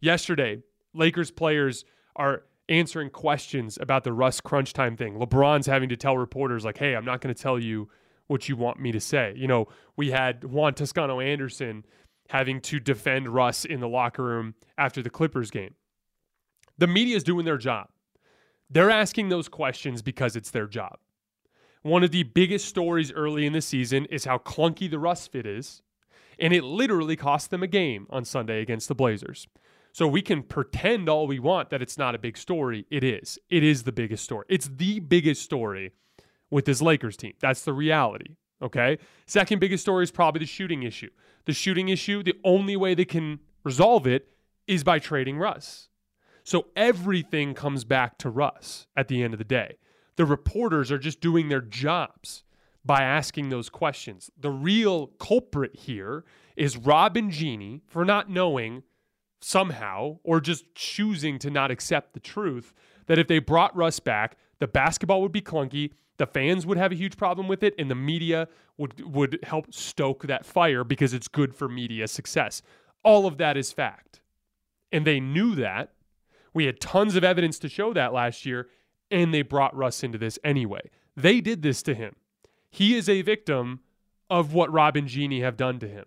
Yesterday, 0.00 0.62
Lakers 0.94 1.30
players 1.30 1.84
are 2.16 2.44
answering 2.68 3.10
questions 3.10 3.78
about 3.80 4.04
the 4.04 4.12
Russ 4.12 4.40
crunch 4.40 4.72
time 4.72 4.96
thing. 4.96 5.14
LeBron's 5.18 5.66
having 5.66 5.88
to 5.88 5.96
tell 5.96 6.16
reporters, 6.16 6.64
like, 6.64 6.78
hey, 6.78 6.94
I'm 6.94 7.04
not 7.04 7.20
going 7.20 7.34
to 7.34 7.42
tell 7.42 7.58
you 7.58 7.88
what 8.26 8.48
you 8.48 8.56
want 8.56 8.78
me 8.78 8.92
to 8.92 9.00
say. 9.00 9.32
You 9.36 9.46
know, 9.46 9.68
we 9.96 10.10
had 10.10 10.44
Juan 10.44 10.74
Toscano 10.74 11.20
Anderson 11.20 11.84
having 12.28 12.60
to 12.60 12.78
defend 12.78 13.28
Russ 13.28 13.64
in 13.64 13.80
the 13.80 13.88
locker 13.88 14.22
room 14.22 14.54
after 14.76 15.02
the 15.02 15.10
Clippers 15.10 15.50
game. 15.50 15.74
The 16.76 16.86
media 16.86 17.16
is 17.16 17.24
doing 17.24 17.44
their 17.44 17.58
job. 17.58 17.88
They're 18.70 18.90
asking 18.90 19.30
those 19.30 19.48
questions 19.48 20.02
because 20.02 20.36
it's 20.36 20.50
their 20.50 20.66
job. 20.66 20.98
One 21.82 22.04
of 22.04 22.10
the 22.10 22.24
biggest 22.24 22.66
stories 22.66 23.12
early 23.12 23.46
in 23.46 23.54
the 23.54 23.62
season 23.62 24.04
is 24.06 24.26
how 24.26 24.38
clunky 24.38 24.90
the 24.90 24.98
Russ 24.98 25.26
fit 25.26 25.46
is, 25.46 25.80
and 26.38 26.52
it 26.52 26.64
literally 26.64 27.16
cost 27.16 27.50
them 27.50 27.62
a 27.62 27.66
game 27.66 28.06
on 28.10 28.24
Sunday 28.24 28.60
against 28.60 28.88
the 28.88 28.94
Blazers. 28.94 29.48
So 29.92 30.06
we 30.06 30.22
can 30.22 30.42
pretend 30.42 31.08
all 31.08 31.26
we 31.26 31.38
want 31.38 31.70
that 31.70 31.82
it's 31.82 31.98
not 31.98 32.14
a 32.14 32.18
big 32.18 32.36
story. 32.36 32.86
It 32.90 33.02
is. 33.02 33.38
It 33.50 33.62
is 33.64 33.82
the 33.82 33.92
biggest 33.92 34.24
story. 34.24 34.46
It's 34.48 34.68
the 34.68 35.00
biggest 35.00 35.42
story 35.42 35.92
with 36.50 36.64
this 36.64 36.80
Lakers 36.80 37.16
team. 37.16 37.34
That's 37.40 37.64
the 37.64 37.72
reality. 37.72 38.36
Okay. 38.62 38.98
Second 39.26 39.60
biggest 39.60 39.82
story 39.82 40.04
is 40.04 40.10
probably 40.10 40.40
the 40.40 40.46
shooting 40.46 40.82
issue. 40.82 41.10
The 41.46 41.52
shooting 41.52 41.88
issue, 41.88 42.22
the 42.22 42.34
only 42.44 42.76
way 42.76 42.94
they 42.94 43.04
can 43.04 43.40
resolve 43.64 44.06
it 44.06 44.28
is 44.66 44.84
by 44.84 44.98
trading 44.98 45.38
Russ. 45.38 45.88
So 46.44 46.66
everything 46.76 47.54
comes 47.54 47.84
back 47.84 48.18
to 48.18 48.30
Russ 48.30 48.86
at 48.96 49.08
the 49.08 49.22
end 49.22 49.34
of 49.34 49.38
the 49.38 49.44
day. 49.44 49.76
The 50.16 50.24
reporters 50.24 50.90
are 50.90 50.98
just 50.98 51.20
doing 51.20 51.48
their 51.48 51.60
jobs 51.60 52.42
by 52.84 53.02
asking 53.02 53.50
those 53.50 53.68
questions. 53.68 54.30
The 54.38 54.50
real 54.50 55.08
culprit 55.18 55.76
here 55.76 56.24
is 56.56 56.76
Rob 56.76 57.16
and 57.16 57.30
Jeanie 57.30 57.82
for 57.86 58.04
not 58.04 58.30
knowing 58.30 58.82
somehow 59.40 60.18
or 60.24 60.40
just 60.40 60.74
choosing 60.74 61.38
to 61.38 61.50
not 61.50 61.70
accept 61.70 62.12
the 62.14 62.20
truth 62.20 62.72
that 63.06 63.18
if 63.18 63.26
they 63.26 63.38
brought 63.38 63.74
Russ 63.76 64.00
back, 64.00 64.36
the 64.58 64.66
basketball 64.66 65.22
would 65.22 65.32
be 65.32 65.40
clunky, 65.40 65.92
the 66.18 66.26
fans 66.26 66.66
would 66.66 66.78
have 66.78 66.92
a 66.92 66.96
huge 66.96 67.16
problem 67.16 67.48
with 67.48 67.62
it, 67.62 67.74
and 67.78 67.90
the 67.90 67.94
media 67.94 68.48
would 68.76 69.14
would 69.14 69.38
help 69.44 69.72
stoke 69.72 70.26
that 70.26 70.44
fire 70.44 70.84
because 70.84 71.14
it's 71.14 71.28
good 71.28 71.54
for 71.54 71.68
media 71.68 72.08
success. 72.08 72.60
All 73.04 73.26
of 73.26 73.38
that 73.38 73.56
is 73.56 73.72
fact. 73.72 74.20
And 74.90 75.06
they 75.06 75.20
knew 75.20 75.54
that. 75.54 75.92
We 76.52 76.64
had 76.66 76.80
tons 76.80 77.14
of 77.14 77.22
evidence 77.22 77.58
to 77.60 77.68
show 77.68 77.92
that 77.92 78.12
last 78.12 78.44
year, 78.44 78.68
and 79.10 79.32
they 79.32 79.42
brought 79.42 79.76
Russ 79.76 80.02
into 80.02 80.18
this 80.18 80.38
anyway. 80.42 80.90
They 81.16 81.40
did 81.40 81.62
this 81.62 81.82
to 81.84 81.94
him. 81.94 82.16
He 82.70 82.96
is 82.96 83.08
a 83.08 83.22
victim 83.22 83.80
of 84.28 84.52
what 84.52 84.72
Rob 84.72 84.96
and 84.96 85.06
Jeanie 85.08 85.40
have 85.40 85.56
done 85.56 85.78
to 85.78 85.88
him. 85.88 86.06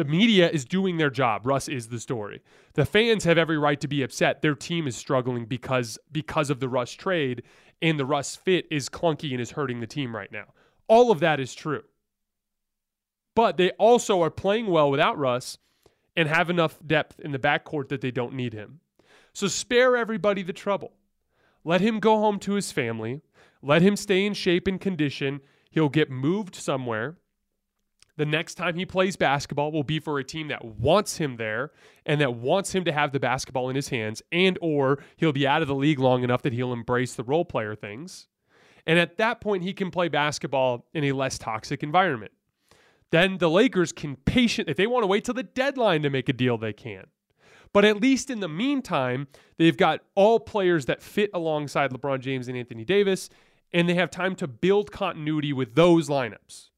The 0.00 0.06
media 0.06 0.48
is 0.48 0.64
doing 0.64 0.96
their 0.96 1.10
job. 1.10 1.46
Russ 1.46 1.68
is 1.68 1.88
the 1.88 2.00
story. 2.00 2.40
The 2.72 2.86
fans 2.86 3.24
have 3.24 3.36
every 3.36 3.58
right 3.58 3.78
to 3.82 3.86
be 3.86 4.02
upset. 4.02 4.40
Their 4.40 4.54
team 4.54 4.86
is 4.86 4.96
struggling 4.96 5.44
because 5.44 5.98
because 6.10 6.48
of 6.48 6.58
the 6.58 6.70
Russ 6.70 6.92
trade 6.92 7.42
and 7.82 8.00
the 8.00 8.06
Russ 8.06 8.34
fit 8.34 8.66
is 8.70 8.88
clunky 8.88 9.32
and 9.32 9.42
is 9.42 9.50
hurting 9.50 9.80
the 9.80 9.86
team 9.86 10.16
right 10.16 10.32
now. 10.32 10.54
All 10.88 11.10
of 11.10 11.20
that 11.20 11.38
is 11.38 11.54
true. 11.54 11.82
But 13.34 13.58
they 13.58 13.72
also 13.72 14.22
are 14.22 14.30
playing 14.30 14.68
well 14.68 14.90
without 14.90 15.18
Russ 15.18 15.58
and 16.16 16.30
have 16.30 16.48
enough 16.48 16.78
depth 16.86 17.20
in 17.20 17.32
the 17.32 17.38
backcourt 17.38 17.90
that 17.90 18.00
they 18.00 18.10
don't 18.10 18.32
need 18.32 18.54
him. 18.54 18.80
So 19.34 19.48
spare 19.48 19.98
everybody 19.98 20.42
the 20.42 20.54
trouble. 20.54 20.94
Let 21.62 21.82
him 21.82 22.00
go 22.00 22.16
home 22.16 22.38
to 22.38 22.54
his 22.54 22.72
family. 22.72 23.20
Let 23.60 23.82
him 23.82 23.96
stay 23.96 24.24
in 24.24 24.32
shape 24.32 24.66
and 24.66 24.80
condition. 24.80 25.42
He'll 25.70 25.90
get 25.90 26.10
moved 26.10 26.54
somewhere. 26.54 27.18
The 28.20 28.26
next 28.26 28.56
time 28.56 28.74
he 28.74 28.84
plays 28.84 29.16
basketball 29.16 29.72
will 29.72 29.82
be 29.82 29.98
for 29.98 30.18
a 30.18 30.24
team 30.24 30.48
that 30.48 30.62
wants 30.62 31.16
him 31.16 31.38
there 31.38 31.70
and 32.04 32.20
that 32.20 32.34
wants 32.34 32.74
him 32.74 32.84
to 32.84 32.92
have 32.92 33.12
the 33.12 33.18
basketball 33.18 33.70
in 33.70 33.76
his 33.76 33.88
hands 33.88 34.20
and 34.30 34.58
or 34.60 35.02
he'll 35.16 35.32
be 35.32 35.46
out 35.46 35.62
of 35.62 35.68
the 35.68 35.74
league 35.74 35.98
long 35.98 36.22
enough 36.22 36.42
that 36.42 36.52
he'll 36.52 36.74
embrace 36.74 37.14
the 37.14 37.24
role 37.24 37.46
player 37.46 37.74
things. 37.74 38.28
And 38.86 38.98
at 38.98 39.16
that 39.16 39.40
point 39.40 39.62
he 39.62 39.72
can 39.72 39.90
play 39.90 40.08
basketball 40.08 40.84
in 40.92 41.04
a 41.04 41.12
less 41.12 41.38
toxic 41.38 41.82
environment. 41.82 42.32
Then 43.10 43.38
the 43.38 43.48
Lakers 43.48 43.90
can 43.90 44.16
patient 44.16 44.68
if 44.68 44.76
they 44.76 44.86
want 44.86 45.02
to 45.02 45.06
wait 45.06 45.24
till 45.24 45.32
the 45.32 45.42
deadline 45.42 46.02
to 46.02 46.10
make 46.10 46.28
a 46.28 46.34
deal 46.34 46.58
they 46.58 46.74
can. 46.74 47.06
But 47.72 47.86
at 47.86 48.02
least 48.02 48.28
in 48.28 48.40
the 48.40 48.50
meantime, 48.50 49.28
they've 49.56 49.78
got 49.78 50.00
all 50.14 50.40
players 50.40 50.84
that 50.84 51.00
fit 51.00 51.30
alongside 51.32 51.90
LeBron 51.90 52.20
James 52.20 52.48
and 52.48 52.58
Anthony 52.58 52.84
Davis, 52.84 53.30
and 53.72 53.88
they 53.88 53.94
have 53.94 54.10
time 54.10 54.34
to 54.36 54.46
build 54.46 54.92
continuity 54.92 55.54
with 55.54 55.74
those 55.74 56.10
lineups. 56.10 56.69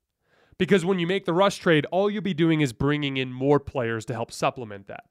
Because 0.59 0.85
when 0.85 0.99
you 0.99 1.07
make 1.07 1.25
the 1.25 1.33
Russ 1.33 1.57
trade, 1.57 1.87
all 1.87 2.11
you'll 2.11 2.23
be 2.23 2.35
doing 2.35 2.61
is 2.61 2.73
bringing 2.73 3.17
in 3.17 3.33
more 3.33 3.59
players 3.59 4.05
to 4.07 4.15
help 4.15 4.31
supplement 4.31 4.87
that. 4.87 5.05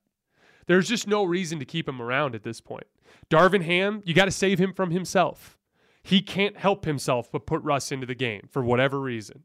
There's 0.68 0.88
just 0.88 1.08
no 1.08 1.24
reason 1.24 1.60
to 1.60 1.66
keep 1.66 1.90
him 1.90 2.02
around 2.02 2.36
at 2.36 2.44
this 2.44 2.62
point. 2.62 2.86
Darvin 3.30 3.64
Ham, 3.64 4.02
you 4.06 4.14
got 4.14 4.26
to 4.26 4.32
save 4.32 4.60
him 4.60 4.74
from 4.74 4.92
himself. 4.92 5.58
He 6.04 6.22
can't 6.22 6.58
help 6.58 6.86
himself 6.86 7.32
but 7.32 7.46
put 7.46 7.62
Russ 7.64 7.92
into 7.92 8.06
the 8.06 8.16
game 8.16 8.48
for 8.50 8.64
whatever 8.64 9.00
reason. 9.00 9.44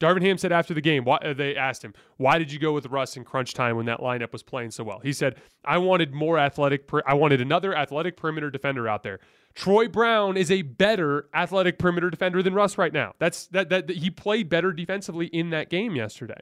Darvin 0.00 0.22
Ham 0.22 0.38
said 0.38 0.50
after 0.50 0.74
the 0.74 0.80
game, 0.80 1.04
why, 1.04 1.16
uh, 1.18 1.34
they 1.34 1.54
asked 1.54 1.84
him, 1.84 1.94
why 2.16 2.38
did 2.38 2.50
you 2.50 2.58
go 2.58 2.72
with 2.72 2.86
Russ 2.86 3.16
in 3.16 3.24
crunch 3.24 3.54
time 3.54 3.76
when 3.76 3.86
that 3.86 4.00
lineup 4.00 4.32
was 4.32 4.42
playing 4.42 4.72
so 4.72 4.82
well? 4.82 4.98
He 4.98 5.12
said, 5.12 5.36
I 5.64 5.78
wanted 5.78 6.12
more 6.12 6.38
athletic, 6.38 6.88
per- 6.88 7.02
I 7.06 7.14
wanted 7.14 7.40
another 7.40 7.76
athletic 7.76 8.16
perimeter 8.16 8.50
defender 8.50 8.88
out 8.88 9.04
there. 9.04 9.20
Troy 9.54 9.88
Brown 9.88 10.36
is 10.36 10.50
a 10.50 10.62
better 10.62 11.28
athletic 11.32 11.78
perimeter 11.78 12.10
defender 12.10 12.42
than 12.42 12.54
Russ 12.54 12.76
right 12.76 12.92
now. 12.92 13.14
That's 13.18 13.46
that, 13.48 13.68
that, 13.68 13.86
that 13.86 13.98
he 13.98 14.10
played 14.10 14.48
better 14.48 14.72
defensively 14.72 15.26
in 15.26 15.50
that 15.50 15.70
game 15.70 15.94
yesterday. 15.94 16.40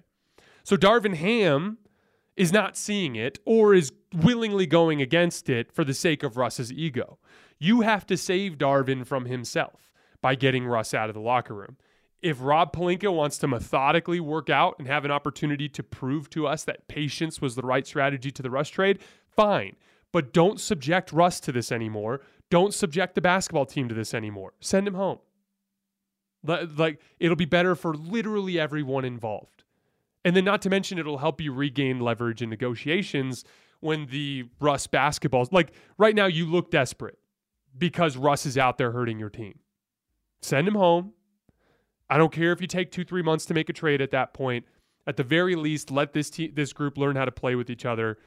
So 0.65 0.77
Darvin 0.77 1.15
Ham 1.17 1.79
is 2.37 2.53
not 2.53 2.77
seeing 2.77 3.15
it 3.15 3.39
or 3.45 3.75
is 3.75 3.93
willingly 4.15 4.67
going 4.67 5.03
against 5.03 5.51
it 5.51 5.73
for 5.73 5.85
the 5.85 5.93
sake 5.93 6.23
of 6.23 6.37
Russ's 6.37 6.73
ego. 6.73 7.19
You 7.59 7.83
have 7.83 8.07
to 8.07 8.17
save 8.17 8.57
Darvin 8.57 9.07
from 9.07 9.27
himself 9.27 9.93
by 10.23 10.35
getting 10.35 10.67
Russ 10.67 10.95
out 10.95 11.11
of 11.11 11.15
the 11.15 11.21
locker 11.21 11.55
room 11.55 11.77
if 12.23 12.39
Rob 12.41 12.73
Pelinka 12.73 13.13
wants 13.13 13.37
to 13.39 13.49
methodically 13.49 14.21
work 14.21 14.49
out 14.49 14.77
and 14.79 14.87
have 14.87 15.05
an 15.05 15.11
opportunity 15.11 15.69
to 15.69 15.83
prove 15.83 16.31
to 16.31 16.47
us 16.47 16.65
that 16.65 16.87
patience 16.89 17.41
was 17.41 17.57
the 17.57 17.63
right 17.63 17.87
strategy 17.87 18.31
to 18.31 18.43
the 18.43 18.51
Russ 18.51 18.69
trade, 18.69 19.01
fine. 19.29 19.77
But 20.13 20.33
don't 20.33 20.61
subject 20.61 21.13
Russ 21.13 21.41
to 21.41 21.53
this 21.53 21.73
anymore. 21.73 22.21
Don't 22.53 22.75
subject 22.75 23.15
the 23.15 23.21
basketball 23.21 23.67
team 23.67 23.89
to 23.89 23.95
this 23.95 24.15
anymore. 24.15 24.53
Send 24.61 24.87
him 24.87 24.95
home. 24.95 25.19
Like, 26.45 27.01
it'll 27.19 27.37
be 27.37 27.47
better 27.47 27.75
for 27.75 27.95
literally 27.95 28.61
everyone 28.61 29.05
involved. 29.05 29.65
And 30.25 30.37
then, 30.37 30.45
not 30.45 30.63
to 30.63 30.71
mention, 30.71 30.99
it'll 30.99 31.19
help 31.19 31.41
you 31.41 31.53
regain 31.53 32.01
leverage 32.01 32.43
in 32.43 32.51
negotiations 32.51 33.45
when 33.81 34.07
the 34.07 34.45
Russ 34.61 34.87
basketballs, 34.87 35.51
like 35.51 35.73
right 35.99 36.15
now, 36.15 36.27
you 36.27 36.47
look 36.47 36.71
desperate 36.71 37.19
because 37.77 38.17
Russ 38.17 38.47
is 38.47 38.59
out 38.59 38.79
there 38.79 38.93
hurting 38.93 39.19
your 39.19 39.31
team. 39.31 39.59
Send 40.43 40.69
him 40.69 40.75
home 40.75 41.15
I 42.13 42.19
don't 42.19 42.31
care 42.31 42.53
if 42.53 42.61
you 42.61 42.67
take 42.67 42.91
two, 42.91 43.05
three 43.05 43.23
months 43.23 43.47
to 43.47 43.55
make 43.55 43.71
a 43.71 43.73
trade 43.73 44.03
at 44.03 44.11
that 44.11 44.35
point. 44.35 44.67
At 45.07 45.17
the 45.17 45.23
very 45.25 45.55
least, 45.55 45.91
let 45.91 46.13
this 46.13 46.29
te- 46.29 46.51
this 46.51 46.75
group 46.75 46.99
learn 46.99 47.17
how 47.17 47.25
to 47.25 47.33
play 47.33 47.55
with 47.55 47.71
each 47.71 47.87
other. 47.87 48.19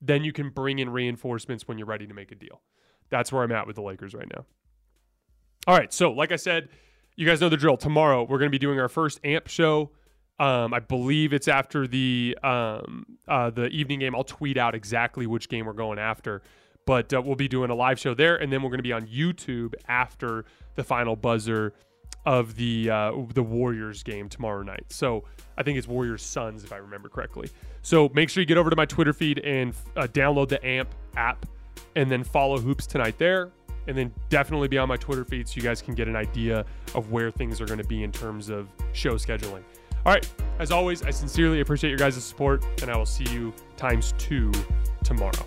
Then 0.00 0.24
you 0.24 0.32
can 0.32 0.48
bring 0.48 0.78
in 0.78 0.88
reinforcements 0.88 1.68
when 1.68 1.76
you're 1.76 1.86
ready 1.86 2.06
to 2.06 2.14
make 2.14 2.32
a 2.32 2.36
deal. 2.36 2.62
That's 3.10 3.32
where 3.32 3.42
I'm 3.42 3.52
at 3.52 3.66
with 3.66 3.76
the 3.76 3.82
Lakers 3.82 4.14
right 4.14 4.28
now. 4.34 4.44
All 5.66 5.76
right, 5.76 5.92
so 5.92 6.12
like 6.12 6.32
I 6.32 6.36
said, 6.36 6.68
you 7.16 7.26
guys 7.26 7.40
know 7.40 7.48
the 7.48 7.56
drill. 7.56 7.76
Tomorrow 7.76 8.22
we're 8.22 8.38
going 8.38 8.50
to 8.50 8.54
be 8.54 8.58
doing 8.58 8.78
our 8.78 8.88
first 8.88 9.20
AMP 9.24 9.48
show. 9.48 9.90
Um, 10.38 10.74
I 10.74 10.80
believe 10.80 11.32
it's 11.32 11.46
after 11.46 11.86
the 11.86 12.36
um, 12.42 13.06
uh, 13.28 13.50
the 13.50 13.68
evening 13.68 14.00
game. 14.00 14.14
I'll 14.14 14.24
tweet 14.24 14.56
out 14.56 14.74
exactly 14.74 15.26
which 15.26 15.48
game 15.48 15.66
we're 15.66 15.72
going 15.74 15.98
after, 15.98 16.42
but 16.86 17.14
uh, 17.14 17.22
we'll 17.22 17.36
be 17.36 17.48
doing 17.48 17.70
a 17.70 17.74
live 17.74 18.00
show 18.00 18.14
there, 18.14 18.36
and 18.36 18.52
then 18.52 18.62
we're 18.62 18.70
going 18.70 18.78
to 18.78 18.82
be 18.82 18.92
on 18.92 19.06
YouTube 19.06 19.74
after 19.86 20.44
the 20.74 20.82
final 20.82 21.14
buzzer 21.14 21.72
of 22.26 22.56
the 22.56 22.90
uh, 22.90 23.12
the 23.32 23.42
Warriors 23.42 24.02
game 24.02 24.28
tomorrow 24.28 24.62
night. 24.62 24.84
So 24.88 25.24
I 25.56 25.62
think 25.62 25.78
it's 25.78 25.86
Warriors 25.86 26.22
Suns 26.22 26.64
if 26.64 26.72
I 26.72 26.76
remember 26.76 27.08
correctly. 27.08 27.50
So 27.82 28.10
make 28.14 28.28
sure 28.28 28.40
you 28.40 28.46
get 28.46 28.58
over 28.58 28.70
to 28.70 28.76
my 28.76 28.86
Twitter 28.86 29.12
feed 29.12 29.38
and 29.40 29.74
uh, 29.96 30.08
download 30.08 30.48
the 30.48 30.64
AMP 30.64 30.88
app, 31.16 31.46
and 31.96 32.10
then 32.10 32.24
follow 32.24 32.58
Hoops 32.58 32.86
Tonight 32.86 33.18
there, 33.18 33.50
and 33.86 33.96
then 33.96 34.12
definitely 34.28 34.68
be 34.68 34.78
on 34.78 34.88
my 34.88 34.96
Twitter 34.96 35.24
feed 35.24 35.48
so 35.48 35.56
you 35.56 35.62
guys 35.62 35.82
can 35.82 35.94
get 35.94 36.08
an 36.08 36.16
idea 36.16 36.64
of 36.94 37.10
where 37.10 37.30
things 37.30 37.60
are 37.60 37.66
going 37.66 37.78
to 37.78 37.88
be 37.88 38.02
in 38.02 38.12
terms 38.12 38.48
of 38.48 38.68
show 38.92 39.14
scheduling. 39.14 39.62
All 40.06 40.12
right, 40.12 40.28
as 40.58 40.70
always, 40.70 41.02
I 41.02 41.10
sincerely 41.10 41.60
appreciate 41.60 41.90
your 41.90 41.98
guys' 41.98 42.22
support, 42.22 42.64
and 42.82 42.90
I 42.90 42.96
will 42.96 43.06
see 43.06 43.24
you 43.32 43.52
times 43.76 44.14
two 44.18 44.52
tomorrow. 45.02 45.46